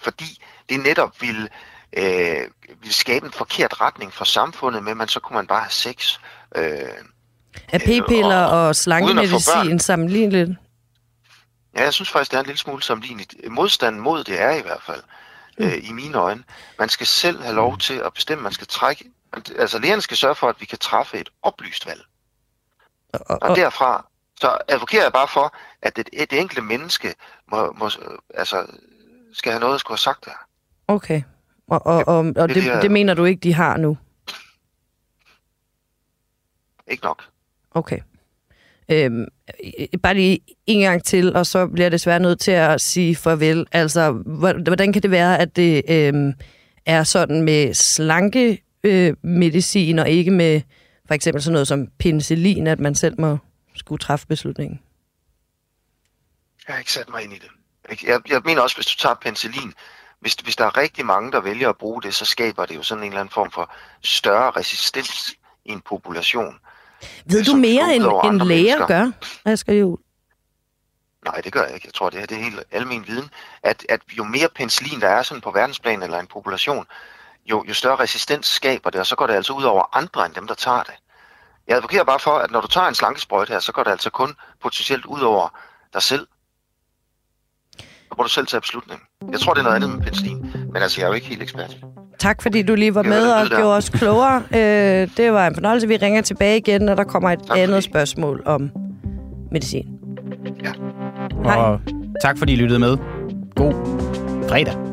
fordi 0.01 0.43
det 0.69 0.81
netop 0.81 1.21
ville, 1.21 1.49
øh, 1.93 2.51
ville 2.81 2.95
skabe 2.95 3.27
en 3.27 3.33
forkert 3.33 3.81
retning 3.81 4.13
for 4.13 4.25
samfundet, 4.25 4.83
men 4.83 4.97
man, 4.97 5.09
så 5.09 5.21
kunne 5.21 5.35
man 5.35 5.47
bare 5.47 5.61
have 5.61 5.71
sex. 5.71 6.19
Øh, 6.57 6.63
Er 7.73 7.79
p-piller 7.79 8.43
og 8.45 8.69
få 8.69 8.73
slankemedicin 8.73 9.79
sammenligneligt? 9.79 10.51
Ja, 11.77 11.83
jeg 11.83 11.95
synes 11.95 12.11
faktisk, 12.11 12.31
det 12.31 12.37
er 12.37 12.41
en 12.41 12.47
lille 12.47 12.59
smule 12.59 12.83
sammenligneligt. 12.83 13.35
Modstanden 13.51 14.03
mod 14.03 14.25
det 14.25 14.41
er 14.41 14.51
i 14.51 14.63
hvert 14.63 14.83
fald, 14.87 15.03
øh, 15.59 15.89
i 15.89 15.93
mine 15.93 16.19
øjne. 16.19 16.43
Man 16.79 16.89
skal 16.89 17.07
selv 17.07 17.43
have 17.43 17.55
lov 17.55 17.79
til 17.79 17.95
at 17.95 18.15
bestemme, 18.15 18.43
man 18.43 18.53
skal 18.53 18.67
trække... 18.67 19.05
Altså 19.59 19.79
lægerne 19.79 20.03
skal 20.03 20.17
sørge 20.17 20.35
for, 20.35 20.49
at 20.49 20.57
vi 20.61 20.67
kan 20.67 20.79
træffe 20.79 21.19
et 21.19 21.29
oplyst 21.43 21.87
valg. 21.87 22.01
Og, 23.13 23.39
Og 23.43 23.57
derfra, 23.57 24.07
så 24.41 24.59
advokerer 24.69 25.03
jeg 25.03 25.13
bare 25.13 25.29
for, 25.29 25.57
at 25.83 25.97
det, 25.97 26.09
et 26.13 26.33
enkelte 26.33 26.63
menneske 26.63 27.15
må, 27.51 27.73
må, 27.73 27.91
altså, 28.35 28.67
skal 29.33 29.53
have 29.53 29.61
noget 29.61 29.75
at 29.75 29.81
skulle 29.81 29.97
have 29.97 29.99
sagt 29.99 30.25
der. 30.25 30.31
Okay. 30.89 31.23
Og, 31.69 31.87
og, 31.87 32.09
og, 32.09 32.19
og 32.37 32.49
det 32.49 32.55
det, 32.55 32.83
det 32.83 32.91
mener 32.91 33.15
du 33.15 33.25
ikke, 33.25 33.41
de 33.41 33.55
har 33.55 33.77
nu? 33.77 33.99
Ikke 36.91 37.05
nok. 37.05 37.23
Okay. 37.71 37.99
Øhm, 38.91 39.27
øh, 39.81 39.87
bare 40.03 40.15
lige 40.15 40.41
en 40.67 40.81
gang 40.81 41.05
til, 41.05 41.37
og 41.37 41.47
så 41.47 41.67
bliver 41.67 41.85
jeg 41.85 41.93
desværre 41.93 42.21
nødt 42.21 42.41
til 42.41 42.51
at 42.51 42.81
sige 42.81 43.17
farvel. 43.17 43.67
Altså, 43.73 44.13
hvor- 44.13 44.63
hvordan 44.63 44.93
kan 44.93 45.03
det 45.03 45.11
være, 45.11 45.39
at 45.39 45.57
det 45.57 45.83
øhm, 45.89 46.33
er 46.87 47.03
sådan 47.05 47.43
med 47.43 47.75
slanke 47.75 48.63
øh, 48.85 49.15
medicin, 49.23 49.99
og 49.99 50.09
ikke 50.09 50.31
med 50.31 50.61
for 51.07 51.15
eksempel 51.15 51.43
sådan 51.43 51.53
noget 51.53 51.69
som 51.69 51.87
penicillin, 51.99 52.67
at 52.67 52.81
man 52.81 52.95
selv 52.95 53.21
må 53.21 53.39
skulle 53.75 53.99
træffe 53.99 54.27
beslutningen? 54.27 54.81
Jeg 56.69 56.75
har 56.75 56.79
ikke 56.79 56.93
sat 56.93 57.09
mig 57.09 57.23
ind 57.25 57.33
i 57.33 57.39
det. 57.39 57.49
Jeg, 57.91 58.09
jeg, 58.09 58.21
jeg 58.29 58.43
mener 58.45 58.63
også, 58.63 58.77
hvis 58.77 58.87
du 58.87 58.97
tager 58.97 59.15
penicillin, 59.15 59.73
hvis, 60.21 60.35
hvis 60.35 60.57
der 60.57 60.65
er 60.65 60.77
rigtig 60.77 61.07
mange, 61.07 61.33
der 61.33 61.41
vælger 61.41 61.69
at 61.69 61.77
bruge 61.79 62.03
det, 62.03 62.15
så 62.15 62.25
skaber 62.25 62.67
det 62.67 62.77
jo 62.77 62.83
sådan 62.83 63.05
en 63.05 63.09
eller 63.11 63.21
anden 63.21 63.33
form 63.33 63.51
for 63.51 63.73
større 64.03 64.51
resistens 64.51 65.31
i 65.65 65.71
en 65.71 65.81
population. 65.81 66.55
Ved 67.27 67.45
du 67.45 67.57
mere 67.57 67.95
end, 67.95 68.05
end 68.05 68.43
læger 68.43 68.79
mennesker. 68.79 68.87
gør, 68.87 69.11
Asger 69.45 69.73
Juhl? 69.73 70.01
Nej, 71.25 71.41
det 71.41 71.53
gør 71.53 71.65
jeg 71.65 71.75
ikke. 71.75 71.87
Jeg 71.87 71.95
tror, 71.95 72.11
det, 72.11 72.19
her, 72.19 72.27
det 72.27 72.39
er 72.39 72.43
helt 72.43 72.63
almen 72.71 73.07
viden, 73.07 73.31
at, 73.63 73.87
at 73.89 74.01
jo 74.19 74.25
mere 74.25 74.49
penicillin 74.55 75.01
der 75.01 75.09
er 75.09 75.23
sådan 75.23 75.41
på 75.41 75.51
verdensplan 75.51 76.03
eller 76.03 76.19
en 76.19 76.27
population, 76.27 76.87
jo, 77.51 77.65
jo 77.69 77.75
større 77.75 77.97
resistens 77.97 78.47
skaber 78.47 78.91
det, 78.91 79.01
og 79.01 79.07
så 79.07 79.17
går 79.17 79.27
det 79.27 79.35
altså 79.35 79.53
ud 79.53 79.63
over 79.63 79.97
andre 79.97 80.27
end 80.27 80.35
dem, 80.35 80.47
der 80.47 80.55
tager 80.55 80.83
det. 80.83 80.95
Jeg 81.67 81.77
advokerer 81.77 82.05
bare 82.05 82.19
for, 82.19 82.39
at 82.39 82.51
når 82.51 82.61
du 82.61 82.67
tager 82.67 82.89
en 82.89 82.95
slankesprøjte 82.95 83.53
her, 83.53 83.61
så 83.61 83.73
går 83.73 83.83
det 83.85 83.91
altså 83.91 84.11
kun 84.11 84.35
potentielt 84.63 85.05
ud 85.05 85.21
over 85.21 85.59
dig 85.93 86.03
selv. 86.03 86.27
Så 87.79 88.15
må 88.17 88.23
du 88.23 88.29
selv 88.29 88.47
tage 88.47 88.61
beslutningen. 88.61 89.07
Jeg 89.33 89.41
tror, 89.41 89.55
det 89.55 89.61
er 89.61 89.65
noget 89.65 89.77
andet 89.77 89.91
med 89.91 90.01
penicillin, 90.01 90.53
men 90.73 90.83
altså, 90.83 91.01
jeg 91.01 91.05
er 91.05 91.09
jo 91.09 91.15
ikke 91.15 91.27
helt 91.27 91.43
ekspert. 91.43 91.77
Tak 92.19 92.43
fordi 92.43 92.63
du 92.63 92.75
lige 92.75 92.95
var 92.95 93.03
med 93.03 93.31
og 93.33 93.43
det. 93.43 93.51
gjorde 93.51 93.77
os 93.77 93.89
klogere. 93.89 94.43
Øh, 94.55 95.09
det 95.17 95.33
var 95.33 95.47
en 95.47 95.55
fornøjelse. 95.55 95.89
Vi 95.89 95.97
ringer 95.97 96.21
tilbage 96.23 96.57
igen, 96.59 96.83
når 96.83 96.95
der 96.95 97.05
kommer 97.05 97.31
et 97.31 97.41
andet 97.57 97.85
spørgsmål 97.85 98.43
om 98.47 98.71
medicin. 99.53 99.87
Og 101.45 101.81
tak 102.23 102.39
fordi 102.39 102.53
I 102.53 102.57
lyttede 102.57 102.79
med. 102.79 102.97
God 103.57 103.73
fredag. 104.49 104.88